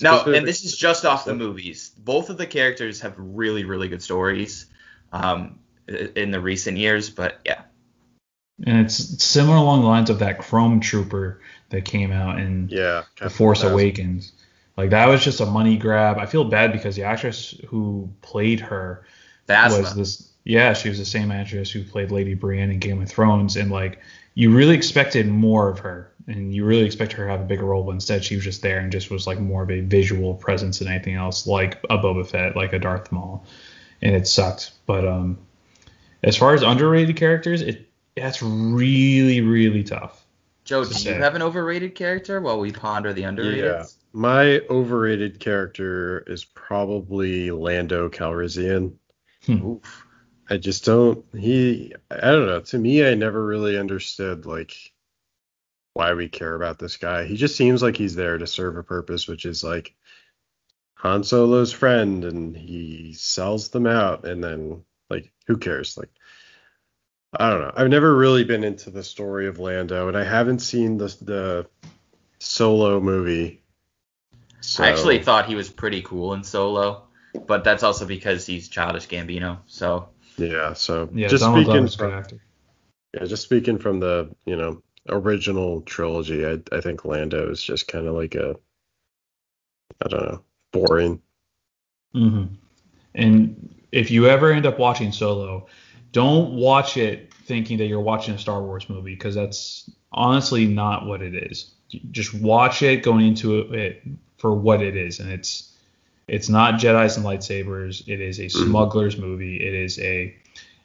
Now, 0.00 0.24
and 0.24 0.46
this 0.46 0.64
is 0.64 0.76
just 0.76 1.04
off 1.04 1.24
the 1.24 1.34
movies. 1.34 1.90
Both 1.96 2.30
of 2.30 2.36
the 2.36 2.46
characters 2.46 3.00
have 3.02 3.14
really, 3.16 3.64
really 3.64 3.88
good 3.88 4.02
stories 4.02 4.66
um, 5.12 5.60
in 5.86 6.30
the 6.30 6.40
recent 6.40 6.78
years, 6.78 7.10
but 7.10 7.38
yeah. 7.44 7.62
and 8.66 8.80
it's 8.80 9.22
similar 9.22 9.56
along 9.56 9.82
the 9.82 9.86
lines 9.86 10.10
of 10.10 10.18
that 10.18 10.38
Chrome 10.38 10.80
Trooper 10.80 11.40
that 11.68 11.84
came 11.84 12.10
out 12.10 12.38
in 12.38 12.68
Yeah. 12.70 13.04
The 13.20 13.30
Force 13.30 13.62
Phasma. 13.62 13.72
Awakens. 13.72 14.32
Like 14.76 14.90
that 14.90 15.06
was 15.06 15.22
just 15.22 15.40
a 15.40 15.46
money 15.46 15.76
grab. 15.76 16.18
I 16.18 16.26
feel 16.26 16.44
bad 16.44 16.72
because 16.72 16.96
the 16.96 17.04
actress 17.04 17.54
who 17.68 18.10
played 18.22 18.60
her 18.60 19.06
was 19.48 19.72
Phasma. 19.78 19.94
this. 19.94 20.30
Yeah, 20.44 20.74
she 20.74 20.90
was 20.90 20.98
the 20.98 21.06
same 21.06 21.32
actress 21.32 21.70
who 21.70 21.82
played 21.82 22.10
Lady 22.10 22.34
Brienne 22.34 22.70
in 22.70 22.78
Game 22.78 23.00
of 23.02 23.08
Thrones, 23.08 23.56
and 23.56 23.70
like 23.70 24.00
you 24.34 24.54
really 24.54 24.74
expected 24.74 25.26
more 25.26 25.70
of 25.70 25.78
her, 25.78 26.12
and 26.26 26.54
you 26.54 26.64
really 26.64 26.84
expected 26.84 27.16
her 27.16 27.24
to 27.24 27.30
have 27.30 27.40
a 27.40 27.44
bigger 27.44 27.64
role, 27.64 27.82
but 27.82 27.92
instead 27.92 28.24
she 28.24 28.34
was 28.36 28.44
just 28.44 28.60
there 28.60 28.78
and 28.78 28.92
just 28.92 29.10
was 29.10 29.26
like 29.26 29.40
more 29.40 29.62
of 29.62 29.70
a 29.70 29.80
visual 29.80 30.34
presence 30.34 30.80
than 30.80 30.88
anything 30.88 31.14
else, 31.14 31.46
like 31.46 31.82
a 31.88 31.96
Boba 31.96 32.26
Fett, 32.26 32.56
like 32.56 32.74
a 32.74 32.78
Darth 32.78 33.10
Maul, 33.10 33.46
and 34.02 34.14
it 34.14 34.28
sucked. 34.28 34.72
But 34.84 35.06
um, 35.06 35.38
as 36.22 36.36
far 36.36 36.52
as 36.52 36.62
underrated 36.62 37.16
characters, 37.16 37.62
it 37.62 37.88
that's 38.14 38.42
really 38.42 39.40
really 39.40 39.82
tough. 39.82 40.24
Joe, 40.64 40.84
to 40.84 40.94
do 40.94 41.08
you 41.10 41.14
have 41.14 41.34
an 41.34 41.42
overrated 41.42 41.94
character 41.94 42.40
while 42.40 42.58
we 42.58 42.70
ponder 42.70 43.12
the 43.12 43.24
underrated? 43.24 43.64
Yeah. 43.64 43.84
My 44.12 44.60
overrated 44.70 45.40
character 45.40 46.20
is 46.26 46.44
probably 46.44 47.50
Lando 47.50 48.08
Calrissian. 48.08 48.94
Oof. 49.48 50.03
I 50.48 50.56
just 50.58 50.84
don't 50.84 51.24
he 51.36 51.94
I 52.10 52.30
don't 52.30 52.46
know. 52.46 52.60
To 52.60 52.78
me 52.78 53.06
I 53.06 53.14
never 53.14 53.44
really 53.44 53.78
understood 53.78 54.46
like 54.46 54.74
why 55.94 56.14
we 56.14 56.28
care 56.28 56.54
about 56.54 56.78
this 56.78 56.96
guy. 56.96 57.24
He 57.24 57.36
just 57.36 57.56
seems 57.56 57.82
like 57.82 57.96
he's 57.96 58.16
there 58.16 58.36
to 58.36 58.46
serve 58.46 58.76
a 58.76 58.82
purpose, 58.82 59.28
which 59.28 59.46
is 59.46 59.64
like 59.64 59.94
Han 60.96 61.24
Solo's 61.24 61.72
friend 61.72 62.24
and 62.24 62.56
he 62.56 63.14
sells 63.14 63.68
them 63.68 63.86
out 63.86 64.26
and 64.26 64.42
then 64.42 64.84
like 65.08 65.32
who 65.46 65.56
cares? 65.56 65.96
Like 65.96 66.10
I 67.38 67.50
don't 67.50 67.60
know. 67.60 67.72
I've 67.74 67.90
never 67.90 68.14
really 68.14 68.44
been 68.44 68.64
into 68.64 68.90
the 68.90 69.02
story 69.02 69.46
of 69.46 69.58
Lando 69.58 70.08
and 70.08 70.16
I 70.16 70.24
haven't 70.24 70.60
seen 70.60 70.98
the 70.98 71.16
the 71.22 71.66
solo 72.38 73.00
movie. 73.00 73.62
So, 74.60 74.82
I 74.82 74.88
actually 74.88 75.22
thought 75.22 75.46
he 75.46 75.54
was 75.54 75.68
pretty 75.68 76.00
cool 76.02 76.32
in 76.32 76.42
Solo, 76.42 77.02
but 77.46 77.64
that's 77.64 77.82
also 77.82 78.06
because 78.06 78.46
he's 78.46 78.68
childish 78.68 79.06
Gambino. 79.08 79.58
So 79.66 80.08
yeah, 80.36 80.72
so 80.72 81.08
Yeah, 81.12 81.28
just 81.28 81.44
Donald 81.44 81.64
speaking 81.64 81.72
Glover's 81.72 81.94
a 81.94 81.98
good 81.98 82.30
from. 82.30 82.40
Yeah, 83.14 83.24
just 83.24 83.42
speaking 83.42 83.78
from 83.78 84.00
the, 84.00 84.34
you 84.46 84.56
know, 84.56 84.82
original 85.08 85.82
trilogy, 85.82 86.46
I 86.46 86.58
I 86.72 86.80
think 86.80 87.04
Lando 87.04 87.50
is 87.50 87.62
just 87.62 87.88
kind 87.88 88.06
of 88.06 88.14
like 88.14 88.34
a 88.34 88.56
I 90.04 90.08
don't 90.08 90.22
know, 90.22 90.44
boring. 90.72 91.22
hmm 92.12 92.44
And 93.14 93.74
if 93.92 94.10
you 94.10 94.26
ever 94.26 94.52
end 94.52 94.66
up 94.66 94.78
watching 94.78 95.12
Solo, 95.12 95.66
don't 96.12 96.54
watch 96.54 96.96
it 96.96 97.32
thinking 97.34 97.78
that 97.78 97.86
you're 97.86 98.00
watching 98.00 98.34
a 98.34 98.38
Star 98.38 98.62
Wars 98.62 98.88
movie 98.88 99.14
because 99.14 99.34
that's 99.34 99.90
honestly 100.12 100.66
not 100.66 101.06
what 101.06 101.22
it 101.22 101.34
is. 101.34 101.74
Just 102.10 102.34
watch 102.34 102.82
it 102.82 103.02
going 103.02 103.26
into 103.26 103.60
it 103.72 104.02
for 104.38 104.54
what 104.54 104.82
it 104.82 104.96
is, 104.96 105.20
and 105.20 105.30
it's 105.30 105.73
it's 106.28 106.48
not 106.48 106.74
Jedi's 106.80 107.16
and 107.16 107.26
lightsabers. 107.26 108.06
It 108.08 108.20
is 108.20 108.40
a 108.40 108.48
smuggler's 108.48 109.16
movie. 109.16 109.56
It 109.56 109.74
is 109.74 109.98
a 109.98 110.34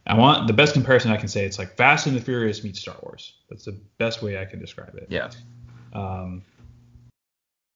I 0.09 0.15
want 0.15 0.47
the 0.47 0.53
best 0.53 0.73
comparison 0.73 1.11
I 1.11 1.17
can 1.17 1.27
say. 1.27 1.45
It's 1.45 1.59
like 1.59 1.75
Fast 1.75 2.07
and 2.07 2.15
the 2.15 2.21
Furious 2.21 2.63
meets 2.63 2.79
Star 2.79 2.95
Wars. 3.03 3.33
That's 3.49 3.65
the 3.65 3.77
best 3.99 4.23
way 4.23 4.39
I 4.39 4.45
can 4.45 4.59
describe 4.59 4.95
it. 4.95 5.07
yeah, 5.09 5.29
Um, 5.93 6.41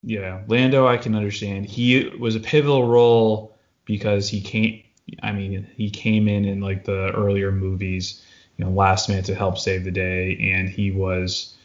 yeah, 0.01 0.41
Lando, 0.47 0.87
I 0.87 0.97
can 0.97 1.15
understand. 1.15 1.65
He 1.65 2.09
was 2.19 2.35
a 2.35 2.39
pivotal 2.39 2.87
role 2.87 3.55
because 3.85 4.29
he 4.29 4.41
came. 4.41 4.83
I 5.21 5.31
mean, 5.31 5.67
he 5.75 5.89
came 5.89 6.27
in 6.27 6.45
in 6.45 6.59
like 6.59 6.85
the 6.85 7.11
earlier 7.11 7.51
movies, 7.51 8.25
you 8.57 8.65
know, 8.65 8.71
last 8.71 9.09
minute 9.09 9.25
to 9.25 9.35
help 9.35 9.57
save 9.59 9.83
the 9.83 9.91
day, 9.91 10.37
and 10.53 10.67
he 10.67 10.91
was. 10.91 11.55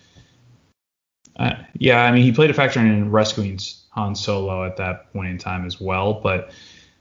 Uh, 1.37 1.55
yeah, 1.75 2.03
I 2.05 2.13
mean, 2.13 2.25
he 2.25 2.33
played 2.33 2.51
a 2.51 2.55
factor 2.55 2.81
in 2.81 3.11
rescuing 3.11 3.59
Han 3.91 4.15
Solo 4.15 4.65
at 4.65 4.77
that 4.77 5.13
point 5.13 5.29
in 5.29 5.39
time 5.39 5.67
as 5.67 5.81
well. 5.81 6.15
But 6.15 6.51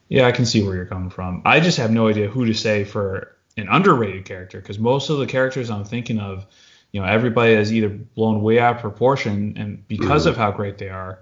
yeah, 0.08 0.26
I 0.26 0.32
can 0.32 0.46
see 0.46 0.64
where 0.64 0.76
you're 0.76 0.86
coming 0.86 1.10
from. 1.10 1.42
I 1.46 1.60
just 1.60 1.78
have 1.78 1.92
no 1.92 2.08
idea 2.08 2.28
who 2.28 2.46
to 2.46 2.54
say 2.54 2.84
for 2.84 3.36
an 3.58 3.68
underrated 3.70 4.26
character 4.26 4.60
because 4.60 4.80
most 4.80 5.10
of 5.10 5.18
the 5.18 5.26
characters 5.26 5.70
I'm 5.70 5.84
thinking 5.84 6.20
of 6.20 6.46
you 6.92 7.02
know 7.02 7.08
everybody 7.08 7.54
is 7.54 7.74
either 7.74 7.90
blown 7.90 8.42
way 8.42 8.60
out 8.60 8.76
of 8.76 8.82
proportion 8.82 9.56
and 9.58 9.88
because 9.88 10.26
of 10.26 10.38
how 10.38 10.52
great 10.52 10.78
they 10.78 10.90
are 10.90 11.20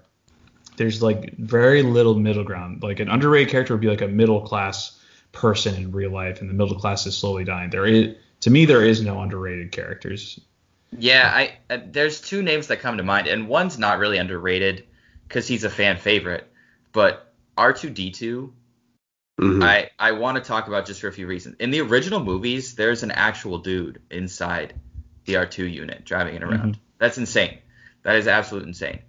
there's 0.78 1.02
like 1.02 1.36
very 1.38 1.84
little 1.84 2.16
middle 2.16 2.44
ground. 2.44 2.84
Like 2.84 3.00
an 3.00 3.10
underrated 3.10 3.52
character 3.52 3.74
would 3.74 3.82
be 3.82 3.88
like 3.88 4.02
a 4.02 4.08
middle 4.08 4.42
class 4.42 5.00
person 5.32 5.76
in 5.76 5.92
real 5.92 6.12
life, 6.12 6.42
and 6.42 6.50
the 6.50 6.54
middle 6.54 6.80
class 6.80 7.06
is 7.06 7.18
slowly 7.18 7.44
dying. 7.44 7.70
There 7.70 7.86
is, 7.86 8.16
to 8.42 8.50
me, 8.50 8.66
there 8.66 8.84
is 8.84 9.02
no 9.02 9.20
underrated 9.22 9.72
characters. 9.72 10.40
Yeah, 10.98 11.30
I 11.34 11.58
uh, 11.70 11.80
there's 11.86 12.22
two 12.22 12.42
names 12.42 12.68
that 12.68 12.80
come 12.80 12.98
to 12.98 13.04
mind, 13.04 13.28
and 13.28 13.48
one's 13.48 13.78
not 13.78 14.00
really 14.00 14.18
underrated 14.18 14.86
because 15.28 15.48
he's 15.48 15.64
a 15.64 15.70
fan 15.70 15.98
favorite, 15.98 16.52
but 16.92 17.34
R2D2. 17.58 18.54
Mhm. 19.40 19.64
I 19.64 19.90
I 20.00 20.14
want 20.14 20.38
to 20.38 20.44
talk 20.44 20.68
about 20.68 20.86
just 20.86 21.02
for 21.02 21.08
a 21.08 21.12
few 21.12 21.28
reasons. 21.28 21.58
In 21.60 21.72
the 21.72 21.82
original 21.82 22.24
movies, 22.24 22.76
there's 22.76 23.04
an 23.04 23.12
actual 23.12 23.58
dude 23.58 24.02
inside 24.10 24.74
the 25.26 25.36
R2 25.36 25.66
unit 25.66 26.06
driving 26.06 26.36
it 26.36 26.44
around. 26.44 26.80
That's 27.00 27.18
insane. 27.18 27.60
That 28.04 28.16
is 28.16 28.28
absolute 28.28 28.66
insane. 28.66 29.00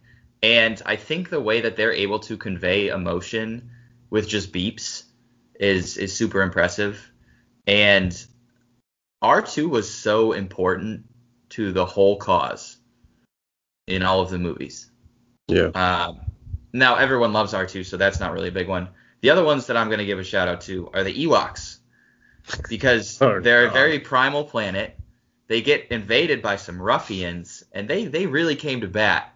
And 0.42 0.80
I 0.84 0.96
think 0.96 1.28
the 1.30 1.40
way 1.40 1.60
that 1.62 1.76
they're 1.76 1.92
able 1.92 2.18
to 2.20 2.36
convey 2.36 2.88
emotion 2.88 3.70
with 4.10 4.28
just 4.28 4.52
beeps 4.52 5.04
is 5.58 5.96
is 5.96 6.14
super 6.14 6.42
impressive. 6.42 7.10
And 7.66 8.12
R2 9.22 9.68
was 9.68 9.92
so 9.92 10.32
important 10.32 11.04
to 11.50 11.72
the 11.72 11.86
whole 11.86 12.16
cause 12.16 12.76
in 13.86 14.02
all 14.02 14.20
of 14.20 14.30
the 14.30 14.38
movies. 14.38 14.90
Yeah. 15.49 15.66
Um, 15.74 16.20
now 16.72 16.97
everyone 16.97 17.32
loves 17.32 17.53
R2, 17.53 17.84
so 17.86 17.97
that's 17.97 18.20
not 18.20 18.32
really 18.32 18.49
a 18.49 18.53
big 18.53 18.68
one. 18.68 18.88
The 19.20 19.30
other 19.30 19.44
ones 19.44 19.66
that 19.66 19.76
I'm 19.76 19.88
going 19.88 19.99
to 19.99 20.05
give 20.07 20.18
a 20.18 20.24
shout 20.24 20.49
out 20.49 20.61
to 20.62 20.90
are 20.92 21.03
the 21.05 21.26
Ewoks 21.26 21.78
because 22.68 23.20
Oh, 23.22 23.40
they're 23.40 23.66
a 23.66 23.70
very 23.70 23.99
primal 23.99 24.44
planet. 24.44 24.99
They 25.49 25.62
get 25.62 25.86
invaded 25.90 26.42
by 26.42 26.57
some 26.57 26.80
ruffians, 26.82 27.64
and 27.72 27.88
they 27.88 28.07
they 28.07 28.26
really 28.26 28.57
came 28.57 28.80
to 28.80 28.88
bat. 28.88 29.32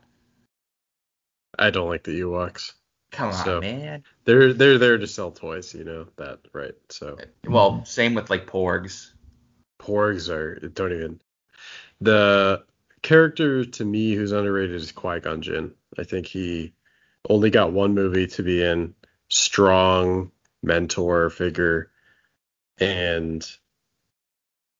I 1.59 1.71
don't 1.71 1.89
like 1.89 2.05
the 2.05 2.21
Ewoks. 2.21 2.73
Come 3.13 3.29
on, 3.29 3.45
So- 3.45 3.61
man. 3.61 4.05
They're 4.25 4.53
they're 4.53 4.79
there 4.79 4.99
to 4.99 5.07
sell 5.07 5.31
toys, 5.33 5.75
you 5.75 5.85
know 5.85 6.07
that, 6.17 6.39
right? 6.53 6.75
So 6.91 7.19
Well, 7.47 7.85
same 7.85 8.15
with 8.15 8.31
like 8.31 8.47
Porgs. 8.47 9.13
Porgs 9.81 10.29
are 10.29 10.69
don't 10.69 10.93
even. 10.93 11.21
The 12.01 12.65
character 13.03 13.65
to 13.65 13.85
me 13.85 14.15
who's 14.15 14.33
underrated 14.33 14.77
is 14.77 14.93
Qui 14.93 15.21
Gon 15.21 15.43
Jinn. 15.43 15.73
I 15.99 16.05
think 16.05 16.27
he 16.27 16.73
only 17.29 17.51
got 17.51 17.73
one 17.73 17.95
movie 17.95 18.27
to 18.29 18.43
be 18.43 18.63
in, 18.63 18.95
strong 19.29 20.31
mentor 20.63 21.31
figure, 21.31 21.91
and 22.79 23.47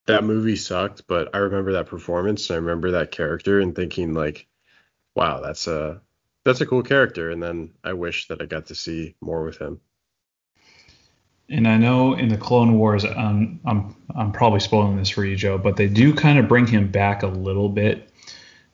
that 0.07 0.25
movie 0.25 0.57
sucked. 0.57 1.07
But 1.07 1.35
I 1.35 1.39
remember 1.39 1.73
that 1.73 1.87
performance. 1.87 2.49
And 2.51 2.57
I 2.57 2.61
remember 2.61 2.93
that 2.93 3.11
character 3.11 3.61
and 3.61 3.75
thinking 3.75 4.15
like, 4.15 4.47
wow, 5.15 5.41
that's 5.41 5.67
a 5.67 6.01
that's 6.45 6.61
a 6.61 6.67
cool 6.67 6.83
character. 6.83 7.31
And 7.31 7.43
then 7.43 7.73
I 7.85 7.93
wish 7.93 8.29
that 8.29 8.41
I 8.41 8.47
got 8.47 8.67
to 8.67 8.75
see 8.75 9.15
more 9.21 9.45
with 9.45 9.59
him. 9.59 9.81
And 11.49 11.67
I 11.67 11.77
know 11.79 12.15
in 12.15 12.29
the 12.29 12.37
Clone 12.37 12.79
Wars, 12.79 13.05
um, 13.05 13.61
I'm 13.65 13.97
I'm 14.15 14.33
probably 14.33 14.61
spoiling 14.61 14.97
this 14.97 15.11
for 15.11 15.25
you, 15.25 15.37
Joe, 15.37 15.59
but 15.59 15.77
they 15.77 15.89
do 15.89 16.15
kind 16.15 16.39
of 16.39 16.49
bring 16.49 16.67
him 16.67 16.91
back 16.91 17.23
a 17.23 17.27
little 17.27 17.69
bit 17.69 18.10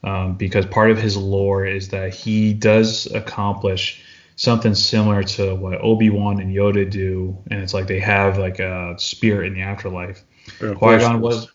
um, 0.03 0.35
because 0.35 0.65
part 0.65 0.91
of 0.91 0.97
his 0.97 1.17
lore 1.17 1.65
is 1.65 1.89
that 1.89 2.13
he 2.13 2.53
does 2.53 3.07
accomplish 3.07 4.03
something 4.35 4.75
similar 4.75 5.23
to 5.23 5.55
what 5.55 5.81
Obi 5.81 6.09
Wan 6.09 6.39
and 6.39 6.55
Yoda 6.55 6.89
do, 6.89 7.37
and 7.49 7.61
it's 7.61 7.73
like 7.73 7.87
they 7.87 7.99
have 7.99 8.37
like 8.37 8.59
a 8.59 8.95
spirit 8.97 9.47
in 9.47 9.55
the 9.55 9.61
afterlife. 9.61 10.23
Yeah, 10.61 10.73
Qui 10.75 10.97
Gon 10.99 11.21
was, 11.21 11.51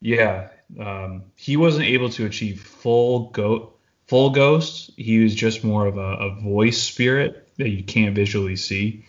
yeah, 0.00 0.48
um, 0.78 1.24
he 1.36 1.56
wasn't 1.56 1.86
able 1.86 2.10
to 2.10 2.26
achieve 2.26 2.60
full 2.60 3.30
go 3.30 3.74
full 4.06 4.30
ghost. 4.30 4.90
He 4.96 5.20
was 5.20 5.34
just 5.34 5.64
more 5.64 5.86
of 5.86 5.96
a, 5.96 6.00
a 6.00 6.40
voice 6.40 6.82
spirit 6.82 7.48
that 7.56 7.70
you 7.70 7.84
can't 7.84 8.14
visually 8.14 8.56
see. 8.56 9.04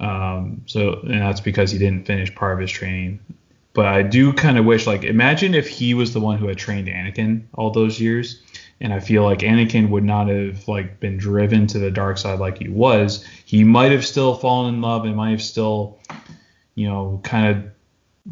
Um, 0.00 0.62
so 0.66 1.00
and 1.02 1.20
that's 1.20 1.40
because 1.40 1.70
he 1.70 1.78
didn't 1.78 2.06
finish 2.06 2.34
part 2.34 2.54
of 2.54 2.60
his 2.60 2.70
training. 2.70 3.20
But 3.72 3.86
I 3.86 4.02
do 4.02 4.32
kind 4.32 4.58
of 4.58 4.64
wish, 4.64 4.86
like, 4.86 5.04
imagine 5.04 5.54
if 5.54 5.68
he 5.68 5.94
was 5.94 6.12
the 6.12 6.20
one 6.20 6.38
who 6.38 6.48
had 6.48 6.58
trained 6.58 6.88
Anakin 6.88 7.44
all 7.54 7.70
those 7.70 8.00
years, 8.00 8.42
and 8.80 8.92
I 8.92 9.00
feel 9.00 9.22
like 9.22 9.40
Anakin 9.40 9.90
would 9.90 10.04
not 10.04 10.28
have 10.28 10.66
like 10.66 11.00
been 11.00 11.18
driven 11.18 11.66
to 11.68 11.78
the 11.78 11.90
dark 11.90 12.18
side 12.18 12.38
like 12.38 12.58
he 12.58 12.68
was. 12.68 13.24
He 13.44 13.62
might 13.62 13.92
have 13.92 14.06
still 14.06 14.34
fallen 14.34 14.74
in 14.74 14.80
love 14.80 15.04
and 15.04 15.14
might 15.14 15.30
have 15.30 15.42
still, 15.42 15.98
you 16.74 16.88
know, 16.88 17.20
kind 17.22 17.46
of 17.56 17.70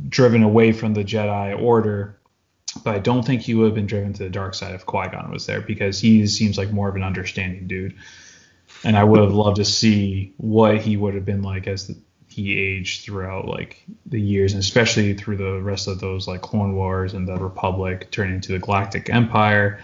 driven 0.09 0.43
away 0.43 0.72
from 0.72 0.95
the 0.95 1.05
Jedi 1.05 1.61
Order. 1.61 2.18
But 2.82 2.95
I 2.95 2.99
don't 2.99 3.24
think 3.24 3.43
he 3.43 3.55
would 3.55 3.66
have 3.66 3.74
been 3.74 3.86
driven 3.86 4.12
to 4.14 4.24
the 4.24 4.30
dark 4.30 4.55
side 4.55 4.74
if 4.74 4.86
Qui 4.86 5.09
Gon 5.09 5.30
was 5.30 5.47
there 5.47 5.61
because 5.61 6.01
he 6.01 6.26
seems 6.26 6.57
like 6.57 6.70
more 6.70 6.89
of 6.89 6.97
an 6.97 7.03
understanding 7.03 7.66
dude. 7.66 7.95
And 8.84 8.97
I 8.97 9.05
would 9.05 9.20
have 9.20 9.32
loved 9.32 9.57
to 9.57 9.64
see 9.64 10.32
what 10.36 10.78
he 10.78 10.97
would 10.97 11.14
have 11.14 11.24
been 11.24 11.43
like 11.43 11.66
as 11.66 11.89
the, 11.89 11.97
he 12.39 12.59
aged 12.59 13.05
throughout 13.05 13.47
like 13.49 13.82
the 14.07 14.20
years, 14.20 14.53
and 14.53 14.61
especially 14.61 15.14
through 15.14 15.36
the 15.36 15.61
rest 15.61 15.89
of 15.89 16.01
those 16.01 16.28
like 16.28 16.41
Clone 16.41 16.74
Wars 16.74 17.14
and 17.14 17.26
the 17.26 17.36
Republic 17.36 18.11
turning 18.11 18.36
into 18.36 18.53
the 18.53 18.59
Galactic 18.59 19.11
Empire. 19.11 19.80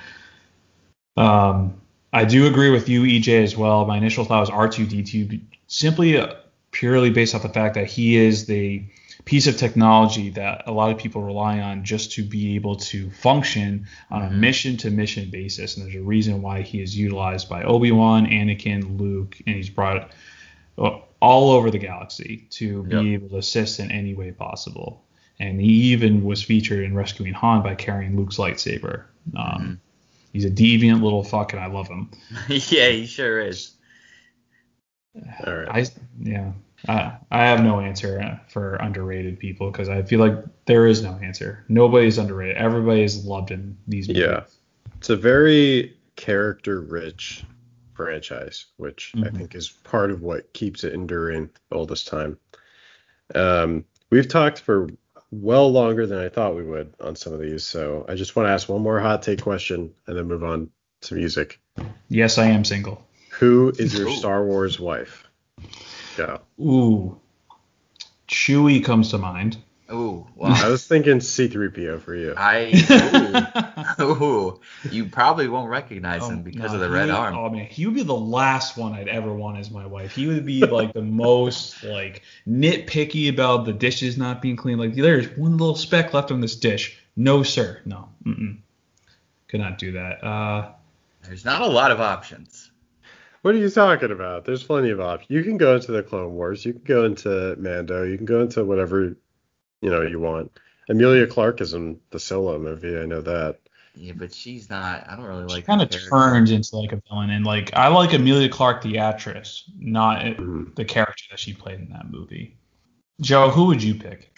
Um, 1.17 1.81
I 2.13 2.25
do 2.25 2.47
agree 2.47 2.71
with 2.71 2.89
you, 2.89 3.03
EJ, 3.03 3.43
as 3.43 3.57
well. 3.57 3.85
My 3.87 3.97
initial 3.97 4.25
thought 4.25 4.41
was 4.41 4.51
R2D2 4.51 5.41
simply 5.67 6.17
uh, 6.17 6.35
purely 6.71 7.11
based 7.11 7.35
off 7.35 7.43
the 7.43 7.49
fact 7.49 7.75
that 7.75 7.87
he 7.87 8.17
is 8.17 8.47
the 8.47 8.85
piece 9.25 9.47
of 9.47 9.57
technology 9.57 10.31
that 10.31 10.65
a 10.67 10.73
lot 10.73 10.91
of 10.91 10.99
people 10.99 11.23
rely 11.23 11.59
on 11.59 11.83
just 11.85 12.13
to 12.13 12.23
be 12.23 12.57
able 12.57 12.77
to 12.77 13.11
function 13.11 13.87
on 14.11 14.23
a 14.23 14.29
Mhm. 14.29 14.39
mission 14.39 14.77
to 14.77 14.91
mission 14.91 15.31
basis. 15.31 15.77
And 15.77 15.87
there's 15.87 15.97
a 15.97 16.03
reason 16.03 16.43
why 16.43 16.61
he 16.63 16.83
is 16.83 16.97
utilized 16.97 17.49
by 17.49 17.63
Obi 17.63 17.91
Wan, 17.91 18.27
Anakin, 18.27 18.99
Luke, 18.99 19.39
and 19.47 19.57
he's 19.57 19.71
brought 19.71 20.11
uh, 20.77 20.99
all 21.21 21.51
over 21.51 21.71
the 21.71 21.79
galaxy 21.79 22.47
to 22.51 22.83
be 22.85 22.97
Yep. 22.97 23.05
able 23.05 23.29
to 23.31 23.37
assist 23.39 23.81
in 23.81 23.91
any 23.91 24.15
way 24.15 24.33
possible. 24.33 25.05
And 25.41 25.61
he 25.61 25.93
even 25.93 26.25
was 26.25 26.43
featured 26.43 26.85
in 26.85 26.95
rescuing 26.95 27.33
Han 27.33 27.63
by 27.63 27.75
carrying 27.75 28.17
Luke's 28.17 28.37
lightsaber. 28.37 29.05
Um, 29.37 29.81
He's 30.33 30.45
a 30.45 30.51
deviant 30.51 31.01
little 31.01 31.23
fuck, 31.23 31.53
and 31.53 31.63
I 31.63 31.67
love 31.67 31.87
him. 31.87 32.11
yeah, 32.49 32.89
he 32.89 33.07
sure 33.07 33.39
is. 33.41 33.73
All 35.47 35.55
right. 35.55 35.69
I 35.69 35.87
yeah. 36.21 36.53
I, 36.89 37.17
I 37.31 37.45
have 37.47 37.63
no 37.63 37.81
answer 37.81 38.21
uh, 38.21 38.39
for 38.49 38.75
underrated 38.75 39.39
people 39.39 39.71
because 39.71 39.89
I 39.89 40.03
feel 40.03 40.21
like 40.21 40.35
there 40.67 40.87
is 40.87 41.03
no 41.03 41.13
answer. 41.23 41.65
Nobody's 41.69 42.19
underrated. 42.19 42.57
Everybody 42.57 43.03
is 43.05 43.25
loved 43.25 43.53
in 43.53 43.77
these 43.87 44.09
movies. 44.09 44.25
Yeah. 44.25 44.43
It's 44.99 45.09
a 45.09 45.17
very 45.17 45.97
character 46.17 46.81
rich 46.81 47.45
franchise, 47.95 48.67
which 48.77 49.13
I 49.17 49.29
Mhm. 49.29 49.37
think 49.37 49.55
is 49.55 49.69
part 49.69 50.11
of 50.11 50.23
what 50.23 50.53
keeps 50.53 50.85
it 50.85 50.93
enduring 50.93 51.51
all 51.71 51.87
this 51.87 52.05
time. 52.05 52.39
Um, 53.35 53.85
we've 54.11 54.29
talked 54.29 54.61
for 54.61 54.89
well 55.31 55.71
longer 55.73 56.07
than 56.07 56.19
I 56.19 56.29
thought 56.29 56.55
we 56.55 56.63
would 56.65 56.95
on 57.01 57.17
some 57.17 57.33
of 57.33 57.41
these, 57.41 57.65
so 57.65 58.05
I 58.09 58.15
just 58.15 58.37
want 58.37 58.47
to 58.47 58.53
ask 58.53 58.69
one 58.69 58.83
more 58.83 59.01
hot 59.01 59.23
take 59.23 59.41
question 59.41 59.93
and 60.07 60.17
then 60.17 60.29
move 60.29 60.45
on 60.45 60.71
to 61.03 61.15
music. 61.15 61.61
Yes, 62.09 62.39
I 62.39 62.47
am 62.47 62.65
single. 62.65 63.05
Who 63.31 63.73
is 63.79 63.95
your 63.95 64.09
Ooh. 64.09 64.17
Star 64.17 64.45
Wars 64.45 64.79
wife? 64.79 65.29
Go. 66.17 66.41
Ooh. 66.61 67.21
Chewie 68.29 68.85
comes 68.85 69.11
to 69.11 69.19
mind. 69.19 69.57
Ooh, 69.93 70.27
I 70.43 70.69
was 70.69 70.87
thinking 70.87 71.19
C3PO 71.19 72.01
for 72.01 72.15
you. 72.15 72.35
I 72.37 73.97
ooh, 74.01 74.25
ooh, 74.25 74.61
you 74.91 75.05
probably 75.07 75.47
won't 75.47 75.69
recognize 75.69 76.23
Oh, 76.23 76.31
him 76.31 76.43
because 76.43 76.71
no, 76.71 76.77
of 76.77 76.81
the 76.81 76.89
red 76.91 77.07
would- 77.07 77.15
arm. 77.15 77.37
Oh 77.37 77.51
man, 77.51 77.67
he 77.67 77.85
would 77.87 77.95
be 77.95 78.03
the 78.03 78.15
last 78.15 78.77
one 78.79 78.95
I'd 78.95 79.09
ever 79.09 79.33
want 79.35 79.59
as 79.59 79.71
my 79.71 79.85
wife. 79.87 80.15
He 80.15 80.27
would 80.27 80.47
be 80.47 80.61
like 80.65 80.95
the 80.95 81.03
most 81.27 81.85
like 81.85 82.23
nitpicky 82.49 83.29
about 83.29 83.67
the 83.67 83.73
dishes 83.75 84.17
not 84.17 84.41
being 84.41 84.57
clean. 84.57 84.79
Like 84.79 84.95
there's 84.95 85.29
one 85.37 85.59
little 85.59 85.77
speck 85.77 86.15
left 86.15 86.31
on 86.31 86.41
this 86.41 86.57
dish. 86.57 86.99
No 87.17 87.43
sir, 87.43 87.81
no, 87.85 88.09
mm-mm. 88.25 88.57
could 89.49 89.61
not 89.61 89.79
do 89.79 89.93
that. 89.93 90.25
Uh, 90.25 90.73
There's 91.23 91.45
not 91.45 91.61
a 91.63 91.67
lot 91.67 91.91
of 91.91 92.01
options. 92.01 92.71
What 93.43 93.55
are 93.55 93.59
you 93.59 93.69
talking 93.69 94.11
about? 94.11 94.47
There's 94.47 94.63
plenty 94.65 94.89
of 94.91 95.01
options. 95.01 95.29
You 95.31 95.43
can 95.45 95.59
go 95.59 95.77
into 95.77 95.93
the 95.93 96.03
Clone 96.03 96.33
Wars. 96.33 96.65
You 96.65 96.73
can 96.73 96.83
go 96.85 97.05
into 97.05 97.55
Mando. 97.59 98.03
You 98.03 98.17
can 98.17 98.25
go 98.25 98.41
into 98.41 98.65
whatever 98.65 99.17
you 99.85 99.91
know 99.91 100.03
you 100.03 100.19
want. 100.19 100.51
Emilia 100.89 101.27
Clarke 101.27 101.61
is 101.61 101.75
in 101.75 102.01
the 102.11 102.19
Solo 102.19 102.59
movie. 102.59 102.99
I 102.99 103.05
know 103.07 103.21
that. 103.21 103.59
Yeah, 103.95 104.13
but 104.17 104.35
she's 104.35 104.69
not. 104.69 105.07
I 105.09 105.15
don't 105.15 105.25
really 105.27 105.45
like. 105.45 105.57
she 105.57 105.63
kind 105.63 105.81
of 105.83 105.89
character. 105.91 106.11
turns 106.11 106.51
into 106.51 106.77
like 106.77 106.93
a 106.93 107.01
villain, 107.09 107.31
and 107.31 107.45
like 107.45 107.75
I 107.75 107.89
like 107.89 108.13
Emilia 108.13 108.49
Clarke 108.49 108.83
the 108.83 108.99
actress, 108.99 109.71
not 109.79 110.23
Mhm. 110.25 110.75
the 110.75 110.85
character 110.85 111.25
that 111.31 111.39
she 111.39 111.53
played 111.53 111.79
in 111.81 111.91
that 111.91 112.11
movie. 112.11 112.57
Joe, 113.21 113.51
who 113.51 113.67
would 113.67 113.83
you 113.83 113.95
pick? 113.95 114.31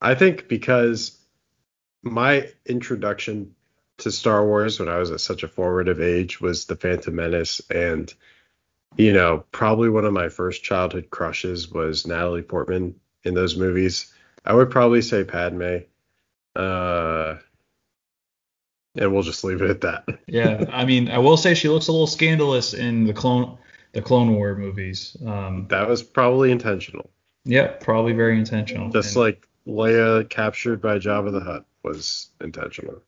I 0.00 0.14
think 0.14 0.48
because 0.48 1.18
my 2.02 2.48
introduction 2.64 3.54
to 3.98 4.10
Star 4.10 4.46
Wars 4.46 4.78
when 4.78 4.88
I 4.88 4.98
was 4.98 5.10
at 5.10 5.20
such 5.20 5.42
a 5.42 5.48
formative 5.48 6.00
age 6.00 6.40
was 6.40 6.64
The 6.66 6.76
Phantom 6.76 7.14
Menace, 7.14 7.60
and 7.70 8.12
you 8.96 9.12
know 9.12 9.44
probably 9.50 9.88
one 9.88 10.04
of 10.04 10.12
my 10.12 10.28
first 10.28 10.62
childhood 10.62 11.10
crushes 11.10 11.70
was 11.70 12.06
Natalie 12.06 12.42
Portman 12.42 12.94
in 13.24 13.34
those 13.34 13.56
movies. 13.56 14.12
I 14.44 14.54
would 14.54 14.70
probably 14.70 15.02
say 15.02 15.24
Padme. 15.24 15.78
Uh, 16.56 17.36
And 18.96 19.12
we'll 19.12 19.22
just 19.22 19.44
leave 19.44 19.62
it 19.62 19.70
at 19.70 19.80
that. 19.82 20.04
Yeah, 20.26 20.64
I 20.72 20.84
mean, 20.84 21.08
I 21.10 21.18
will 21.18 21.36
say 21.36 21.54
she 21.54 21.68
looks 21.68 21.88
a 21.88 21.92
little 21.92 22.06
scandalous 22.06 22.74
in 22.74 23.04
the 23.04 23.12
clone 23.12 23.56
the 23.92 24.02
Clone 24.02 24.34
War 24.34 24.54
movies. 24.54 25.16
Um, 25.26 25.66
That 25.68 25.88
was 25.88 26.02
probably 26.02 26.50
intentional. 26.52 27.10
yeah, 27.44 27.68
probably 27.80 28.12
very 28.12 28.38
intentional. 28.38 28.88
Just 28.90 29.16
And 29.16 29.24
like 29.24 29.48
Leia 29.66 30.28
captured 30.30 30.80
by 30.80 30.98
Jabba 30.98 31.32
the 31.32 31.40
Hutt 31.40 31.64
was 31.82 32.28
intentional. 32.40 33.02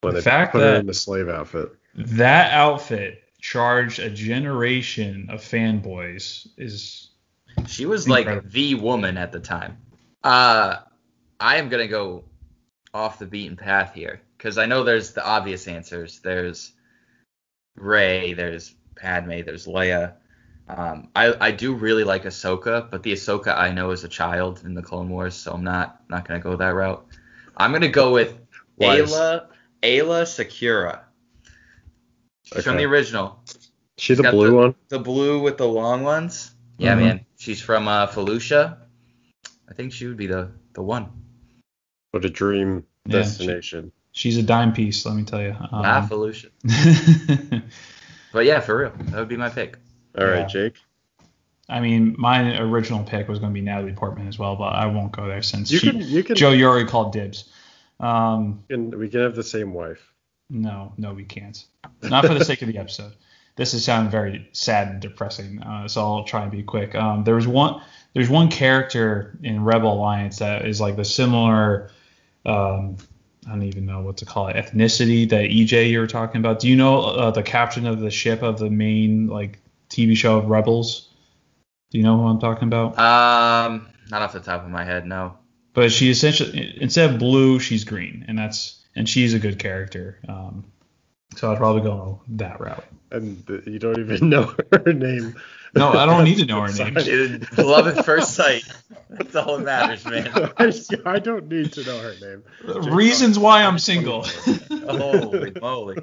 When 0.00 0.14
The 0.14 0.20
they 0.20 0.24
fact 0.24 0.52
put 0.52 0.62
her 0.62 0.74
in 0.76 0.86
the 0.86 0.94
slave 0.94 1.28
outfit. 1.28 1.70
that 1.96 2.52
outfit 2.52 3.22
charged 3.40 3.98
a 3.98 4.10
generation 4.10 5.26
of 5.30 5.40
fanboys 5.40 6.46
is 6.56 7.07
She 7.66 7.86
was 7.86 8.06
Incredible. 8.06 8.42
like 8.42 8.50
the 8.52 8.74
woman 8.76 9.16
at 9.16 9.32
the 9.32 9.40
time. 9.40 9.78
Uh, 10.24 10.76
I 11.40 11.56
am 11.56 11.68
gonna 11.68 11.88
go 11.88 12.24
off 12.94 13.18
the 13.18 13.26
beaten 13.26 13.56
path 13.56 13.92
here 13.94 14.20
because 14.36 14.58
I 14.58 14.66
know 14.66 14.84
there's 14.84 15.12
the 15.12 15.24
obvious 15.24 15.68
answers. 15.68 16.20
There's 16.20 16.72
Rey, 17.76 18.32
there's 18.32 18.74
Padme, 18.96 19.42
there's 19.44 19.66
Leia. 19.66 20.14
Um, 20.68 21.08
I 21.16 21.34
I 21.40 21.50
do 21.52 21.74
really 21.74 22.04
like 22.04 22.24
Ahsoka, 22.24 22.90
but 22.90 23.02
the 23.02 23.12
Ahsoka 23.12 23.56
I 23.56 23.70
know 23.70 23.90
as 23.90 24.04
a 24.04 24.08
child 24.08 24.62
in 24.64 24.74
the 24.74 24.82
Clone 24.82 25.08
Wars, 25.08 25.34
so 25.34 25.52
I'm 25.52 25.64
not 25.64 26.02
not 26.08 26.26
gonna 26.26 26.40
go 26.40 26.56
that 26.56 26.74
route. 26.74 27.06
I'm 27.56 27.72
gonna 27.72 27.88
go 27.88 28.12
with 28.12 28.38
Wise. 28.76 29.10
Aayla 29.12 29.46
Aayla 29.82 30.22
Secura. 30.24 31.00
She's 32.44 32.64
from 32.64 32.76
the 32.76 32.84
original. 32.84 33.42
She 33.98 34.14
the 34.14 34.22
got 34.24 34.32
blue 34.32 34.48
the- 34.50 34.54
one? 34.56 34.74
The 34.88 34.98
blue 34.98 35.40
with 35.40 35.56
the 35.58 35.66
long 35.68 36.02
ones. 36.02 36.52
Yeah, 36.78 36.94
Mhm. 36.94 36.98
man. 37.00 37.26
She's 37.48 37.62
from 37.62 37.88
uh, 37.88 38.06
Felucia. 38.08 38.76
I 39.70 39.72
think 39.72 39.94
she 39.94 40.06
would 40.06 40.18
be 40.18 40.26
the 40.26 40.50
the 40.74 40.82
one. 40.82 41.08
What 42.10 42.22
a 42.26 42.28
dream 42.28 42.84
Yeah, 43.06 43.20
destination. 43.22 43.90
she's 44.12 44.36
a 44.36 44.42
dime 44.42 44.74
piece, 44.74 45.06
let 45.06 45.16
me 45.16 45.22
tell 45.22 45.40
you. 45.40 45.52
Um, 45.52 45.68
ah, 45.72 46.06
Felucia. 46.06 46.50
But 48.34 48.44
yeah, 48.44 48.60
for 48.60 48.76
real, 48.76 48.92
that 48.98 49.14
would 49.18 49.28
be 49.28 49.38
my 49.38 49.48
pick. 49.48 49.78
All 50.18 50.26
right, 50.26 50.40
Yeah. 50.40 50.46
Jake. 50.46 50.74
I 51.70 51.80
mean, 51.80 52.16
my 52.18 52.58
original 52.60 53.02
pick 53.02 53.28
was 53.28 53.38
going 53.38 53.50
to 53.50 53.54
be 53.54 53.62
Natalie 53.64 53.94
Portman 53.94 54.28
as 54.28 54.38
well, 54.38 54.54
but 54.56 54.74
I 54.74 54.84
won't 54.84 55.12
go 55.12 55.26
there 55.26 55.40
since 55.40 55.70
You 55.70 55.78
she, 55.78 55.90
can 55.90 56.00
you 56.02 56.22
can, 56.22 56.36
Joe, 56.36 56.50
you 56.50 56.66
already 56.66 56.86
called 56.86 57.14
dibs. 57.14 57.48
Um, 57.98 58.62
can 58.68 58.90
we 58.98 59.08
can 59.08 59.20
have 59.20 59.34
the 59.34 59.42
same 59.42 59.72
wife. 59.72 60.12
no, 60.50 60.92
no, 60.98 61.14
we 61.14 61.24
can't. 61.24 61.64
Not 62.02 62.26
for 62.26 62.34
the 62.34 62.44
sake 62.44 62.60
of 62.60 62.68
the 62.68 62.76
episode. 62.76 63.14
This 63.58 63.74
is 63.74 63.84
sounding 63.84 64.08
very 64.08 64.48
sad 64.52 64.86
and 64.86 65.00
depressing, 65.00 65.60
uh, 65.64 65.88
so 65.88 66.00
I'll 66.00 66.22
try 66.22 66.42
and 66.42 66.50
be 66.52 66.62
quick. 66.62 66.94
Um, 66.94 67.24
there 67.24 67.34
was 67.34 67.48
one, 67.48 67.82
there's 68.14 68.30
one 68.30 68.50
character 68.50 69.36
in 69.42 69.64
Rebel 69.64 69.94
Alliance 69.94 70.38
that 70.38 70.64
is 70.64 70.80
like 70.80 70.94
the 70.94 71.04
similar, 71.04 71.90
um, 72.46 72.98
I 73.44 73.50
don't 73.50 73.64
even 73.64 73.84
know 73.84 74.00
what 74.02 74.18
to 74.18 74.26
call 74.26 74.46
it, 74.46 74.54
ethnicity 74.54 75.28
that 75.30 75.50
EJ 75.50 75.90
you 75.90 75.98
were 75.98 76.06
talking 76.06 76.38
about. 76.38 76.60
Do 76.60 76.68
you 76.68 76.76
know 76.76 77.00
uh, 77.00 77.30
the 77.32 77.42
captain 77.42 77.84
of 77.84 77.98
the 77.98 78.12
ship 78.12 78.42
of 78.42 78.60
the 78.60 78.70
main 78.70 79.26
like 79.26 79.58
TV 79.90 80.16
show 80.16 80.38
of 80.38 80.46
Rebels? 80.46 81.12
Do 81.90 81.98
you 81.98 82.04
know 82.04 82.16
who 82.16 82.28
I'm 82.28 82.38
talking 82.38 82.68
about? 82.68 82.96
Um, 82.96 83.88
not 84.08 84.22
off 84.22 84.34
the 84.34 84.40
top 84.40 84.62
of 84.62 84.70
my 84.70 84.84
head, 84.84 85.04
no. 85.04 85.36
but 85.74 85.90
she 85.90 86.10
essentially 86.10 86.78
instead 86.80 87.10
of 87.10 87.18
blue 87.18 87.58
she's 87.58 87.82
green 87.82 88.24
and 88.28 88.38
that's 88.38 88.84
and 88.94 89.08
she's 89.08 89.34
a 89.34 89.40
good 89.40 89.58
character 89.58 90.20
um, 90.28 90.64
so 91.36 91.52
i'd 91.52 91.58
probably 91.58 91.82
go 91.82 92.20
that 92.28 92.58
route 92.60 92.84
And 93.10 93.42
you 93.66 93.78
don't 93.78 93.98
even 93.98 94.28
know 94.34 94.54
her 94.72 94.92
name. 94.92 95.34
no 95.74 95.92
i 95.92 96.06
don't 96.06 96.24
need 96.24 96.38
to 96.38 96.46
know 96.46 96.60
her 96.62 96.72
name 96.84 96.94
Dude, 96.94 97.58
love 97.58 97.86
at 97.86 98.04
first 98.04 98.34
sight. 98.34 98.64
That's 99.10 99.34
all 99.36 99.56
that 99.58 99.64
matters, 99.64 100.04
man. 100.04 100.28
I, 100.58 100.72
I 101.06 101.18
don't 101.18 101.48
need 101.48 101.72
to 101.74 101.84
know 101.84 101.98
her 101.98 102.14
name. 102.20 102.90
reasons 102.94 103.38
why 103.38 103.62
i'm 103.64 103.78
single 103.78 104.24
Holy 104.70 105.52
moly. 105.60 105.98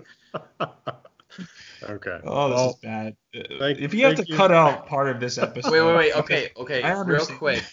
Okay. 1.83 2.19
oh 2.23 2.49
this 2.49 2.57
Well, 2.57 2.69
is 2.69 2.75
bad 2.77 3.15
thank- 3.59 3.79
if 3.79 3.93
you 3.93 4.05
have 4.05 4.15
to 4.15 4.25
you. 4.27 4.35
cut 4.35 4.51
out 4.51 4.87
part 4.87 5.09
of 5.09 5.19
this 5.19 5.37
episode 5.37 5.71
Wait, 5.71 5.81
wait, 5.81 5.95
wait. 5.95 6.15
Okay, 6.15 6.49
okay. 6.57 6.81
I 6.81 6.99
Real 7.01 7.25
quick. 7.25 7.63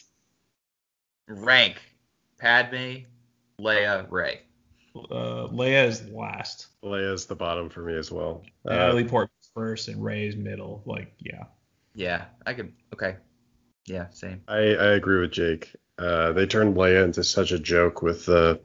Rank: 1.29 1.77
Padme, 2.39 3.05
Leia, 3.61 4.07
Rey. 4.11 4.41
Uh, 4.95 5.49
leia 5.49 5.87
is 5.87 6.07
last 6.09 6.69
Leia 6.85 7.13
is 7.13 7.27
the 7.27 7.35
bottom 7.35 7.71
for 7.71 7.81
me 7.81 7.97
as 7.97 8.11
well. 8.11 8.45
Uh, 8.67 8.75
natalie 8.75 9.05
portman's 9.05 9.51
first 9.55 9.89
and 9.89 10.03
rey's 10.03 10.37
middle 10.37 10.83
like 10.87 11.13
yeah 11.19 11.45
Yeah, 11.95 12.25
I 12.47 12.55
could. 12.55 12.73
Okay. 12.93 13.17
Yeah, 13.87 14.11
same. 14.11 14.43
I, 14.47 14.59
I 14.59 14.93
agree 14.93 15.21
with 15.21 15.33
Jake. 15.33 15.75
Uh, 15.99 16.33
they 16.33 16.47
turned 16.47 16.77
Leia 16.77 17.05
into 17.05 17.25
such 17.25 17.53
a 17.53 17.59
joke 17.59 18.03
with 18.03 18.27
the 18.27 18.61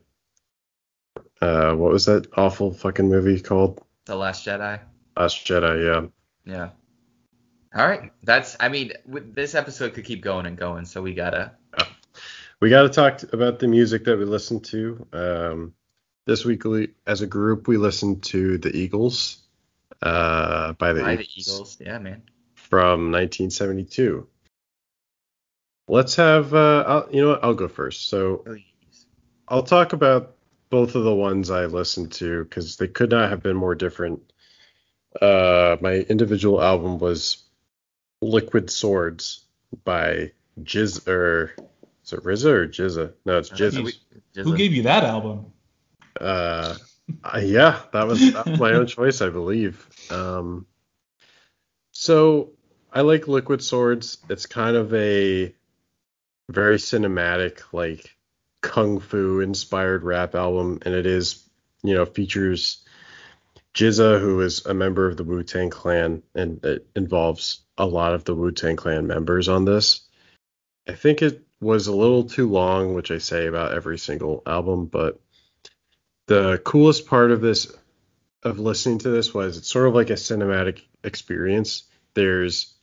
uh, 1.41 1.73
what 1.75 1.91
was 1.91 2.05
that 2.05 2.27
awful 2.35 2.73
fucking 2.73 3.09
movie 3.09 3.39
called? 3.39 3.81
The 4.05 4.15
Last 4.15 4.45
Jedi. 4.45 4.79
Last 5.15 5.45
Jedi. 5.45 5.83
Yeah. 5.83 6.07
Yeah. 6.51 6.69
All 7.75 7.87
right. 7.87 8.11
That's. 8.23 8.55
I 8.59 8.69
mean, 8.69 8.93
this 9.05 9.55
episode 9.55 9.93
could 9.93 10.05
keep 10.05 10.21
going 10.21 10.45
and 10.45 10.57
going, 10.57 10.85
so 10.85 11.01
we 11.01 11.13
gotta. 11.13 11.51
We 12.59 12.71
got 12.71 12.83
to 12.83 12.89
talk 12.89 13.21
about 13.33 13.59
the 13.59 13.67
music 13.67 14.05
that 14.05 14.17
we 14.17 14.25
listened 14.25 14.65
to. 14.65 15.07
Um, 15.13 15.73
this 16.27 16.43
week, 16.45 16.65
we, 16.65 16.89
as 17.07 17.21
a 17.21 17.27
group, 17.27 17.67
we 17.67 17.77
listened 17.77 18.21
to 18.23 18.57
the 18.59 18.75
Eagles 18.75 19.41
uh, 20.01 20.73
by 20.73 20.93
the, 20.93 21.01
By 21.01 21.13
Eagles, 21.13 21.25
the 21.25 21.41
Eagles. 21.41 21.77
Yeah, 21.79 21.97
man. 21.97 22.21
from 22.53 23.11
1972. 23.11 24.27
Let's 25.87 26.15
have. 26.15 26.53
Uh, 26.53 26.83
I'll, 26.85 27.07
you 27.11 27.21
know 27.21 27.29
what? 27.29 27.43
I'll 27.43 27.53
go 27.53 27.69
first. 27.69 28.09
So 28.09 28.37
Please. 28.45 29.05
I'll 29.47 29.63
talk 29.63 29.93
about 29.93 30.35
both 30.69 30.95
of 30.95 31.05
the 31.05 31.15
ones 31.15 31.49
I 31.49 31.65
listened 31.65 32.11
to 32.13 32.43
because 32.43 32.75
they 32.75 32.89
could 32.89 33.09
not 33.09 33.29
have 33.29 33.41
been 33.41 33.55
more 33.55 33.73
different. 33.73 34.33
Uh, 35.19 35.77
my 35.79 35.93
individual 35.93 36.61
album 36.61 36.99
was 36.99 37.45
Liquid 38.21 38.69
Swords 38.69 39.45
by 39.85 40.33
Jiz 40.61 41.07
or 41.07 41.55
is 42.03 42.13
it 42.13 42.23
RZA 42.23 42.45
or 42.45 42.67
GZA? 42.67 43.13
No, 43.25 43.37
it's 43.37 43.49
GZA. 43.49 43.93
who 44.35 44.57
gave 44.57 44.73
you 44.73 44.83
that 44.83 45.05
album 45.05 45.53
Uh, 46.19 46.75
uh, 47.23 47.41
yeah, 47.43 47.81
that 47.93 48.07
was, 48.07 48.33
that 48.33 48.45
was 48.45 48.59
my 48.59 48.73
own 48.73 48.87
choice, 48.87 49.21
I 49.21 49.29
believe. 49.29 49.87
Um, 50.11 50.65
so 51.91 52.51
I 52.91 53.01
like 53.01 53.27
Liquid 53.27 53.63
Swords. 53.63 54.17
It's 54.29 54.45
kind 54.45 54.75
of 54.75 54.93
a 54.93 55.53
very 56.49 56.77
cinematic, 56.77 57.61
like 57.71 58.15
kung 58.61 58.99
fu 58.99 59.39
inspired 59.39 60.03
rap 60.03 60.35
album, 60.35 60.79
and 60.83 60.93
it 60.93 61.05
is, 61.05 61.47
you 61.83 61.93
know, 61.93 62.05
features 62.05 62.83
GZA, 63.73 64.19
who 64.19 64.41
is 64.41 64.65
a 64.65 64.73
member 64.73 65.07
of 65.07 65.17
the 65.17 65.23
Wu 65.23 65.43
Tang 65.43 65.69
Clan, 65.69 66.23
and 66.33 66.63
it 66.65 66.87
involves 66.95 67.61
a 67.77 67.85
lot 67.85 68.13
of 68.13 68.23
the 68.23 68.35
Wu 68.35 68.51
Tang 68.51 68.75
Clan 68.75 69.07
members 69.07 69.47
on 69.47 69.65
this. 69.65 70.01
I 70.87 70.93
think 70.93 71.21
it 71.21 71.45
was 71.59 71.87
a 71.87 71.95
little 71.95 72.23
too 72.23 72.49
long, 72.49 72.93
which 72.93 73.11
I 73.11 73.17
say 73.17 73.47
about 73.47 73.73
every 73.73 73.97
single 73.97 74.41
album, 74.45 74.85
but 74.85 75.19
the 76.27 76.61
coolest 76.63 77.07
part 77.07 77.31
of 77.31 77.41
this 77.41 77.73
of 78.43 78.59
listening 78.59 78.99
to 78.99 79.09
this 79.09 79.33
was 79.33 79.57
it's 79.57 79.67
sort 79.69 79.87
of 79.87 79.95
like 79.95 80.09
a 80.09 80.13
cinematic 80.13 80.81
experience. 81.03 81.83
There's 82.13 82.75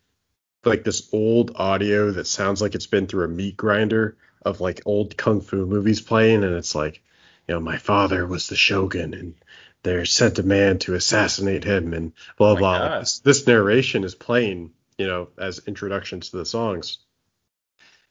like 0.65 0.83
this 0.83 1.09
old 1.13 1.53
audio 1.55 2.11
that 2.11 2.27
sounds 2.27 2.61
like 2.61 2.75
it's 2.75 2.87
been 2.87 3.07
through 3.07 3.27
a 3.27 3.29
meat 3.29 3.57
grinder 3.57 4.17
of 4.43 4.61
like 4.61 4.83
old 4.85 5.17
kung 5.17 5.41
fu 5.41 5.67
movies 5.67 6.01
playing, 6.01 6.43
and 6.43 6.55
it's 6.55 6.75
like, 6.75 7.03
you 7.47 7.55
know, 7.55 7.61
my 7.61 7.79
father 7.79 8.27
was 8.27 8.49
the 8.49 8.57
shogun, 8.57 9.15
and 9.15 9.35
they 9.83 10.05
sent 10.05 10.39
a 10.39 10.43
man 10.43 10.79
to 10.81 10.95
assassinate 10.95 11.65
him, 11.65 11.93
and 11.93 12.13
blah 12.37 12.53
Oh 12.53 12.57
blah. 12.57 12.99
This, 13.01 13.19
this 13.21 13.47
narration 13.47 14.05
is 14.05 14.15
playing, 14.15 14.73
you 14.99 15.07
know, 15.07 15.29
as 15.39 15.61
introductions 15.67 16.31
to 16.31 16.39
the 16.39 16.47
songs, 16.47 16.99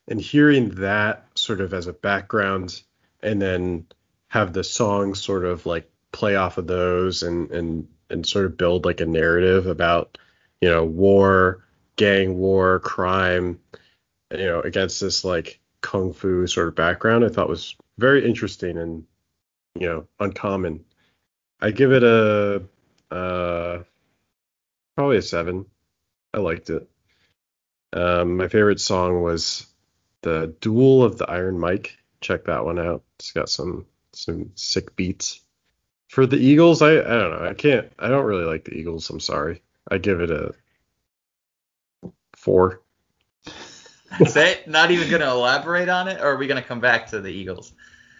and 0.08 0.20
hearing 0.20 0.70
that 0.76 1.26
sort 1.34 1.60
of 1.60 1.74
as 1.74 1.86
a 1.86 1.92
background, 1.92 2.80
and 3.22 3.40
then 3.42 3.86
have 4.34 4.52
the 4.52 4.64
songs 4.64 5.20
sort 5.22 5.44
of 5.44 5.64
like 5.64 5.90
play 6.12 6.36
off 6.36 6.58
of 6.58 6.66
those 6.66 7.22
and 7.22 7.50
and 7.50 7.88
and 8.10 8.26
sort 8.26 8.44
of 8.44 8.56
build 8.56 8.84
like 8.84 9.00
a 9.00 9.06
narrative 9.06 9.66
about 9.66 10.18
you 10.60 10.68
know 10.68 10.84
war 10.84 11.64
gang 11.96 12.36
war 12.36 12.80
crime 12.80 13.58
you 14.30 14.44
know 14.44 14.60
against 14.60 15.00
this 15.00 15.24
like 15.24 15.60
kung 15.80 16.12
fu 16.12 16.46
sort 16.46 16.68
of 16.68 16.74
background 16.74 17.24
i 17.24 17.28
thought 17.28 17.48
was 17.48 17.76
very 17.98 18.26
interesting 18.26 18.76
and 18.78 19.04
you 19.74 19.86
know 19.86 20.06
uncommon. 20.20 20.84
I 21.60 21.70
give 21.70 21.92
it 21.92 22.02
a 22.02 22.62
uh 23.10 23.82
probably 24.96 25.16
a 25.16 25.22
seven. 25.22 25.66
I 26.32 26.38
liked 26.38 26.70
it. 26.70 26.88
Um 27.92 28.36
my 28.36 28.48
favorite 28.48 28.80
song 28.80 29.22
was 29.22 29.66
the 30.22 30.54
duel 30.60 31.02
of 31.02 31.18
the 31.18 31.30
iron 31.30 31.58
mic. 31.58 31.96
Check 32.20 32.44
that 32.44 32.64
one 32.64 32.78
out. 32.78 33.02
It's 33.18 33.32
got 33.32 33.48
some 33.48 33.86
some 34.14 34.50
sick 34.54 34.96
beats 34.96 35.40
for 36.08 36.26
the 36.26 36.36
eagles 36.36 36.82
i 36.82 36.92
i 36.92 37.02
don't 37.02 37.30
know 37.30 37.46
i 37.48 37.54
can't 37.54 37.92
i 37.98 38.08
don't 38.08 38.24
really 38.24 38.44
like 38.44 38.64
the 38.64 38.74
eagles 38.74 39.08
i'm 39.10 39.20
sorry 39.20 39.62
i 39.90 39.98
give 39.98 40.20
it 40.20 40.30
a 40.30 40.52
four 42.36 42.80
That's 44.18 44.36
it? 44.36 44.68
Not 44.68 44.90
even 44.90 45.10
gonna 45.10 45.30
elaborate 45.30 45.88
on 45.88 46.08
it, 46.08 46.20
or 46.20 46.34
are 46.34 46.36
we 46.36 46.46
gonna 46.46 46.62
come 46.62 46.80
back 46.80 47.08
to 47.08 47.20
the 47.20 47.30
Eagles? 47.30 47.72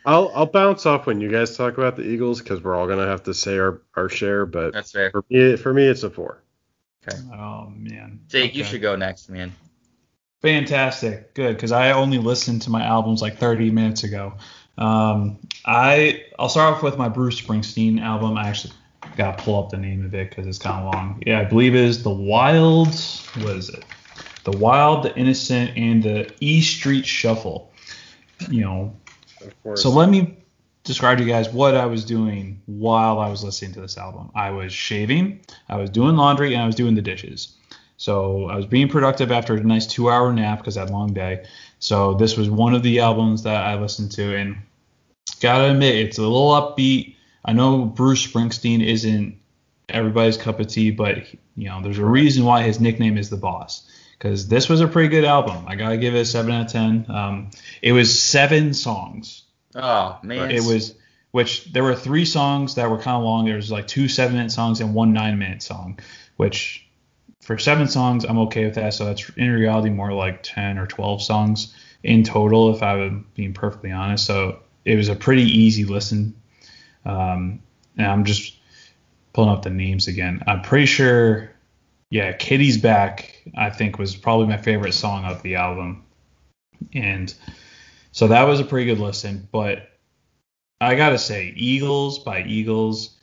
I'll 0.05 0.31
I'll 0.35 0.47
bounce 0.47 0.87
off 0.87 1.07
when 1.07 1.21
you 1.21 1.31
guys 1.31 1.57
talk 1.57 1.79
about 1.79 1.97
the 1.97 2.03
Eagles 2.03 2.41
because 2.41 2.63
we're 2.63 2.75
all 2.75 2.87
gonna 2.87 3.07
have 3.07 3.25
to 3.25 3.35
say 3.35 3.59
our, 3.59 3.83
our 3.95 4.09
share. 4.09 4.47
But 4.47 4.73
That's 4.73 4.93
fair. 4.93 5.11
for 5.11 5.25
me, 5.31 5.57
for 5.57 5.73
me, 5.73 5.85
it's 5.85 6.03
a 6.03 6.11
four. 6.11 6.43
Okay. 7.07 7.17
Oh 7.35 7.71
man. 7.75 8.21
Jake, 8.29 8.55
you 8.55 8.65
should 8.65 8.83
go 8.83 8.97
next, 8.97 9.29
man. 9.29 9.53
Fantastic, 10.43 11.33
good, 11.33 11.55
because 11.57 11.73
I 11.73 11.93
only 11.93 12.19
listened 12.19 12.63
to 12.63 12.71
my 12.71 12.85
albums 12.85 13.23
like 13.23 13.39
30 13.39 13.71
minutes 13.71 14.05
ago. 14.05 14.35
Um, 14.79 15.39
I 15.65 16.25
I'll 16.39 16.49
start 16.49 16.75
off 16.77 16.83
with 16.83 16.99
my 16.99 17.09
Bruce 17.09 17.41
Springsteen 17.41 18.01
album. 18.01 18.37
I 18.37 18.49
actually 18.49 18.73
gotta 19.17 19.43
pull 19.43 19.63
up 19.63 19.71
the 19.71 19.77
name 19.77 20.05
of 20.05 20.15
it 20.15 20.31
because 20.31 20.47
it's 20.47 20.59
kind 20.59 20.85
of 20.87 20.93
long. 20.95 21.23
Yeah, 21.27 21.41
I 21.41 21.45
believe 21.45 21.75
it 21.75 21.81
is 21.85 22.03
the 22.03 22.11
Wild. 22.11 22.89
What 22.89 23.57
is 23.57 23.69
it? 23.69 23.85
The 24.45 24.53
Wild, 24.53 25.05
the 25.05 25.17
Innocent, 25.17 25.77
and 25.77 26.03
the 26.03 26.31
E 26.41 26.61
Street 26.61 27.07
Shuffle. 27.07 27.73
You 28.51 28.63
know, 28.63 28.97
Of 29.41 29.63
course. 29.63 29.83
so 29.83 29.91
let 29.91 30.09
me 30.09 30.37
describe 30.83 31.17
to 31.19 31.25
you 31.25 31.31
guys 31.31 31.49
what 31.49 31.75
I 31.77 31.87
was 31.87 32.05
doing 32.05 32.61
while 32.67 33.19
I 33.21 33.31
was 33.31 33.43
listening 33.43 33.73
to 33.75 33.81
this 33.81 33.97
album. 33.97 34.31
I 34.35 34.51
was 34.51 34.73
shaving, 34.73 35.41
I 35.69 35.77
was 35.77 35.89
doing 35.89 36.17
laundry, 36.17 36.53
and 36.53 36.63
I 36.63 36.67
was 36.67 36.75
doing 36.75 36.95
the 36.95 37.01
dishes. 37.01 37.57
So 37.97 38.49
I 38.51 38.57
was 38.57 38.67
being 38.67 38.89
productive 38.89 39.31
after 39.31 39.55
a 39.55 39.63
nice 39.63 39.87
two-hour 39.87 40.33
nap 40.33 40.59
because 40.59 40.77
I 40.77 40.81
had 40.81 40.91
a 40.91 40.93
long 40.93 41.15
day. 41.15 41.47
So 41.79 42.15
this 42.15 42.37
was 42.37 42.49
one 42.49 42.75
of 42.75 42.83
the 42.83 43.01
albums 43.01 43.43
that 43.43 43.67
I 43.67 43.75
listened 43.79 44.13
to, 44.13 44.37
and 44.37 44.57
gotta 45.41 45.71
admit, 45.71 45.97
it's 45.97 46.19
a 46.19 46.23
little 46.23 46.51
upbeat. 46.51 47.17
I 47.45 47.53
know 47.53 47.85
Bruce 47.85 48.27
Springsteen 48.27 48.85
isn't 48.85 49.39
everybody's 49.89 50.37
cup 50.37 50.61
of 50.61 50.69
tea, 50.69 50.91
but 50.91 51.19
you 51.57 51.69
know, 51.69 51.83
there's 51.83 51.99
a 51.99 52.05
reason 52.05 52.45
why 52.45 52.63
his 52.63 52.81
nickname 52.81 53.19
is 53.19 53.31
the 53.31 53.37
Boss. 53.37 53.89
Because 54.19 54.49
this 54.49 54.69
was 54.69 54.81
a 54.81 54.89
pretty 54.89 55.09
good 55.09 55.25
album. 55.25 55.65
I 55.67 55.75
gotta 55.75 55.99
give 55.99 56.15
it 56.15 56.21
a 56.21 56.25
seven 56.25 56.53
out 56.53 56.67
of 56.67 56.73
ten. 56.73 57.07
Um, 57.09 57.51
it 57.83 57.93
was 57.93 58.19
seven 58.19 58.73
songs. 58.73 59.43
Oh 59.75 60.19
man. 60.23 60.51
It 60.51 60.63
was 60.63 60.95
which 61.33 61.73
there 61.73 61.83
were 61.83 61.97
three 61.97 62.25
songs 62.25 62.77
that 62.77 62.89
were 62.89 62.99
kind 62.99 63.17
of 63.17 63.25
long. 63.25 63.45
There 63.45 63.57
was 63.57 63.71
like 63.71 63.89
two 63.89 64.09
seven 64.09 64.37
minute 64.37 64.53
songs 64.53 64.81
and 64.81 64.95
one 64.95 65.13
nine 65.13 65.39
minute 65.39 65.63
song, 65.63 65.99
which 66.37 66.84
for 67.45 67.59
seven 67.59 67.87
songs 67.87 68.25
I'm 68.25 68.39
okay 68.39 68.65
with 68.65 68.75
that. 68.77 68.95
So 68.95 69.05
that's 69.05 69.29
in 69.37 69.51
reality 69.51 69.91
more 69.91 70.13
like 70.13 70.43
ten 70.43 70.79
or 70.79 70.87
twelve 70.87 71.23
songs 71.23 71.75
in 72.03 72.25
total, 72.25 72.75
if 72.75 72.83
I'm 72.83 73.27
being 73.35 73.53
perfectly 73.53 73.93
honest. 73.93 74.27
So 74.27 74.61
it 74.85 74.97
was 74.97 75.09
a 75.09 75.15
pretty 75.15 75.43
easy 75.43 75.85
listen. 75.85 76.35
Um, 77.05 77.61
and 77.97 78.07
I'm 78.07 78.25
just 78.25 78.59
pulling 79.33 79.51
up 79.51 79.63
the 79.63 79.71
names 79.71 80.09
again. 80.09 80.43
I'm 80.47 80.63
pretty 80.63 80.87
sure, 80.87 81.51
yeah, 82.11 82.33
Kitty's 82.33 82.79
Back. 82.79 83.43
I 83.55 83.71
think 83.71 83.99
was 83.99 84.17
probably 84.17 84.47
my 84.47 84.57
favorite 84.57 84.95
song 84.95 85.25
of 85.25 85.43
the 85.43 85.57
album, 85.57 86.05
and 86.95 87.33
so 88.13 88.29
that 88.29 88.45
was 88.45 88.61
a 88.61 88.65
pretty 88.65 88.87
good 88.87 89.01
listen. 89.01 89.49
But 89.53 89.91
I 90.81 90.95
gotta 90.95 91.19
say, 91.19 91.53
Eagles 91.57 92.21
by 92.21 92.43
Eagles, 92.43 93.17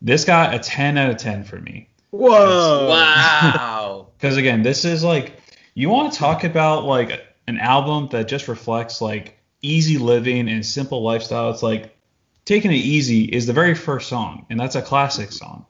this 0.00 0.24
got 0.24 0.54
a 0.54 0.58
10 0.58 0.96
out 0.96 1.10
of 1.10 1.16
10 1.18 1.44
for 1.44 1.58
me. 1.58 1.88
Whoa. 2.10 2.88
wow. 2.88 4.06
Because 4.18 4.36
again, 4.36 4.62
this 4.62 4.84
is 4.84 5.04
like 5.04 5.40
you 5.74 5.90
want 5.90 6.12
to 6.12 6.18
talk 6.18 6.42
about 6.42 6.84
like 6.84 7.24
an 7.46 7.58
album 7.58 8.08
that 8.10 8.26
just 8.26 8.48
reflects 8.48 9.00
like 9.00 9.38
easy 9.62 9.96
living 9.96 10.48
and 10.48 10.66
simple 10.66 11.02
lifestyle. 11.02 11.50
It's 11.50 11.62
like 11.62 11.96
taking 12.44 12.72
it 12.72 12.76
easy 12.76 13.24
is 13.24 13.46
the 13.46 13.52
very 13.52 13.74
first 13.74 14.08
song, 14.08 14.46
and 14.50 14.58
that's 14.58 14.74
a 14.74 14.82
classic 14.82 15.30
song. 15.30 15.66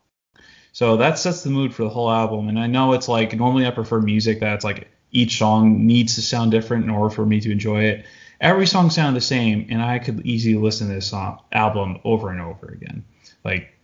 So 0.73 0.97
that 0.97 1.19
sets 1.19 1.43
the 1.43 1.51
mood 1.51 1.75
for 1.75 1.83
the 1.83 1.89
whole 1.89 2.11
album. 2.11 2.49
And 2.49 2.59
I 2.59 2.69
know 2.69 2.93
it's 2.93 3.09
like 3.09 3.37
normally 3.37 3.67
I 3.67 3.71
prefer 3.71 4.01
music 4.01 4.41
that's 4.41 4.65
like 4.65 4.89
each 5.11 5.39
song 5.39 5.87
needs 5.87 6.15
to 6.15 6.23
sound 6.23 6.51
different 6.51 6.85
in 6.85 6.91
order 6.91 7.15
for 7.15 7.27
me 7.27 7.41
to 7.41 7.51
enjoy 7.51 7.85
it. 7.85 8.07
Every 8.41 8.67
song 8.67 8.89
sounded 8.89 9.17
the 9.17 9.25
same, 9.25 9.67
and 9.71 9.83
I 9.83 9.99
could 9.99 10.25
easily 10.25 10.55
listen 10.55 10.89
to 10.89 10.95
this 10.95 11.09
song 11.09 11.41
album 11.53 11.99
over 12.05 12.31
and 12.31 12.41
over 12.41 12.69
again. 12.69 13.05
Like 13.45 13.75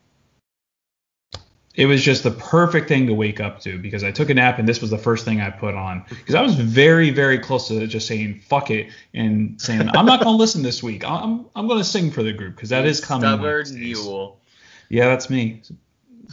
it 1.74 1.86
was 1.86 2.02
just 2.02 2.22
the 2.22 2.30
perfect 2.30 2.88
thing 2.88 3.06
to 3.08 3.14
wake 3.14 3.40
up 3.40 3.60
to 3.60 3.78
because 3.78 4.04
I 4.04 4.12
took 4.12 4.30
a 4.30 4.34
nap 4.34 4.58
and 4.58 4.68
this 4.68 4.80
was 4.80 4.90
the 4.90 4.98
first 4.98 5.24
thing 5.24 5.40
I 5.40 5.50
put 5.50 5.74
on 5.74 6.04
because 6.08 6.34
I 6.34 6.42
was 6.42 6.54
very 6.54 7.10
very 7.10 7.38
close 7.38 7.68
to 7.68 7.86
just 7.86 8.06
saying 8.06 8.40
fuck 8.46 8.70
it 8.70 8.90
and 9.12 9.60
saying 9.60 9.88
I'm 9.94 10.06
not 10.06 10.22
gonna 10.22 10.36
listen 10.36 10.62
this 10.62 10.82
week 10.82 11.04
I'm 11.04 11.46
I'm 11.56 11.66
gonna 11.68 11.84
sing 11.84 12.10
for 12.10 12.22
the 12.22 12.32
group 12.32 12.54
because 12.54 12.70
that 12.70 12.86
is 12.86 13.04
coming. 13.04 13.22
Stubborn 13.22 13.74
mule. 13.74 14.40
Yeah, 14.88 15.08
that's 15.08 15.28
me. 15.28 15.62
So 15.64 15.74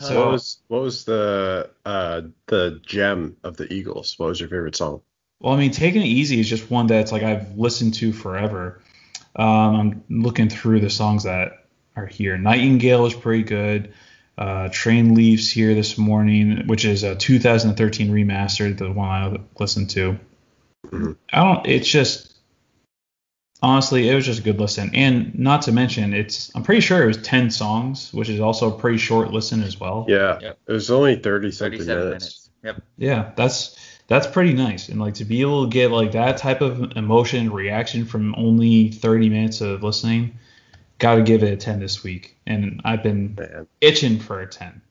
So 0.07 0.19
what 0.19 0.31
was 0.31 0.57
what 0.67 0.81
was 0.81 1.05
the 1.05 1.69
uh 1.85 2.21
the 2.47 2.79
gem 2.85 3.37
of 3.43 3.57
the 3.57 3.71
Eagles? 3.71 4.17
What 4.17 4.29
was 4.29 4.39
your 4.39 4.49
favorite 4.49 4.75
song? 4.75 5.01
Well, 5.39 5.53
I 5.53 5.57
mean, 5.57 5.71
taking 5.71 6.01
it 6.01 6.05
easy 6.05 6.39
is 6.39 6.47
just 6.47 6.69
one 6.69 6.85
that's 6.85 7.11
like 7.11 7.23
I've 7.23 7.57
listened 7.57 7.95
to 7.95 8.13
forever. 8.13 8.81
Um, 9.35 10.03
I'm 10.09 10.21
looking 10.21 10.49
through 10.49 10.81
the 10.81 10.89
songs 10.89 11.23
that 11.23 11.65
are 11.95 12.05
here. 12.05 12.37
Nightingale 12.37 13.07
is 13.07 13.15
pretty 13.15 13.43
good. 13.43 13.93
Uh, 14.41 14.69
Train 14.69 15.13
leaves 15.13 15.51
here 15.51 15.75
this 15.75 15.99
morning, 15.99 16.63
which 16.65 16.83
is 16.83 17.03
a 17.03 17.15
2013 17.15 18.09
remastered, 18.09 18.79
the 18.79 18.91
one 18.91 19.07
I 19.07 19.37
listened 19.59 19.91
to. 19.91 20.17
Mhm. 20.87 21.15
I 21.31 21.43
don't. 21.43 21.67
It's 21.67 21.87
just 21.87 22.33
honestly, 23.61 24.09
it 24.09 24.15
was 24.15 24.25
just 24.25 24.39
a 24.39 24.43
good 24.43 24.59
listen, 24.59 24.89
and 24.95 25.37
not 25.37 25.61
to 25.63 25.71
mention, 25.71 26.15
it's. 26.15 26.49
I'm 26.55 26.63
pretty 26.63 26.81
sure 26.81 27.03
it 27.03 27.05
was 27.05 27.17
10 27.17 27.51
songs, 27.51 28.11
which 28.13 28.29
is 28.29 28.39
also 28.39 28.75
a 28.75 28.79
pretty 28.79 28.97
short 28.97 29.31
listen 29.31 29.61
as 29.61 29.79
well. 29.79 30.05
Yeah, 30.09 30.39
Yep. 30.41 30.57
it 30.67 30.71
was 30.71 30.89
only 30.89 31.17
thirty 31.17 31.51
something 31.51 31.85
minutes. 31.85 32.03
minutes. 32.05 32.49
Yep. 32.63 32.81
Yeah, 32.97 33.31
that's 33.35 33.75
that's 34.07 34.25
pretty 34.25 34.53
nice. 34.53 34.89
And 34.89 34.99
like 34.99 35.13
to 35.15 35.25
be 35.25 35.41
able 35.41 35.65
to 35.65 35.69
get 35.69 35.91
like 35.91 36.13
that 36.13 36.37
type 36.37 36.61
of 36.61 36.93
emotion 36.97 37.51
reaction 37.53 38.05
from 38.05 38.33
only 38.35 38.89
30 38.89 39.29
minutes 39.29 39.61
of 39.61 39.83
listening, 39.83 40.39
got 40.97 41.15
to 41.15 41.21
give 41.21 41.43
it 41.43 41.53
a 41.53 41.57
10 41.57 41.79
this 41.79 42.03
week. 42.03 42.37
And 42.51 42.81
I've 42.83 43.03
been 43.03 43.35
Man. 43.35 43.67
itching 43.79 44.19
for 44.19 44.41
a 44.41 44.47
10. 44.47 44.81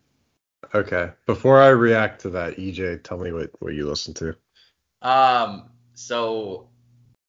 Okay. 0.75 1.11
Before 1.27 1.61
I 1.61 1.69
react 1.69 2.23
to 2.23 2.31
that, 2.31 2.57
EJ, 2.57 3.03
tell 3.03 3.19
me 3.19 3.33
what 3.33 3.51
what 3.61 3.75
you 3.75 3.87
listen 3.89 4.15
to. 4.15 4.37
Um, 5.03 5.71
so 5.95 6.69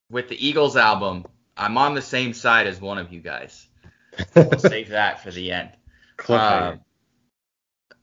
with 0.09 0.29
the 0.29 0.45
Eagles 0.47 0.75
album, 0.77 1.25
I'm 1.57 1.77
on 1.77 1.95
the 1.95 2.01
same 2.01 2.33
side 2.33 2.67
as 2.67 2.79
one 2.79 2.97
of 2.97 3.11
you 3.11 3.19
guys. 3.19 3.67
We'll 4.35 4.59
save 4.59 4.89
that 4.89 5.23
for 5.23 5.31
the 5.31 5.51
end. 5.51 5.71
Cliffhanger. 6.17 6.73
Um, 6.73 6.79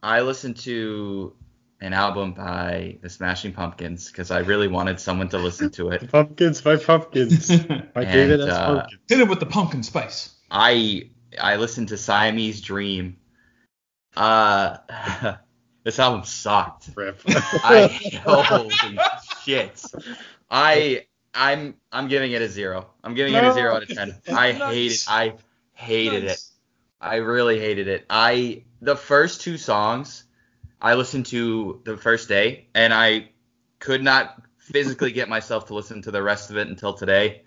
I 0.02 0.20
listened 0.22 0.56
to 0.58 1.34
an 1.80 1.92
album 1.92 2.32
by 2.32 2.98
the 3.02 3.08
Smashing 3.08 3.52
Pumpkins 3.52 4.08
because 4.10 4.30
I 4.30 4.40
really 4.40 4.68
wanted 4.68 4.98
someone 4.98 5.28
to 5.30 5.38
listen 5.38 5.70
to 5.72 5.90
it. 5.90 6.10
pumpkins, 6.10 6.64
my 6.64 6.76
pumpkins. 6.90 7.48
Hit 7.48 7.94
My 7.94 8.04
David 8.04 8.40
And, 8.40 8.50
S. 8.50 8.56
uh, 8.56 8.66
pumpkins. 8.66 9.00
it 9.22 9.28
with 9.28 9.40
the 9.40 9.46
pumpkin 9.46 9.82
spice. 9.82 10.34
I 10.50 11.10
I 11.40 11.56
listened 11.56 11.88
to 11.88 11.96
Siamese 11.96 12.60
Dream. 12.60 13.16
Uh, 14.16 14.78
this 15.84 15.98
album 15.98 16.24
sucked. 16.24 16.90
Rip. 16.94 17.20
I 17.26 17.88
holy 18.24 18.98
shit. 19.44 19.82
I 20.50 21.06
I'm 21.34 21.74
I'm 21.92 22.08
giving 22.08 22.32
it 22.32 22.42
a 22.42 22.48
zero. 22.48 22.90
I'm 23.04 23.14
giving 23.14 23.34
it 23.34 23.44
a 23.44 23.52
zero 23.52 23.76
out 23.76 23.82
of 23.82 23.88
ten. 23.88 24.20
I 24.28 24.52
hate 24.52 24.92
it. 24.92 25.04
I 25.08 25.34
hated 25.74 26.24
it. 26.24 26.42
I 27.00 27.16
really 27.16 27.60
hated 27.60 27.88
it. 27.88 28.06
I 28.10 28.64
the 28.80 28.96
first 28.96 29.42
two 29.42 29.56
songs 29.56 30.24
I 30.80 30.94
listened 30.94 31.26
to 31.26 31.80
the 31.84 31.96
first 31.96 32.28
day 32.28 32.68
and 32.74 32.92
I 32.92 33.30
could 33.78 34.02
not 34.02 34.42
physically 34.58 35.12
get 35.12 35.28
myself 35.28 35.66
to 35.66 35.74
listen 35.74 36.02
to 36.02 36.10
the 36.10 36.22
rest 36.22 36.50
of 36.50 36.56
it 36.56 36.68
until 36.68 36.94
today 36.94 37.42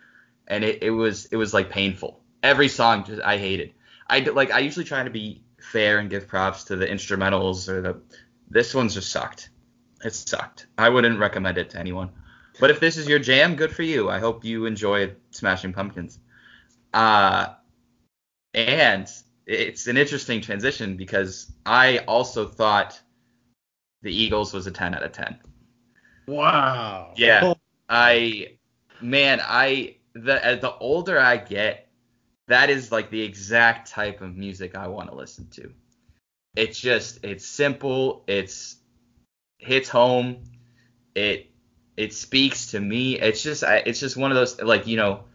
and 0.48 0.64
it, 0.64 0.84
it 0.84 0.92
was 0.92 1.26
it 1.26 1.36
was 1.36 1.54
like 1.54 1.70
painful. 1.70 2.22
Every 2.44 2.68
song 2.68 3.04
just 3.06 3.22
I 3.22 3.38
hated. 3.38 3.74
I 4.08 4.20
like 4.20 4.52
I 4.52 4.60
usually 4.60 4.86
try 4.86 5.04
to 5.04 5.10
be 5.10 5.44
fair 5.60 6.00
and 6.00 6.10
give 6.10 6.28
props 6.28 6.66
to 6.66 6.76
the 6.76 6.86
instrumentals 6.86 7.70
or 7.70 7.82
the 7.82 8.02
this 8.50 8.74
one's 8.74 8.94
just 8.94 9.12
sucked. 9.12 9.50
It 10.04 10.14
sucked. 10.14 10.68
I 10.78 10.90
wouldn't 10.90 11.20
recommend 11.20 11.58
it 11.58 11.70
to 11.72 11.80
anyone. 11.80 12.10
But 12.60 12.70
if 12.70 12.80
this 12.80 12.98
is 12.98 13.08
your 13.08 13.20
jam, 13.20 13.56
good 13.56 13.74
for 13.74 13.84
you. 13.84 14.10
I 14.10 14.20
hope 14.20 14.44
you 14.44 14.66
enjoy 14.66 15.14
Smashing 15.32 15.74
Pumpkins. 15.74 16.20
Uh, 16.94 17.54
and 18.54 19.10
it's 19.46 19.88
an 19.88 19.98
interesting 19.98 20.42
transition 20.42 20.98
because 20.98 21.52
I 21.66 22.00
also 22.00 22.48
thought 22.48 23.00
the 24.02 24.14
Eagles 24.14 24.54
was 24.54 24.68
a 24.68 24.72
10 24.72 24.96
out 24.96 25.04
of 25.04 25.12
10. 25.12 25.40
wow. 26.28 27.14
Yeah. 27.16 27.54
I, 27.88 28.58
man, 29.02 29.42
I 29.44 29.98
the 30.14 30.60
the 30.62 30.74
older 30.80 31.20
I 31.20 31.38
get, 31.38 31.90
that 32.48 32.70
is 32.70 32.92
like 32.92 33.10
the 33.10 33.22
exact 33.22 33.90
type 33.90 34.22
of 34.22 34.36
music 34.36 34.76
I 34.76 34.88
want 34.88 35.10
to 35.10 35.16
listen 35.16 35.48
to. 35.52 35.72
It's 36.56 36.80
just 36.80 37.24
it's 37.24 37.46
simple, 37.46 38.24
it's 38.28 38.78
hits 39.58 39.90
home, 39.90 40.44
it 41.16 41.50
it 41.98 42.14
speaks 42.14 42.72
to 42.72 42.80
me. 42.80 43.20
It's 43.20 43.42
just 43.42 43.64
I, 43.64 43.78
it's 43.78 44.00
just 44.00 44.18
one 44.18 44.32
of 44.32 44.36
those 44.36 44.62
like 44.62 44.88
you 44.88 44.98
know, 44.98 45.26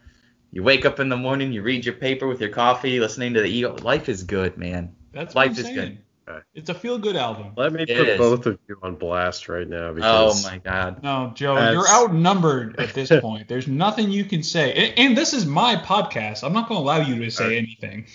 you 0.51 0.63
wake 0.63 0.85
up 0.85 1.01
in 1.01 1.09
the 1.09 1.17
morning, 1.17 1.53
you 1.53 1.63
read 1.63 1.85
your 1.85 1.95
paper 1.95 2.27
with 2.27 2.41
your 2.41 2.51
coffee, 2.51 3.01
listening 3.01 3.35
to 3.35 3.41
the 3.41 3.49
Eagle. 3.49 3.79
Life 3.79 4.09
is 4.09 4.23
good, 4.23 4.57
man. 4.57 4.95
That's 5.13 5.35
what 5.35 5.43
Life 5.43 5.51
I'm 5.51 5.57
is 5.57 5.65
saying. 5.65 5.75
good. 5.75 5.99
Okay. 6.29 6.41
It's 6.55 6.69
a 6.71 6.75
feel 6.75 6.99
good 6.99 7.15
album. 7.17 7.53
Let 7.57 7.73
me 7.73 7.83
It 7.83 7.97
put 7.97 8.09
is. 8.09 8.19
both 8.19 8.47
of 8.47 8.59
you 8.69 8.79
on 8.83 8.97
blast 8.97 9.49
right 9.49 9.69
now 9.69 9.93
because 9.93 10.45
Oh 10.45 10.51
my 10.51 10.59
god. 10.59 11.03
No, 11.03 11.33
Joe, 11.35 11.55
That's- 11.55 11.75
you're 11.75 11.89
outnumbered 11.89 12.81
at 12.81 12.95
this 12.95 13.11
point. 13.21 13.47
There's 13.49 13.69
nothing 13.69 14.11
you 14.11 14.25
can 14.25 14.43
say. 14.43 14.73
And, 14.73 14.99
and 14.99 15.17
this 15.17 15.33
is 15.35 15.47
my 15.47 15.77
podcast. 15.77 16.43
I'm 16.43 16.53
not 16.53 16.69
going 16.69 16.79
to 16.81 16.83
allow 16.85 16.99
you 16.99 17.25
to 17.25 17.31
say 17.31 17.45
Alright. 17.45 17.59
anything. 17.59 18.07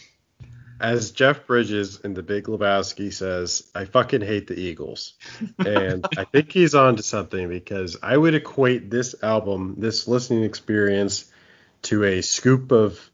as 0.80 1.12
Jeff 1.12 1.46
Bridges 1.46 2.00
in 2.04 2.14
The 2.16 2.24
Big 2.24 2.46
Lebowski 2.46 3.14
says, 3.14 3.70
I 3.76 3.86
fucking 3.86 4.22
hate 4.22 4.48
the 4.48 4.60
Eagles. 4.60 5.14
And 5.60 6.06
I 6.18 6.24
think 6.26 6.52
he's 6.52 6.74
on 6.76 6.96
to 6.96 7.04
something 7.04 7.48
because 7.50 7.98
I 8.02 8.18
would 8.18 8.34
equate 8.34 8.90
this 8.90 9.14
album, 9.24 9.76
this 9.78 10.08
listening 10.08 10.44
experience, 10.44 11.32
to 11.84 12.04
a 12.04 12.22
scoop 12.22 12.72
of 12.72 13.11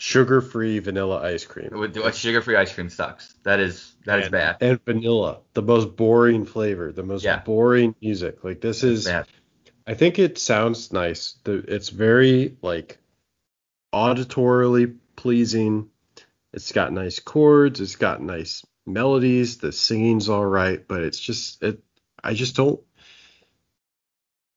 sugar-free 0.00 0.78
vanilla 0.78 1.20
ice 1.20 1.44
cream. 1.44 1.68
With 1.72 1.96
what 1.98 2.14
sugar-free 2.14 2.56
ice 2.56 2.72
cream 2.72 2.88
sucks. 2.88 3.34
That 3.42 3.60
is 3.60 3.94
that 4.06 4.20
is 4.20 4.24
and, 4.26 4.32
bad. 4.32 4.56
And 4.60 4.84
vanilla, 4.84 5.40
the 5.52 5.62
most 5.62 5.94
boring 5.94 6.46
flavor, 6.46 6.90
the 6.90 7.02
most 7.02 7.22
Yeah. 7.22 7.40
boring 7.40 7.94
music. 8.00 8.42
Like 8.42 8.60
this 8.62 8.82
is 8.82 9.04
bad. 9.04 9.26
I 9.86 9.94
think 9.94 10.18
it 10.18 10.38
sounds 10.38 10.92
nice. 10.92 11.34
The, 11.44 11.64
it's 11.68 11.90
very 11.90 12.56
like 12.62 12.98
auditorily 13.92 14.96
pleasing. 15.16 15.90
It's 16.52 16.72
got 16.72 16.92
nice 16.92 17.18
chords. 17.18 17.80
It's 17.80 17.96
got 17.96 18.22
nice 18.22 18.64
melodies. 18.86 19.58
The 19.58 19.70
singing's 19.72 20.30
all 20.30 20.46
right, 20.46 20.86
but 20.86 21.02
it's 21.02 21.20
just 21.20 21.62
it. 21.62 21.82
I 22.24 22.32
just 22.32 22.56
don't. 22.56 22.80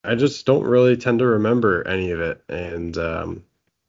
I 0.06 0.16
just 0.16 0.46
don't 0.46 0.64
really 0.66 0.96
tend 0.98 1.20
to 1.20 1.26
remember 1.26 1.86
any 1.86 2.12
of 2.12 2.22
it. 2.22 2.44
And 2.48 2.98
um, 2.98 3.44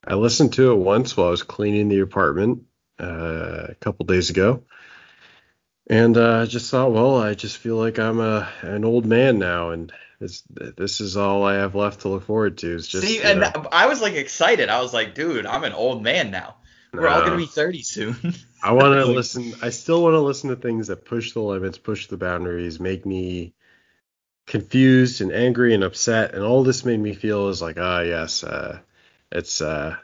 I 0.07 0.15
listened 0.15 0.55
to 0.55 0.73
it 0.73 0.77
once 0.77 1.17
while 1.17 1.29
I 1.29 1.31
was 1.31 1.43
cleaning 1.43 1.89
the 1.89 2.01
apartment 2.01 2.65
uh, 3.01 3.67
a 3.71 3.75
couple 3.81 4.07
days 4.07 4.31
ago, 4.31 4.65
and 5.89 6.17
uh, 6.17 6.41
I 6.43 6.47
just 6.47 6.71
thought, 6.71 6.93
well, 6.93 7.17
I 7.17 7.35
just 7.35 7.59
feel 7.59 7.77
like 7.77 7.99
I'm 7.99 8.21
a 8.21 8.49
an 8.63 8.85
old 8.85 9.07
man 9.07 9.39
now, 9.39 9.71
and 9.71 9.93
this 10.21 10.43
this 10.49 11.01
is 11.01 11.17
all 11.17 11.45
I 11.45 11.55
have 11.55 11.75
left 11.75 12.01
to 12.01 12.09
look 12.09 12.25
forward 12.25 12.59
to. 12.59 12.75
Is 12.75 12.89
just 12.89 13.07
See, 13.07 13.23
and 13.23 13.41
know, 13.41 13.69
I 13.73 13.87
was 13.87 14.01
like 14.01 14.15
excited. 14.15 14.69
I 14.69 14.81
was 14.81 14.93
like, 14.93 15.15
dude, 15.15 15.47
I'm 15.47 15.65
an 15.65 15.73
old 15.73 16.03
man 16.03 16.31
now. 16.31 16.57
We're 16.93 17.09
all 17.09 17.23
gonna 17.23 17.37
be 17.37 17.47
30 17.47 17.83
soon. 17.83 18.17
I 18.63 18.73
want 18.73 18.95
to 18.95 19.05
listen. 19.13 19.55
I 19.63 19.71
still 19.71 20.03
want 20.03 20.15
to 20.15 20.21
listen 20.21 20.51
to 20.51 20.57
things 20.57 20.87
that 20.87 21.05
push 21.05 21.33
the 21.33 21.41
limits, 21.41 21.79
push 21.79 22.07
the 22.07 22.17
boundaries, 22.17 22.79
make 22.79 23.05
me 23.05 23.55
confused 24.47 25.21
and 25.21 25.33
angry 25.33 25.75
and 25.75 25.83
upset. 25.83 26.35
And 26.35 26.45
all 26.45 26.63
this 26.63 26.85
made 26.85 27.01
me 27.01 27.15
feel 27.15 27.49
is 27.49 27.61
like, 27.61 27.79
ah, 27.79 28.01
yes, 28.01 28.45
uh, 28.45 28.79
it's, 29.35 29.61
uh, 29.61 29.97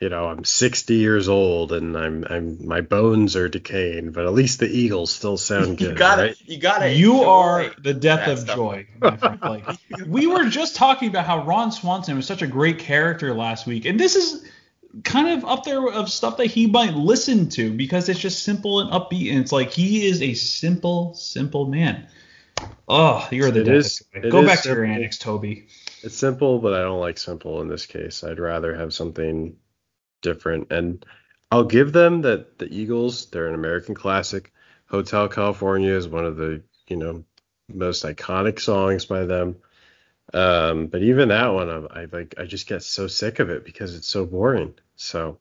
you 0.00 0.10
know, 0.10 0.26
I'm 0.28 0.44
60 0.44 0.94
years 0.94 1.26
old 1.28 1.72
and 1.72 1.96
I'm, 1.96 2.24
I'm, 2.28 2.66
my 2.68 2.82
bones 2.82 3.34
are 3.34 3.48
decaying, 3.48 4.12
but 4.12 4.26
at 4.26 4.34
least 4.34 4.58
the 4.60 4.66
Eagles 4.68 5.10
still 5.10 5.38
sound 5.38 5.78
good, 5.78 5.88
you 5.92 5.94
gotta, 5.94 6.22
right? 6.22 6.36
you 6.44 6.58
gotta. 6.58 6.92
You 6.92 7.22
are 7.22 7.70
the 7.82 7.94
death 7.94 8.28
of 8.28 8.40
stuff. 8.40 8.56
joy. 8.56 8.86
Like 9.00 9.64
we 10.06 10.26
were 10.26 10.44
just 10.50 10.76
talking 10.76 11.08
about 11.08 11.24
how 11.24 11.44
Ron 11.44 11.72
Swanson 11.72 12.14
was 12.16 12.26
such 12.26 12.42
a 12.42 12.46
great 12.46 12.78
character 12.78 13.32
last 13.32 13.66
week, 13.66 13.86
and 13.86 13.98
this 13.98 14.16
is 14.16 14.44
kind 15.04 15.28
of 15.28 15.44
up 15.46 15.64
there 15.64 15.86
of 15.90 16.10
stuff 16.10 16.36
that 16.38 16.46
he 16.46 16.66
might 16.66 16.92
listen 16.94 17.48
to 17.50 17.72
because 17.72 18.08
it's 18.10 18.20
just 18.20 18.42
simple 18.42 18.80
and 18.80 18.90
upbeat, 18.90 19.30
and 19.30 19.40
it's 19.40 19.52
like 19.52 19.70
he 19.70 20.06
is 20.06 20.20
a 20.20 20.34
simple, 20.34 21.14
simple 21.14 21.66
man. 21.68 22.06
Oh, 22.88 23.26
you're 23.30 23.50
the 23.50 23.60
It 23.60 23.64
death 23.64 23.74
is- 23.76 24.02
of 24.14 24.22
joy. 24.24 24.30
Go 24.30 24.40
is 24.42 24.46
back 24.46 24.62
to 24.62 24.68
your 24.68 24.76
simple. 24.78 24.94
annex, 24.94 25.18
Toby. 25.18 25.66
It's 26.06 26.16
simple, 26.16 26.60
but 26.60 26.72
I 26.72 26.82
don't 26.82 27.00
like 27.00 27.18
simple 27.18 27.60
in 27.62 27.68
this 27.68 27.84
case. 27.84 28.22
I'd 28.22 28.38
rather 28.38 28.76
have 28.76 28.94
something 28.94 29.56
different. 30.22 30.70
And 30.70 31.04
I'll 31.50 31.64
give 31.64 31.92
them 31.92 32.22
that 32.22 32.58
the 32.58 32.72
Eagles, 32.72 33.26
they're 33.26 33.48
an 33.48 33.56
American 33.56 33.96
classic. 33.96 34.52
Hotel 34.86 35.28
California 35.28 35.92
is 35.92 36.06
one 36.06 36.24
of 36.24 36.36
the, 36.36 36.62
you 36.86 36.96
know, 36.96 37.24
most 37.68 38.04
iconic 38.04 38.60
songs 38.60 39.04
by 39.04 39.24
them. 39.24 39.56
Um, 40.32 40.86
but 40.86 41.02
even 41.02 41.30
that 41.30 41.48
one, 41.48 41.68
I, 41.68 42.02
I 42.02 42.06
like, 42.12 42.36
I 42.38 42.44
just 42.44 42.68
get 42.68 42.84
so 42.84 43.08
sick 43.08 43.40
of 43.40 43.50
it 43.50 43.64
because 43.64 43.96
it's 43.96 44.06
so 44.06 44.24
boring. 44.24 44.74
So, 44.94 45.40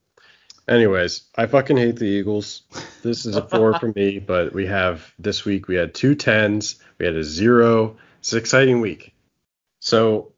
anyways, 0.67 1.25
I 1.35 1.45
fucking 1.45 1.77
hate 1.77 1.97
the 1.97 2.05
Eagles. 2.05 2.63
This 3.03 3.27
is 3.27 3.35
a 3.35 3.47
four 3.47 3.77
for 3.77 3.93
me, 3.93 4.17
but 4.25 4.51
we 4.51 4.65
have 4.65 5.13
this 5.19 5.45
week 5.45 5.67
we 5.67 5.75
had 5.75 5.93
two 5.93 6.15
tens, 6.15 6.77
we 6.97 7.05
had 7.05 7.15
a 7.15 7.23
zero. 7.23 7.97
It's 8.17 8.33
an 8.33 8.39
exciting 8.39 8.81
week. 8.81 9.13
So 9.79 10.31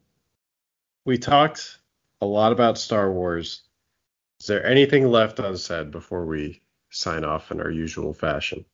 we 1.08 1.16
talked 1.16 1.78
a 2.20 2.26
lot 2.26 2.52
about 2.52 2.76
Star 2.76 3.10
Wars. 3.10 3.62
Is 4.40 4.46
there 4.46 4.64
anything 4.64 5.10
left 5.10 5.38
unsaid 5.38 5.90
before 5.90 6.26
we 6.26 6.60
sign 6.90 7.24
off 7.24 7.50
in 7.50 7.62
our 7.62 7.70
usual 7.70 8.12
fashion? 8.12 8.66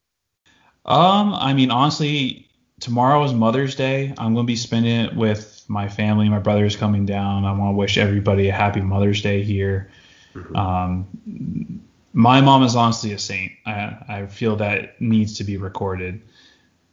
Um, 0.83 1.33
I 1.33 1.53
mean, 1.53 1.71
honestly, 1.71 2.49
tomorrow 2.81 3.23
is 3.23 3.33
Mother's 3.33 3.75
Day. 3.75 4.13
I'm 4.17 4.35
gonna 4.35 4.45
be 4.45 4.57
spending 4.57 5.05
it 5.05 5.15
with 5.15 5.63
my 5.69 5.87
family. 5.87 6.27
My 6.27 6.39
brother's 6.39 6.75
coming 6.75 7.05
down. 7.05 7.45
I 7.45 7.53
want 7.53 7.73
to 7.73 7.77
wish 7.77 7.97
everybody 7.97 8.49
a 8.49 8.53
happy 8.53 8.81
Mother's 8.81 9.21
Day 9.21 9.41
here. 9.41 9.89
Mhm. 10.33 10.57
Um, 10.57 11.81
my 12.11 12.41
mom 12.41 12.63
is 12.63 12.75
honestly 12.75 13.13
a 13.13 13.17
saint. 13.17 13.53
I, 13.65 13.95
I 14.09 14.25
feel 14.25 14.57
that 14.57 14.99
needs 14.99 15.37
to 15.37 15.45
be 15.45 15.55
recorded. 15.55 16.21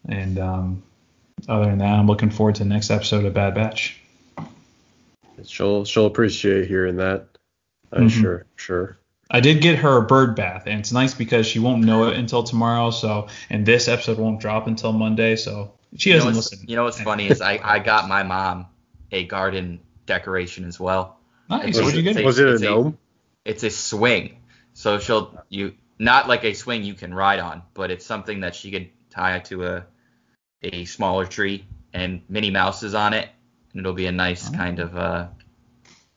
And 0.09 0.39
um, 0.39 0.83
other 1.49 1.65
than 1.65 1.79
that, 1.79 1.99
I'm 1.99 2.07
looking 2.07 2.31
forward 2.31 2.55
to 2.57 2.63
the 2.63 2.69
next 2.69 2.91
episode 2.91 3.25
of 3.25 3.35
Bad 3.35 3.57
Batch. 3.57 4.02
She'll 5.47 5.85
she'll 5.85 6.07
appreciate 6.07 6.69
hearing 6.69 6.97
that. 6.97 7.27
I'm 7.93 8.09
Mhm. 8.09 8.21
sure 8.21 8.47
sure. 8.57 8.99
I 9.31 9.41
did 9.41 9.63
get 9.63 9.79
her 9.79 9.97
a 9.97 10.03
bird 10.03 10.37
bath, 10.37 10.65
and 10.67 10.79
it's 10.81 10.93
nice 10.93 11.15
because 11.15 11.47
she 11.47 11.59
won't 11.59 11.85
know 11.85 12.09
it 12.09 12.17
until 12.19 12.43
tomorrow. 12.43 12.91
So, 12.91 13.29
and 13.49 13.65
this 13.65 13.89
episode 13.89 14.19
won't 14.19 14.41
drop 14.41 14.67
until 14.67 14.93
Monday. 14.93 15.37
So 15.37 15.73
she 15.97 16.11
you 16.11 16.17
doesn't 16.17 16.35
what's, 16.35 16.53
listen. 16.53 16.67
you 16.69 16.77
know 16.77 16.85
what's 16.85 17.01
funny 17.01 17.29
is 17.29 17.41
I, 17.41 17.59
I 17.63 17.79
got 17.79 18.09
my 18.09 18.23
mom 18.23 18.67
a 19.11 19.25
garden 19.27 19.81
decoration 20.07 20.65
as 20.65 20.79
well. 20.79 21.19
Nice. 21.49 21.69
It's 21.69 21.81
What'd 21.81 21.95
you 22.03 22.11
a- 22.11 22.15
get? 22.15 22.25
Was 22.25 22.39
it 22.39 22.47
a 22.49 22.53
it's 22.55 22.63
a- 22.63 22.65
gnome? 22.67 22.99
It's 23.45 23.63
a 23.63 23.71
swing. 23.71 24.37
So 24.75 24.99
she'll 24.99 25.43
you 25.49 25.75
not 25.99 26.29
like 26.29 26.45
a 26.45 26.53
swing 26.55 26.83
you 26.85 26.95
can 26.95 27.13
ride 27.15 27.41
on, 27.41 27.63
but 27.75 27.91
it's 27.91 28.05
something 28.07 28.41
that 28.41 28.55
she 28.55 28.71
could 28.71 28.89
tie 29.11 29.39
to 29.41 29.65
a 29.67 29.85
a 30.63 30.85
smaller 30.85 31.27
tree 31.27 31.65
and 31.93 32.23
Minnie 32.29 32.51
Mouse 32.51 32.83
is 32.83 32.95
on 32.95 33.13
it, 33.15 33.29
and 33.73 33.81
it'll 33.81 33.93
be 33.93 34.07
a 34.07 34.13
nice 34.13 34.49
Oh. 34.49 34.57
kind 34.57 34.79
of 34.79 34.97
uh, 34.97 35.29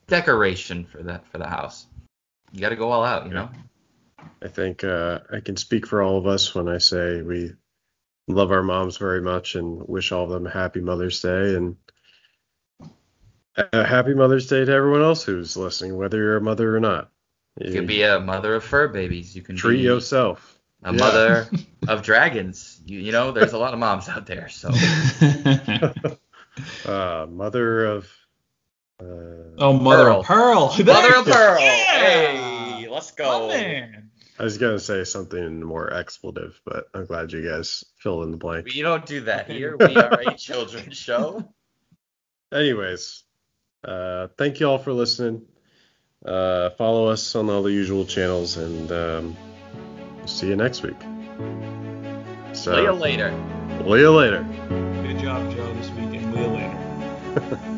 decoration 0.08 0.86
for 0.86 1.02
the 1.04 1.22
for 1.32 1.38
the 1.38 1.48
house. 1.48 1.86
You 2.52 2.62
got 2.62 2.70
to 2.70 2.76
go 2.76 2.92
all 2.92 3.04
out, 3.04 3.26
you 3.28 3.34
know. 3.34 3.50
I 4.42 4.48
think 4.48 4.84
uh, 4.84 5.20
I 5.32 5.40
can 5.40 5.58
speak 5.58 5.88
for 5.88 6.02
all 6.02 6.18
of 6.18 6.28
us 6.28 6.54
when 6.56 6.68
I 6.68 6.78
say 6.78 7.22
we 7.22 7.52
love 8.28 8.52
our 8.52 8.64
moms 8.64 8.98
very 8.98 9.22
much 9.22 9.56
and 9.56 9.82
wish 9.88 10.12
all 10.12 10.24
of 10.24 10.30
them 10.30 10.48
a 10.48 10.50
happy 10.50 10.80
Mother's 10.82 11.22
Day 11.22 11.56
and 11.56 11.76
a 13.58 13.84
happy 13.86 14.14
Mother's 14.14 14.48
Day 14.48 14.66
to 14.66 14.72
everyone 14.72 15.02
else 15.02 15.24
who's 15.24 15.56
listening, 15.56 15.96
whether 15.96 16.18
you're 16.18 16.38
a 16.38 16.42
mother 16.42 16.76
or 16.76 16.80
not. 16.80 17.10
You 17.60 17.72
could 17.72 17.88
be 17.88 18.02
a 18.04 18.20
mother 18.20 18.56
of 18.56 18.64
fur 18.64 18.88
babies. 18.90 19.36
You 19.36 19.42
can 19.42 19.56
treat 19.56 19.78
be 19.78 19.84
yourself. 19.84 20.60
a 20.84 20.92
Yeah. 20.94 21.00
mother 21.00 21.48
of 21.88 22.02
dragons. 22.02 22.80
You, 22.86 23.00
you 23.00 23.12
know, 23.12 23.32
there's 23.32 23.54
a 23.54 23.58
lot 23.58 23.74
of 23.74 23.80
moms 23.80 24.10
out 24.10 24.26
there. 24.26 24.50
So 24.50 24.70
Uh, 26.86 27.26
mother 27.30 27.86
of. 27.86 28.10
Uh, 29.00 29.06
oh, 29.58 29.74
Mother 29.74 30.06
Pearl. 30.06 30.20
of 30.22 30.26
Pearl. 30.26 30.68
mother 30.86 31.16
of 31.18 31.26
pearl. 31.26 31.60
Yeah. 31.60 31.76
Hey, 31.76 32.88
let's 32.90 33.12
My 33.20 33.26
go. 33.26 33.48
man. 33.50 34.10
I 34.40 34.44
was 34.44 34.58
gonna 34.58 34.80
say 34.80 35.04
something 35.06 35.64
more 35.64 35.94
expletive, 35.94 36.60
but 36.66 36.86
I'm 36.94 37.06
glad 37.06 37.32
you 37.34 37.42
guys 37.48 37.84
filled 38.00 38.24
in 38.26 38.32
the 38.32 38.38
blank. 38.38 38.66
We 38.66 38.82
don't 38.82 39.06
do 39.06 39.22
that 39.22 39.50
here. 39.50 39.76
We 39.78 39.96
are 39.98 40.20
a 40.28 40.34
children's 40.38 40.98
show. 40.98 41.44
Anyways, 42.54 43.24
uh, 43.84 44.28
thank 44.38 44.60
you 44.60 44.68
all 44.70 44.78
for 44.78 44.94
listening. 44.94 45.42
Uh, 46.26 46.70
follow 46.72 47.08
us 47.08 47.36
on 47.36 47.50
all 47.50 47.64
the 47.64 47.72
usual 47.72 48.06
channels, 48.06 48.58
and 48.58 48.92
um, 48.92 49.38
see 50.26 50.48
you 50.48 50.56
next 50.56 50.84
week. 50.84 51.00
So, 52.54 52.76
See 52.76 52.82
you 52.82 52.92
later. 52.94 53.30
See 53.84 53.90
you 54.00 54.12
later. 54.12 54.85
Ha 57.36 57.42
ha 57.50 57.58
ha. 57.64 57.75